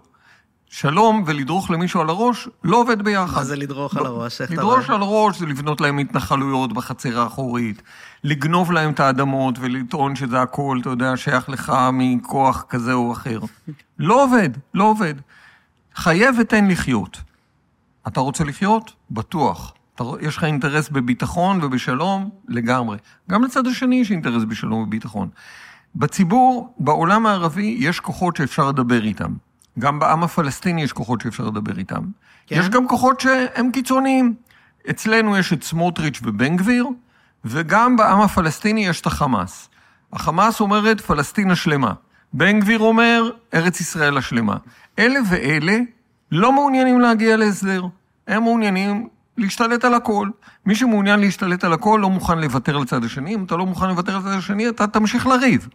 [0.70, 3.38] שלום ולדרוך למישהו על הראש לא עובד ביחד.
[3.38, 4.42] מה זה לדרוך על הראש?
[4.42, 4.98] איך אתה לדרוש רואה?
[4.98, 7.82] על ראש זה לבנות להם התנחלויות בחצר האחורית,
[8.24, 13.40] לגנוב להם את האדמות ולטעון שזה הכל, אתה יודע, שייך לך מכוח כזה או אחר.
[14.00, 15.14] לא עובד, לא עובד.
[15.96, 17.22] חיה ותן לחיות.
[18.08, 18.94] אתה רוצה לחיות?
[19.12, 19.74] בטוח.
[19.96, 22.30] אתה, יש לך אינטרס בביטחון ובשלום?
[22.48, 22.98] לגמרי.
[23.30, 25.30] גם לצד השני יש אינטרס בשלום וביטחון.
[25.96, 29.34] בציבור, בעולם הערבי, יש כוחות שאפשר לדבר איתם.
[29.80, 32.04] גם בעם הפלסטיני יש כוחות שאפשר לדבר איתם.
[32.48, 32.56] כן?
[32.60, 34.36] יש גם כוחות שהם קיצוניים.
[34.90, 36.88] אצלנו יש את סמוטריץ' ובן גביר,
[37.46, 39.70] וגם בעם הפלסטיני יש את החמאס.
[40.14, 41.94] החמאס אומרת פלסטין השלמה.
[42.34, 44.58] בן גביר אומר ארץ ישראל השלמה.
[45.00, 45.78] אלה ואלה
[46.32, 47.86] לא מעוניינים להגיע להסדר.
[48.28, 50.30] הם מעוניינים להשתלט על הכל.
[50.66, 53.36] מי שמעוניין להשתלט על הכל לא מוכן לוותר לצד השני.
[53.36, 55.68] אם אתה לא מוכן לוותר לצד השני, אתה תמשיך לריב.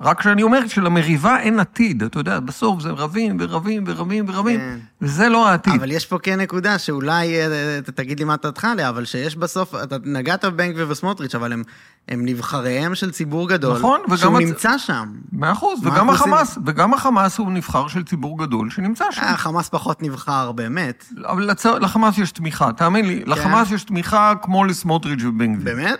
[0.00, 4.78] רק שאני אומר שלמריבה אין עתיד, אתה יודע, בסוף זה רבים ורבים ורבים ורבים, כן.
[5.02, 5.72] וזה לא העתיד.
[5.74, 7.46] אבל יש פה כן נקודה שאולי, אה,
[7.86, 11.52] ת- תגיד לי מה דעתך עליה, אבל שיש בסוף, אתה נגעת בבן גביר וסמוטריץ', אבל
[11.52, 11.62] הם,
[12.08, 15.08] הם נבחריהם של ציבור גדול, נכון, וגם שהוא הצ- נמצא שם.
[15.32, 16.32] מאה אחוז, וגם אנחנו עושים?
[16.34, 19.22] החמאס, וגם החמאס הוא נבחר של ציבור גדול שנמצא שם.
[19.22, 21.04] אה, חמאס פחות נבחר, באמת.
[21.26, 21.66] אבל לצ...
[21.66, 25.74] לחמאס יש תמיכה, תאמין לי, לחמאס יש תמיכה כמו לסמוטריץ' ובן גביר.
[25.74, 25.98] באמת?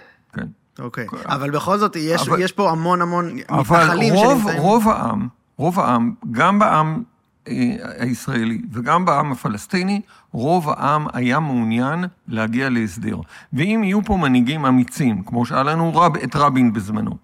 [0.78, 1.06] אוקיי.
[1.26, 4.62] אבל בכל זאת, יש, אבל- יש פה המון המון אבל מתנחלים רוב, שנמצאים...
[4.62, 7.02] רוב העם, רוב העם, גם בעם
[7.48, 10.00] אה, הישראלי וגם בעם הפלסטיני,
[10.32, 13.16] רוב העם היה מעוניין להגיע להסדר.
[13.52, 17.16] ואם יהיו פה מנהיגים אמיצים, כמו שהיה לנו רב, את רבין בזמנו,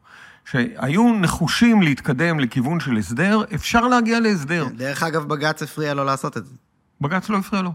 [0.44, 4.66] שהיו נחושים להתקדם לכיוון של הסדר, אפשר להגיע להסדר.
[4.76, 6.52] דרך אגב, בג"ץ הפריע לו לעשות את זה.
[7.00, 7.72] בג"ץ לא הפריע לו.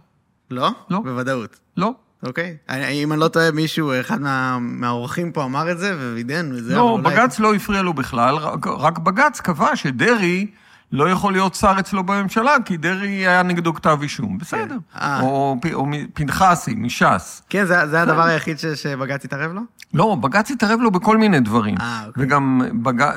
[0.51, 0.69] לא?
[0.89, 0.99] לא.
[0.99, 1.59] בוודאות.
[1.77, 1.93] לא.
[2.23, 2.57] אוקיי.
[2.69, 6.63] אני- אם אני לא טועה, מישהו, אחד מה- מהאורחים פה אמר את זה, ווידאנו את
[6.63, 6.75] זה.
[6.75, 10.47] לא, אולי- בג"ץ לא הפריע לו בכלל, רק, רק בג"ץ קבע שדרעי
[10.91, 14.37] לא יכול להיות שר אצלו בממשלה, כי דרעי היה נגדו כתב אישום.
[14.37, 14.77] בסדר.
[14.95, 15.21] אה.
[15.21, 17.41] או, או מ- פנחסי, מש"ס.
[17.49, 19.61] כן, זה זה הדבר היחיד ש- שבג"ץ התערב לו?
[19.93, 21.75] לא, בג"ץ התערב לו בכל מיני דברים.
[21.81, 22.23] אה, אוקיי.
[22.25, 23.11] וגם, בג...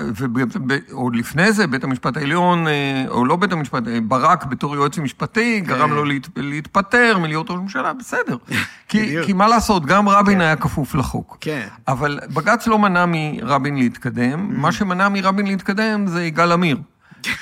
[0.90, 4.98] ועוד לפני זה, בית המשפט העליון, אה, או לא בית המשפט, אה, ברק בתור יועץ
[4.98, 6.28] משפטי, גרם לו להת...
[6.36, 8.36] להתפטר מלהיות ראש ממשלה, בסדר.
[8.88, 9.16] כי.
[9.26, 11.36] כי מה לעשות, גם רבין היה כפוף לחוק.
[11.40, 11.66] כן.
[11.88, 16.78] אבל בג"ץ לא מנע מרבין להתקדם, מה שמנע מרבין להתקדם זה יגאל עמיר,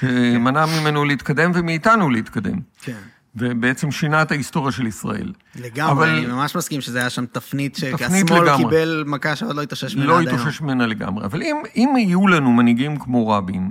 [0.00, 2.58] שמנע ממנו להתקדם ומאיתנו להתקדם.
[2.82, 2.96] כן.
[3.36, 5.32] ובעצם שינה את ההיסטוריה של ישראל.
[5.56, 8.56] לגמרי, אבל- אני ממש מסכים שזה היה שם תפנית שהשמאל.
[8.56, 10.38] קיבל מכה שעוד לא התאושש ממנה לא עד היום.
[10.40, 11.24] התאושש ממנה לגמרי.
[11.24, 13.70] אבל אם, אם יהיו לנו מנהיגים כמו רבין,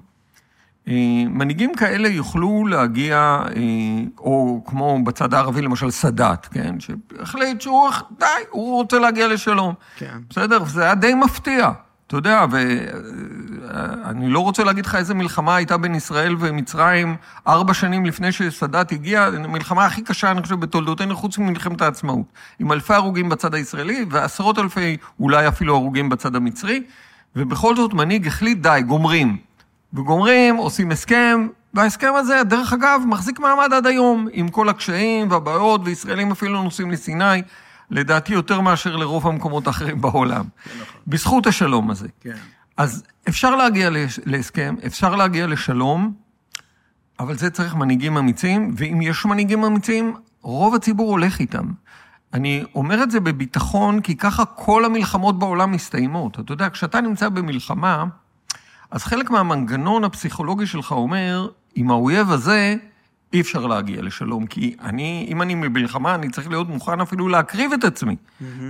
[0.87, 0.93] אה,
[1.29, 3.17] מנהיגים כאלה יוכלו להגיע,
[3.55, 3.61] אה,
[4.17, 6.75] או כמו בצד הערבי למשל סאדאת, כן?
[6.79, 7.89] שהחליט שהוא,
[8.19, 9.73] די, הוא רוצה להגיע לשלום.
[9.97, 10.17] כן.
[10.29, 10.65] בסדר?
[10.65, 11.71] זה היה די מפתיע.
[12.09, 17.15] אתה יודע, ואני לא רוצה להגיד לך איזה מלחמה הייתה בין ישראל ומצרים
[17.47, 22.25] ארבע שנים לפני שסאדאת הגיע, המלחמה הכי קשה, אני חושב, בתולדותינו, חוץ ממלחמת העצמאות.
[22.59, 26.83] עם אלפי הרוגים בצד הישראלי ועשרות אלפי, אולי אפילו הרוגים בצד המצרי,
[27.35, 29.37] ובכל זאת מנהיג החליט, די, גומרים.
[29.93, 35.81] וגומרים, עושים הסכם, וההסכם הזה, דרך אגב, מחזיק מעמד עד היום, עם כל הקשיים והבעיות,
[35.83, 37.41] וישראלים אפילו נוסעים לסיני,
[37.91, 40.45] לדעתי יותר מאשר לרוב המקומות האחרים בעולם.
[41.07, 42.07] בזכות השלום הזה.
[42.21, 42.35] כן.
[42.77, 43.89] אז אפשר להגיע
[44.25, 46.13] להסכם, אפשר להגיע לשלום,
[47.19, 51.65] אבל זה צריך מנהיגים אמיצים, ואם יש מנהיגים אמיצים, רוב הציבור הולך איתם.
[52.33, 56.39] אני אומר את זה בביטחון, כי ככה כל המלחמות בעולם מסתיימות.
[56.39, 58.05] אתה יודע, כשאתה נמצא במלחמה,
[58.91, 62.75] אז חלק מהמנגנון הפסיכולוגי שלך אומר, עם האויב הזה
[63.33, 67.73] אי אפשר להגיע לשלום, כי אני, אם אני במלחמה, אני צריך להיות מוכן אפילו להקריב
[67.73, 68.15] את עצמי.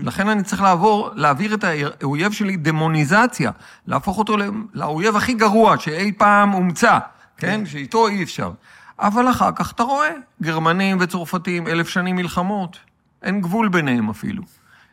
[0.04, 3.52] לכן אני צריך לעבור, להעביר את האויב שלי דמוניזציה,
[3.88, 4.38] להפוך אותו
[4.74, 7.00] לאויב הכי גרוע שאי פעם הומצא,
[7.38, 7.66] כן?
[7.66, 8.52] שאיתו אי אפשר.
[9.00, 10.10] אבל אחר כך אתה רואה,
[10.42, 12.78] גרמנים וצרפתים, אלף שנים מלחמות,
[13.24, 14.44] אין גבול ביניהם אפילו.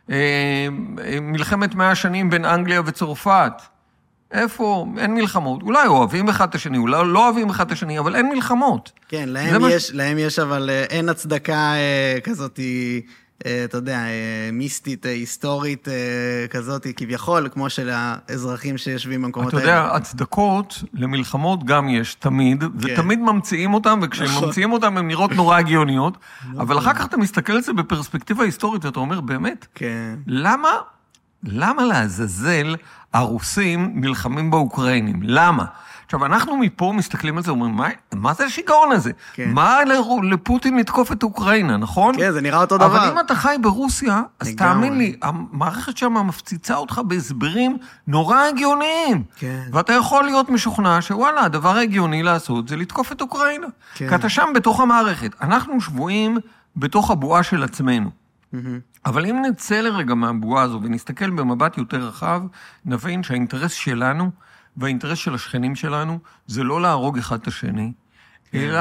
[0.09, 0.15] אה,
[1.03, 3.53] אה, מלחמת מאה שנים בין אנגליה וצרפת,
[4.31, 4.85] איפה?
[4.97, 5.61] אין מלחמות.
[5.63, 8.91] אולי אוהבים אחד את השני, אולי לא אוהבים אחד את השני, אבל אין מלחמות.
[9.09, 12.59] כן, להם מה- יש, להם יש, אבל אה, אין הצדקה אה, כזאת,
[13.45, 14.09] אה, אתה יודע, אה,
[14.53, 15.93] מיסטית, אה, היסטורית אה,
[16.49, 19.71] כזאת, כביכול, כמו של האזרחים שיושבים במקומות אתה האלה.
[19.71, 24.45] יודע, הצדקות למלחמות גם יש, תמיד, ותמיד ממציאים אותם, וכשהם נכון.
[24.45, 26.17] ממציאים אותם הן נראות נורא הגיוניות,
[26.57, 30.15] אבל אחר כך אתה מסתכל על זה בפרספקטיבה היסטורית, ואתה אומר, באמת, כן.
[30.27, 30.69] למה,
[31.43, 32.75] למה לעזאזל
[33.13, 35.19] הרוסים נלחמים באוקראינים?
[35.23, 35.65] למה?
[36.05, 39.11] עכשיו, אנחנו מפה מסתכלים על זה ואומרים, מה, מה זה השיגעון הזה?
[39.33, 39.51] כן.
[39.53, 42.15] מה לרו- לפוטין לתקוף את אוקראינה, נכון?
[42.17, 43.11] כן, זה נראה אותו אבל דבר.
[43.11, 44.73] אם אתה חי ברוסיה, אז לגמרי.
[44.73, 47.77] תאמין לי, המערכת שם מפציצה אותך בהסברים
[48.07, 49.23] נורא הגיוניים.
[49.35, 49.61] כן.
[49.73, 53.67] ואתה יכול להיות משוכנע שוואלה, הדבר ההגיוני לעשות זה לתקוף את אוקראינה.
[53.95, 54.09] כן.
[54.09, 55.31] כי אתה שם בתוך המערכת.
[55.41, 56.37] אנחנו שבויים
[56.75, 58.09] בתוך הבועה של עצמנו.
[58.53, 58.79] מהמם.
[59.07, 62.41] אבל אם נצא לרגע מהבועה הזו ונסתכל במבט יותר רחב,
[62.85, 64.31] נבין שהאינטרס שלנו
[64.77, 67.91] והאינטרס של השכנים שלנו זה לא להרוג אחד את השני,
[68.53, 68.79] אלא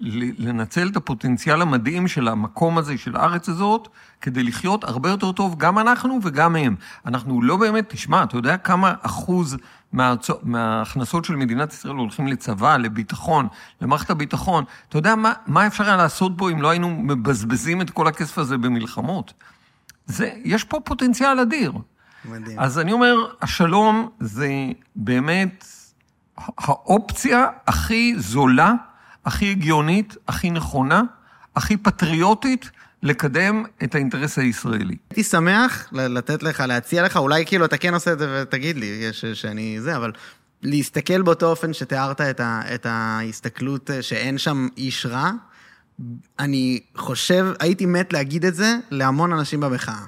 [0.00, 3.88] ל- לנצל את הפוטנציאל המדהים של המקום הזה, של הארץ הזאת,
[4.20, 6.76] כדי לחיות הרבה יותר טוב, גם אנחנו וגם הם.
[7.06, 9.56] אנחנו לא באמת, תשמע, אתה יודע כמה אחוז
[9.94, 13.48] מההצ- מההכנסות של מדינת ישראל הולכים לצבא, לביטחון,
[13.80, 14.64] למערכת הביטחון.
[14.88, 18.38] אתה יודע מה, מה אפשר היה לעשות בו אם לא היינו מבזבזים את כל הכסף
[18.38, 19.32] הזה במלחמות?
[20.06, 21.72] זה, יש פה פוטנציאל אדיר.
[22.24, 22.60] מדהים.
[22.60, 24.48] אז אני אומר, השלום זה
[24.96, 25.64] באמת
[26.38, 28.72] האופציה הכי זולה,
[29.24, 31.02] הכי הגיונית, הכי נכונה,
[31.56, 32.70] הכי פטריוטית
[33.02, 34.96] לקדם את האינטרס הישראלי.
[35.10, 38.86] הייתי שמח לתת לך, להציע לך, אולי כאילו אתה כן עושה את זה ותגיד לי,
[38.86, 40.12] יש, שאני זה, אבל
[40.62, 45.30] להסתכל באותו אופן שתיארת את, ה, את ההסתכלות אה, שאין שם איש רע,
[46.38, 50.06] אני חושב, הייתי מת להגיד את זה להמון אנשים במחאה.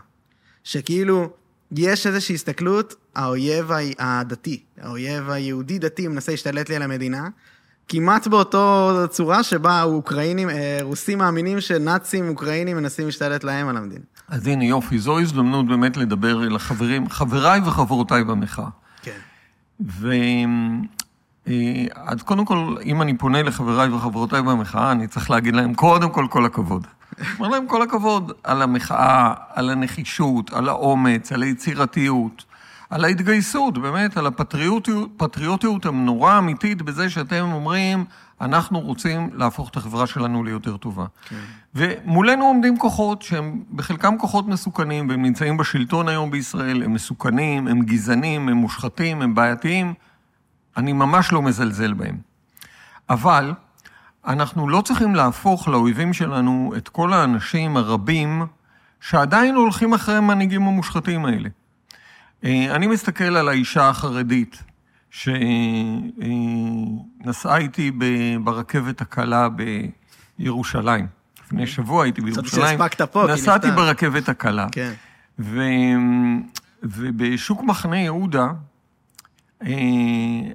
[0.64, 1.30] שכאילו,
[1.72, 7.28] יש איזושהי הסתכלות, האויב הדתי, האויב היהודי-דתי מנסה להשתלט לי על המדינה,
[7.88, 14.04] כמעט באותו צורה שבה האוקראינים, אה, רוסים מאמינים שנאצים אוקראינים מנסים להשתלט להם על המדינה.
[14.28, 18.68] אז הנה יופי, זו הזדמנות באמת לדבר אל החברים, חבריי וחברותיי במחאה.
[19.02, 19.18] כן.
[21.48, 26.10] אה, אז קודם כל, אם אני פונה לחבריי וחברותיי במחאה, אני צריך להגיד להם, קודם
[26.10, 26.86] כל, כל הכבוד.
[27.38, 32.44] אומר להם כל הכבוד על המחאה, על הנחישות, על האומץ, על היצירתיות,
[32.90, 38.04] על ההתגייסות, באמת, על הפטריוטיות הנורא האמיתית בזה שאתם אומרים,
[38.40, 41.04] אנחנו רוצים להפוך את החברה שלנו ליותר טובה.
[41.28, 41.36] כן.
[41.74, 47.82] ומולנו עומדים כוחות שהם בחלקם כוחות מסוכנים, והם נמצאים בשלטון היום בישראל, הם מסוכנים, הם
[47.82, 49.94] גזענים, הם מושחתים, הם בעייתיים.
[50.76, 52.18] אני ממש לא מזלזל בהם.
[53.10, 53.52] אבל
[54.26, 58.46] אנחנו לא צריכים להפוך לאויבים שלנו את כל האנשים הרבים
[59.00, 61.48] שעדיין הולכים אחרי המנהיגים המושחתים האלה.
[62.44, 64.62] אה, אני מסתכל על האישה החרדית
[65.10, 65.56] שנסעה
[67.56, 67.90] איתי
[68.44, 69.48] ברכבת הקלה
[70.38, 71.06] בירושלים.
[71.44, 72.80] לפני שבוע הייתי בירושלים.
[73.28, 74.66] נסעתי ברכבת הקלה.
[74.72, 74.92] כן.
[76.82, 78.48] ובשוק מחנה יהודה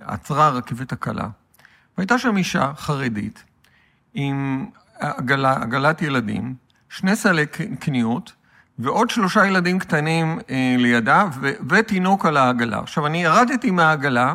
[0.01, 1.27] עצרה הרכבת הקלה,
[1.97, 3.43] והייתה שם אישה חרדית
[4.13, 4.65] עם
[4.99, 6.55] עגלה, עגלת ילדים,
[6.89, 7.45] שני סלי
[7.79, 8.33] קניות,
[8.79, 12.79] ועוד שלושה ילדים קטנים אה, לידה, ו- ותינוק על העגלה.
[12.79, 14.33] עכשיו, אני ירדתי מהעגלה,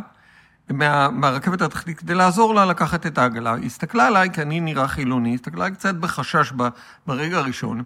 [0.70, 3.54] מה, מהרכבת התחתית, כדי לעזור לה לקחת את העגלה.
[3.54, 6.68] היא הסתכלה עליי, כי אני נראה חילוני, הסתכלה עליי קצת בחשש ב,
[7.06, 7.82] ברגע הראשון,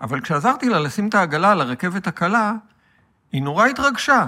[0.00, 2.52] אבל כשעזרתי לה לשים את העגלה על הרכבת הקלה,
[3.32, 4.26] היא נורא התרגשה.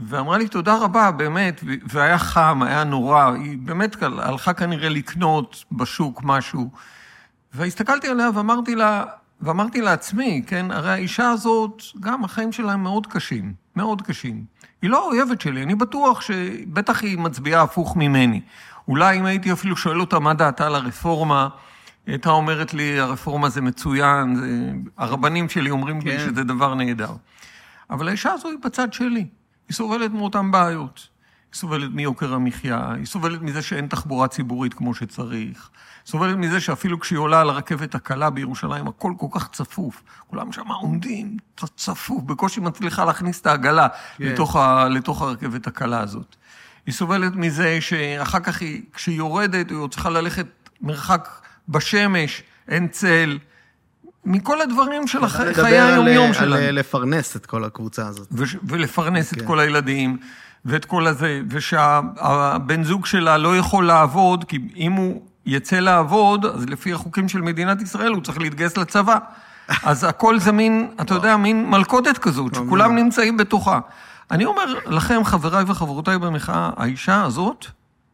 [0.00, 6.20] ואמרה לי, תודה רבה, באמת, והיה חם, היה נורא, היא באמת הלכה כנראה לקנות בשוק
[6.24, 6.70] משהו.
[7.54, 9.04] והסתכלתי עליה ואמרתי לה,
[9.40, 14.44] ואמרתי לעצמי, כן, הרי האישה הזאת, גם החיים שלה הם מאוד קשים, מאוד קשים.
[14.82, 18.40] היא לא האויבת שלי, אני בטוח שבטח היא מצביעה הפוך ממני.
[18.88, 21.48] אולי אם הייתי אפילו שואל אותה מה דעתה על הרפורמה,
[22.06, 24.72] היא הייתה אומרת לי, הרפורמה זה מצוין, זה...
[24.98, 26.08] הרבנים שלי אומרים כן.
[26.08, 27.12] לי שזה דבר נהדר.
[27.90, 29.26] אבל האישה הזו היא בצד שלי.
[29.70, 31.08] היא סובלת מאותן בעיות.
[31.52, 35.70] היא סובלת מיוקר המחיה, היא סובלת מזה שאין תחבורה ציבורית כמו שצריך,
[36.04, 40.02] היא סובלת מזה שאפילו כשהיא עולה על הרכבת הקלה בירושלים, הכל כל כך צפוף.
[40.26, 41.36] כולם שם עומדים,
[41.76, 44.24] צפוף, בקושי מצליחה להכניס את העגלה כן.
[44.24, 46.36] לתוך, ה, לתוך הרכבת הקלה הזאת.
[46.86, 50.46] היא סובלת מזה שאחר כך, היא, כשהיא יורדת, היא צריכה ללכת
[50.80, 51.28] מרחק
[51.68, 53.38] בשמש, אין צל.
[54.24, 56.54] מכל הדברים של חיי היום-יום שלנו.
[56.54, 58.28] על לפרנס את כל הקבוצה הזאת.
[58.62, 59.46] ולפרנס את כן.
[59.46, 60.18] כל הילדים,
[60.64, 66.66] ואת כל הזה, ושהבן זוג שלה לא יכול לעבוד, כי אם הוא יצא לעבוד, אז
[66.66, 69.18] לפי החוקים של מדינת ישראל הוא צריך להתגייס לצבא.
[69.84, 73.80] אז הכל זה מין, אתה יודע, מין מלכודת כזאת, שכולם נמצאים בתוכה.
[74.30, 77.66] אני אומר לכם, חבריי וחברותיי במחאה, האישה הזאת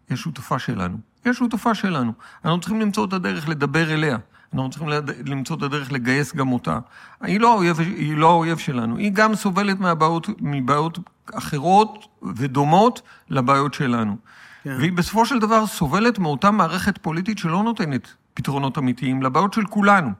[0.08, 0.96] היא שותפה שלנו.
[1.24, 2.12] היא השותפה שלנו.
[2.44, 4.16] אנחנו צריכים למצוא את הדרך לדבר אליה.
[4.54, 4.88] אנחנו צריכים
[5.26, 6.78] למצוא את הדרך לגייס גם אותה.
[7.20, 10.98] היא לא האויב, היא לא האויב שלנו, היא גם סובלת מהבעיות, מבעיות
[11.34, 12.06] אחרות
[12.36, 14.16] ודומות לבעיות שלנו.
[14.64, 14.76] כן.
[14.78, 20.10] והיא בסופו של דבר סובלת מאותה מערכת פוליטית שלא נותנת פתרונות אמיתיים לבעיות של כולנו.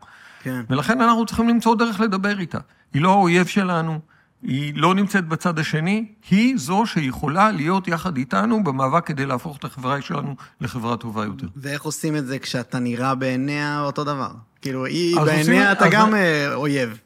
[0.43, 0.63] כן.
[0.71, 2.59] ולכן אנחנו צריכים למצוא דרך לדבר איתה.
[2.95, 4.01] היא לא האויב שלנו,
[4.43, 9.65] היא לא נמצאת בצד השני, היא זו שיכולה להיות יחד איתנו במאבק כדי להפוך את
[9.65, 11.47] החברה שלנו לחברה טובה יותר.
[11.57, 14.31] ואיך עושים את זה כשאתה נראה בעיניה אותו דבר?
[14.63, 16.99] כאילו, היא בעיניה אתה גם אה, אויב.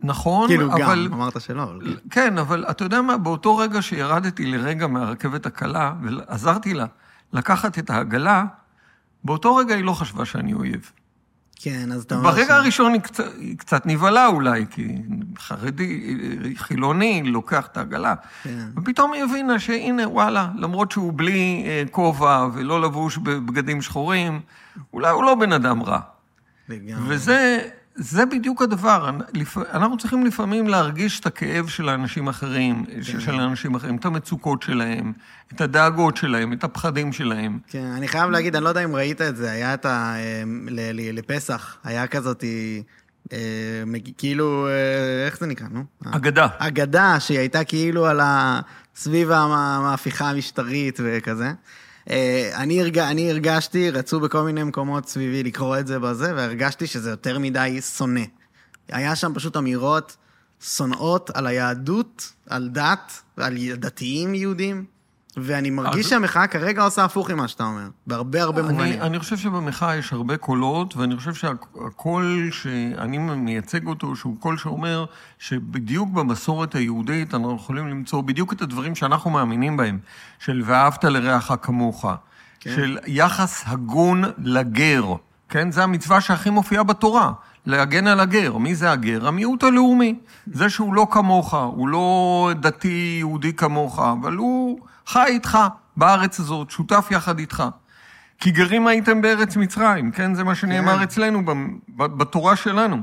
[0.00, 0.84] נכון, כאילו אבל...
[0.84, 1.62] כאילו גם, אמרת שלא.
[1.62, 1.80] אבל...
[1.84, 2.08] כן.
[2.10, 6.86] כן, אבל אתה יודע מה, באותו רגע שירדתי לרגע מהרכבת הקלה ועזרתי לה
[7.32, 8.44] לקחת את העגלה,
[9.24, 10.90] באותו רגע היא לא חשבה שאני אויב.
[11.56, 12.30] כן, אז אתה אומר...
[12.30, 12.50] ברגע ש...
[12.50, 14.88] הראשון היא קצת, היא קצת נבהלה אולי, כי
[15.38, 16.16] חרדי,
[16.56, 18.14] חילוני, לוקח את העגלה.
[18.42, 18.66] כן.
[18.76, 24.40] ופתאום היא הבינה שהנה, וואלה, למרות שהוא בלי אה, כובע ולא לבוש בבגדים שחורים,
[24.92, 26.00] אולי הוא לא בן אדם רע.
[26.68, 27.14] לגמרי.
[27.14, 27.68] וזה...
[27.94, 29.10] זה בדיוק הדבר.
[29.72, 33.20] אנחנו צריכים לפעמים להרגיש את הכאב של האנשים האחרים, כן.
[33.20, 35.12] של האנשים אחרים, את המצוקות שלהם,
[35.52, 37.58] את הדאגות שלהם, את הפחדים שלהם.
[37.68, 40.14] כן, אני חייב להגיד, אני לא יודע אם ראית את זה, היה את ה...
[40.16, 42.44] אה, לפסח, היה כזאת...
[43.32, 43.38] אה,
[44.18, 45.84] כאילו, אה, איך זה נקרא, נו?
[46.04, 46.46] אגדה.
[46.58, 48.60] אגדה, שהיא הייתה כאילו על ה...
[48.96, 51.52] סביב המהפכה המשטרית וכזה.
[52.10, 52.98] אה, אני, הרג...
[52.98, 57.80] אני הרגשתי, רצו בכל מיני מקומות סביבי לקרוא את זה בזה, והרגשתי שזה יותר מדי
[57.80, 58.24] שונא.
[58.88, 60.16] היה שם פשוט אמירות
[60.60, 64.84] שונאות על היהדות, על דת, על דתיים יהודים.
[65.36, 68.80] ואני מרגיש אז- שהמחאה כרגע עושה הפוך ממה שאתה אומר, בהרבה הרבה מובנים.
[68.80, 74.58] אני, אני חושב שבמחאה יש הרבה קולות, ואני חושב שהקול שאני מייצג אותו, שהוא קול
[74.58, 75.04] שאומר
[75.38, 79.98] שבדיוק במסורת היהודית אנחנו יכולים למצוא בדיוק את הדברים שאנחנו מאמינים בהם,
[80.38, 82.04] של ואהבת לרעך כמוך,
[82.60, 82.70] כן.
[82.76, 85.14] של יחס הגון לגר,
[85.54, 85.72] כן?
[85.72, 87.32] זו המצווה שהכי מופיעה בתורה.
[87.66, 88.56] להגן על הגר.
[88.56, 89.28] מי זה הגר?
[89.28, 90.14] המיעוט הלאומי.
[90.46, 95.58] זה שהוא לא כמוך, הוא לא דתי יהודי כמוך, אבל הוא חי איתך
[95.96, 97.64] בארץ הזאת, שותף יחד איתך.
[98.40, 100.34] כי גרים הייתם בארץ מצרים, כן?
[100.34, 101.02] זה מה שנאמר כן.
[101.02, 101.42] אצלנו
[101.96, 102.96] בתורה שלנו.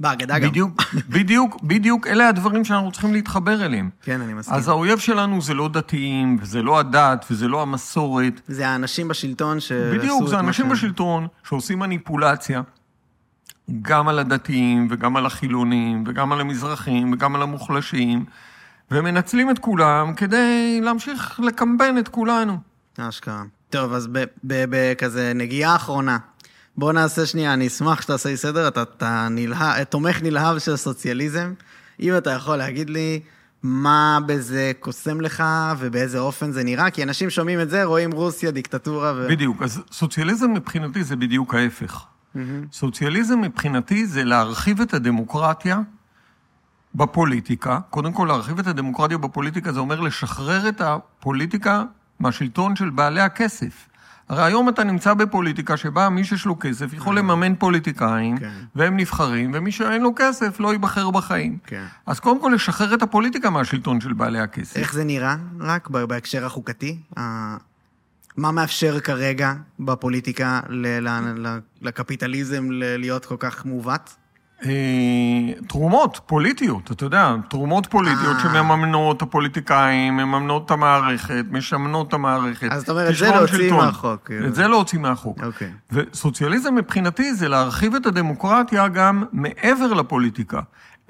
[0.00, 0.48] בהגדה גם.
[0.50, 0.82] בדיוק,
[1.14, 3.90] בדיוק, בדיוק, אלה הדברים שאנחנו צריכים להתחבר אליהם.
[4.02, 4.54] כן, אני מסכים.
[4.54, 8.40] אז האויב שלנו זה לא דתיים, וזה לא הדת, וזה לא המסורת.
[8.48, 9.62] זה האנשים בשלטון את
[9.98, 12.62] בדיוק, זה מה אנשים ש- בשלטון שעושים מניפולציה,
[13.82, 18.24] גם על הדתיים, וגם על החילונים, וגם על המזרחים, וגם על המוחלשים,
[18.90, 22.58] ומנצלים את כולם כדי להמשיך לקמבן את כולנו.
[22.98, 23.42] אשכרה.
[23.70, 24.08] טוב, אז
[24.44, 26.18] בכזה נגיעה אחרונה.
[26.78, 31.52] בוא נעשה שנייה, אני אשמח שתעשה לי סדר, אתה, אתה נלהב, תומך נלהב של סוציאליזם.
[32.00, 33.20] אם אתה יכול להגיד לי
[33.62, 35.44] מה בזה קוסם לך
[35.78, 39.26] ובאיזה אופן זה נראה, כי אנשים שומעים את זה, רואים רוסיה, דיקטטורה ו...
[39.30, 42.04] בדיוק, אז סוציאליזם מבחינתי זה בדיוק ההפך.
[42.72, 45.80] סוציאליזם מבחינתי זה להרחיב את הדמוקרטיה
[46.94, 47.78] בפוליטיקה.
[47.90, 51.84] קודם כל, להרחיב את הדמוקרטיה בפוליטיקה זה אומר לשחרר את הפוליטיקה
[52.20, 53.88] מהשלטון של בעלי הכסף.
[54.28, 58.52] הרי היום אתה נמצא בפוליטיקה שבה מי שיש לו כסף יכול לממן פוליטיקאים, כן.
[58.74, 61.58] והם נבחרים, ומי שאין לו כסף לא ייבחר בחיים.
[61.66, 61.84] כן.
[62.06, 64.76] אז קודם כל לשחרר את הפוליטיקה מהשלטון של בעלי הכסף.
[64.76, 66.98] איך זה נראה, רק בהקשר החוקתי?
[68.36, 70.60] מה מאפשר כרגע בפוליטיקה
[71.82, 74.16] לקפיטליזם להיות כל כך מעוות?
[74.64, 74.70] אה,
[75.68, 78.42] תרומות פוליטיות, אתה יודע, תרומות פוליטיות אה.
[78.42, 82.68] שמממנות את הפוליטיקאים, מממנות את המערכת, משמנות את המערכת.
[82.72, 83.72] אז זאת אומרת, זה כישלון להוציא.
[83.72, 84.46] מהחוק, כאילו.
[84.46, 85.42] את זה להוציא מהחוק.
[85.42, 85.72] אוקיי.
[85.92, 90.60] וסוציאליזם מבחינתי זה להרחיב את הדמוקרטיה גם מעבר לפוליטיקה,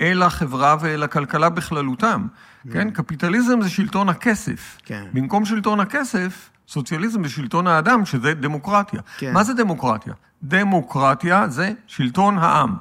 [0.01, 2.27] אל החברה ואל הכלכלה בכללותם.
[2.73, 4.79] כן, קפיטליזם זה שלטון הכסף.
[4.85, 5.05] כן.
[5.13, 9.01] במקום שלטון הכסף, סוציאליזם זה שלטון האדם, שזה דמוקרטיה.
[9.19, 9.33] כן.
[9.33, 10.13] מה זה דמוקרטיה?
[10.49, 12.75] דמוקרטיה זה שלטון העם.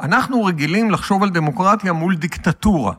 [0.00, 2.92] אנחנו רגילים לחשוב על דמוקרטיה מול דיקטטורה.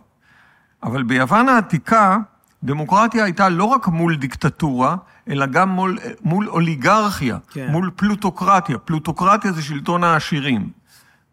[0.83, 2.17] אבל ביוון העתיקה,
[2.63, 4.95] דמוקרטיה הייתה לא רק מול דיקטטורה,
[5.29, 7.67] אלא גם מול, מול אוליגרכיה, כן.
[7.71, 8.77] מול פלוטוקרטיה.
[8.77, 10.69] פלוטוקרטיה זה שלטון העשירים.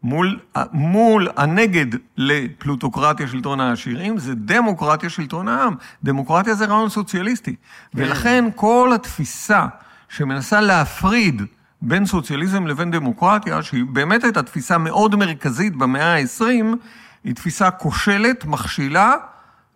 [0.02, 0.38] מול,
[0.72, 1.86] מול הנגד
[2.16, 5.74] לפלוטוקרטיה, שלטון העשירים, זה דמוקרטיה, שלטון העם.
[6.05, 7.55] דמוקרטיה זה רעיון סוציאליסטי.
[7.94, 9.66] ולכן כל התפיסה
[10.09, 11.42] שמנסה להפריד
[11.82, 16.65] בין סוציאליזם לבין דמוקרטיה, שהיא באמת הייתה תפיסה מאוד מרכזית במאה ה-20,
[17.24, 19.15] היא תפיסה כושלת, מכשילה,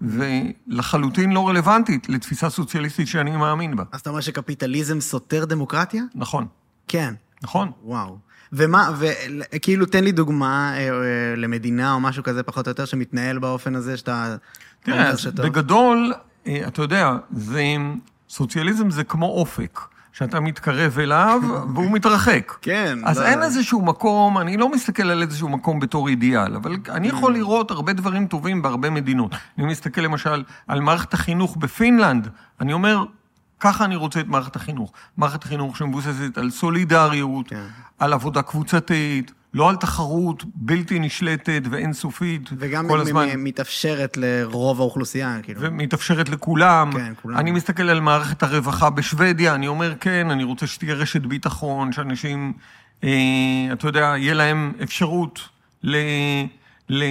[0.01, 3.85] ולחלוטין לא רלוונטית לתפיסה סוציאליסטית שאני מאמין בה.
[3.93, 6.03] אז אתה אומר שקפיטליזם סותר דמוקרטיה?
[6.15, 6.47] נכון,
[6.89, 7.15] כן.
[7.43, 7.71] נכון.
[7.83, 8.19] וואו.
[8.53, 8.91] ומה,
[9.53, 13.75] וכאילו תן לי דוגמה אה, אה, למדינה או משהו כזה פחות או יותר שמתנהל באופן
[13.75, 14.37] הזה שאתה
[14.83, 15.47] תראה, אז שטוב.
[15.47, 16.15] בגדול,
[16.47, 17.63] אה, אתה יודע, זה,
[18.29, 19.81] סוציאליזם זה כמו אופק,
[20.15, 21.41] שאתה מתקרב אליו
[21.75, 22.53] והוא מתרחק.
[22.63, 22.99] כן.
[23.05, 27.09] אז לא- אין איזשהו מקום, אני לא מסתכל על איזשהו מקום בתור אידיאל, אבל אני
[27.09, 27.37] יכול Mm.
[27.37, 29.31] לראות הרבה דברים טובים בהרבה מדינות.
[29.59, 32.29] אני מסתכל למשל על מערכת החינוך בפינלנד,
[32.61, 33.05] אני אומר,
[33.61, 34.93] ככה אני רוצה את מערכת החינוך.
[35.17, 37.65] מערכת חינוך שמבוססת על סולידריות, כן.
[37.99, 43.29] על עבודה קבוצתית, לא על תחרות בלתי נשלטת ואינסופית וגם כל הזמן.
[43.37, 45.61] מ- מתאפשרת לרוב האוכלוסייה, כאילו.
[45.61, 46.91] ומתאפשרת לכולם.
[46.93, 47.37] כן, כולם.
[47.39, 52.53] אני מסתכל על מערכת הרווחה בשוודיה, אני אומר, כן, אני רוצה שתהיה רשת ביטחון, שאנשים,
[53.05, 53.09] אה,
[53.73, 55.41] אתה יודע, יהיה להם אפשרות
[55.83, 55.97] ל...
[56.89, 57.05] ל...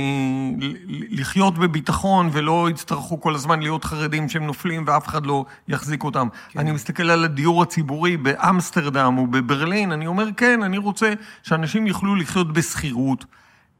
[1.09, 6.27] לחיות בביטחון ולא יצטרכו כל הזמן להיות חרדים שהם נופלים ואף אחד לא יחזיק אותם.
[6.49, 6.59] כן.
[6.59, 11.13] אני מסתכל על הדיור הציבורי באמסטרדם או בברלין, אני אומר, כן, אני רוצה
[11.43, 13.25] שאנשים יוכלו לחיות בשכירות,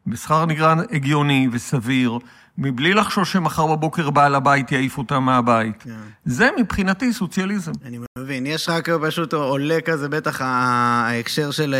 [0.07, 2.19] בשכר נגרע הגיוני וסביר,
[2.57, 5.83] מבלי לחשוש שמחר בבוקר בעל הבית יעיף אותם מהבית.
[5.83, 5.89] כן.
[6.25, 7.71] זה מבחינתי סוציאליזם.
[7.85, 11.75] אני מבין, יש רק פשוט עולה כזה בטח ההקשר של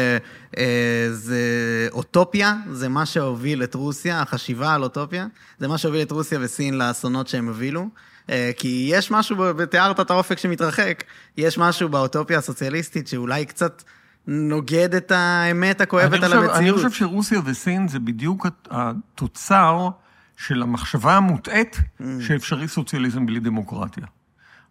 [0.58, 1.38] אה, זה
[1.92, 5.28] אוטופיה, זה מה שהוביל את רוסיה, החשיבה על אוטופיה,
[5.60, 7.88] זה מה שהוביל את רוסיה וסין לאסונות שהם הובילו.
[8.30, 11.04] אה, כי יש משהו, ותיארת את האופק שמתרחק,
[11.38, 13.84] יש משהו באוטופיה הסוציאליסטית שאולי קצת
[14.28, 16.56] נוגד את האמת הכואבת על חושב, המציאות.
[16.58, 19.90] אני חושב שרוסיה וסין זה בדיוק הת- התוצר
[20.38, 22.04] של המחשבה המוטעית Mm.
[22.22, 24.04] שאפשרי סוציאליזם בלי דמוקרטיה.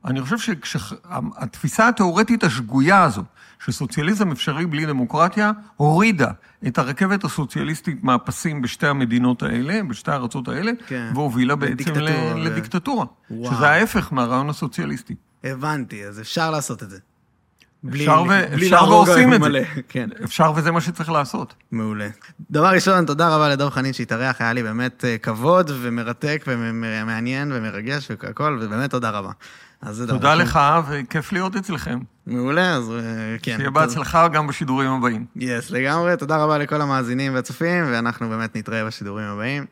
[0.05, 3.22] אני חושב שהתפיסה התיאורטית השגויה הזו,
[3.64, 6.30] שסוציאליזם אפשרי בלי דמוקרטיה, הורידה
[6.66, 11.10] את הרכבת הסוציאליסטית מהפסים בשתי המדינות האלה, בשתי הארצות האלה, כן.
[11.14, 13.55] והובילה בעצם לדיקטטורה ו- לדיקטטורה, וואו.
[13.55, 15.14] שזה ההפך מהרעיון הסוציאליסטי.
[15.44, 16.98] הבנתי, אז אפשר לעשות את זה.
[17.84, 19.48] בלי- אפשר ו- בלי אפשר להרוג ועושים את זה.
[19.48, 20.09] מלא, כן.
[20.24, 21.54] אפשר וזה מה שצריך לעשות.
[21.72, 22.09] מעולה.
[22.50, 28.09] דבר ראשון, תודה רבה לדב חנין שהתארח, היה לי באמת אה, כבוד ומרתק ומעניין ומרגש
[28.10, 29.30] והכל, ובאמת תודה רבה.
[29.82, 30.34] אז זה דבר תודה.
[30.34, 31.98] לך, וכיף להיות אצלכם.
[32.26, 32.98] מעולה, אז אה,
[33.42, 33.54] כן.
[33.56, 33.70] שיהיה.
[33.70, 35.24] בהצלחה גם בשידורים הבאים.
[35.36, 36.16] יס, לגמרי.
[36.16, 39.64] תודה רבה לכל המאזינים והצופים, ואנחנו באמת נתראה בשידורים הבאים.